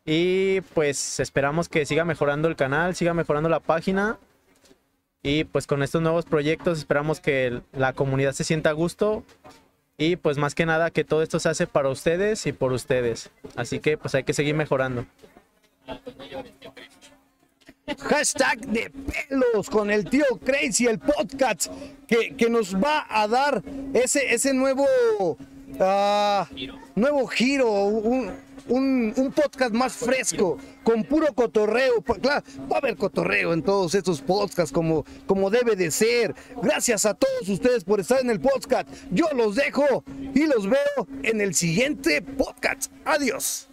Y 0.06 0.60
pues 0.72 1.18
esperamos 1.18 1.68
que 1.68 1.84
siga 1.84 2.04
mejorando 2.04 2.46
el 2.46 2.54
canal, 2.54 2.94
siga 2.94 3.12
mejorando 3.12 3.48
la 3.48 3.58
página. 3.58 4.18
Y 5.22 5.42
pues 5.42 5.66
con 5.66 5.82
estos 5.82 6.00
nuevos 6.00 6.24
proyectos 6.24 6.78
esperamos 6.78 7.18
que 7.18 7.60
la 7.72 7.92
comunidad 7.92 8.32
se 8.32 8.44
sienta 8.44 8.70
a 8.70 8.72
gusto. 8.72 9.24
Y 9.98 10.14
pues 10.14 10.38
más 10.38 10.54
que 10.54 10.64
nada 10.64 10.92
que 10.92 11.02
todo 11.02 11.22
esto 11.22 11.40
se 11.40 11.48
hace 11.48 11.66
para 11.66 11.88
ustedes 11.88 12.46
y 12.46 12.52
por 12.52 12.72
ustedes. 12.72 13.30
Así 13.56 13.80
que 13.80 13.98
pues 13.98 14.14
hay 14.14 14.22
que 14.22 14.32
seguir 14.32 14.54
mejorando. 14.54 15.04
Hashtag 17.98 18.60
de 18.66 18.90
pelos 18.90 19.68
con 19.70 19.90
el 19.90 20.04
tío 20.04 20.24
Crazy, 20.44 20.86
el 20.86 21.00
podcast 21.00 21.66
que, 22.06 22.36
que 22.36 22.48
nos 22.48 22.76
va 22.76 23.06
a 23.08 23.26
dar 23.26 23.62
ese, 23.94 24.34
ese 24.34 24.52
nuevo, 24.52 24.86
ah, 25.80 26.48
nuevo 26.94 27.26
giro, 27.28 27.90
un- 28.68 29.12
un 29.16 29.32
podcast 29.32 29.72
más 29.72 29.92
fresco, 29.94 30.58
con 30.84 31.04
puro 31.04 31.32
cotorreo. 31.34 32.02
Claro, 32.02 32.44
va 32.70 32.76
a 32.76 32.78
haber 32.78 32.96
cotorreo 32.96 33.52
en 33.52 33.62
todos 33.62 33.94
estos 33.94 34.20
podcasts 34.22 34.72
como, 34.72 35.04
como 35.26 35.50
debe 35.50 35.76
de 35.76 35.90
ser. 35.90 36.34
Gracias 36.62 37.04
a 37.06 37.14
todos 37.14 37.48
ustedes 37.48 37.84
por 37.84 38.00
estar 38.00 38.20
en 38.20 38.30
el 38.30 38.40
podcast. 38.40 38.88
Yo 39.10 39.26
los 39.34 39.54
dejo 39.56 40.04
y 40.34 40.46
los 40.46 40.68
veo 40.68 41.06
en 41.22 41.40
el 41.40 41.54
siguiente 41.54 42.22
podcast. 42.22 42.92
Adiós. 43.04 43.65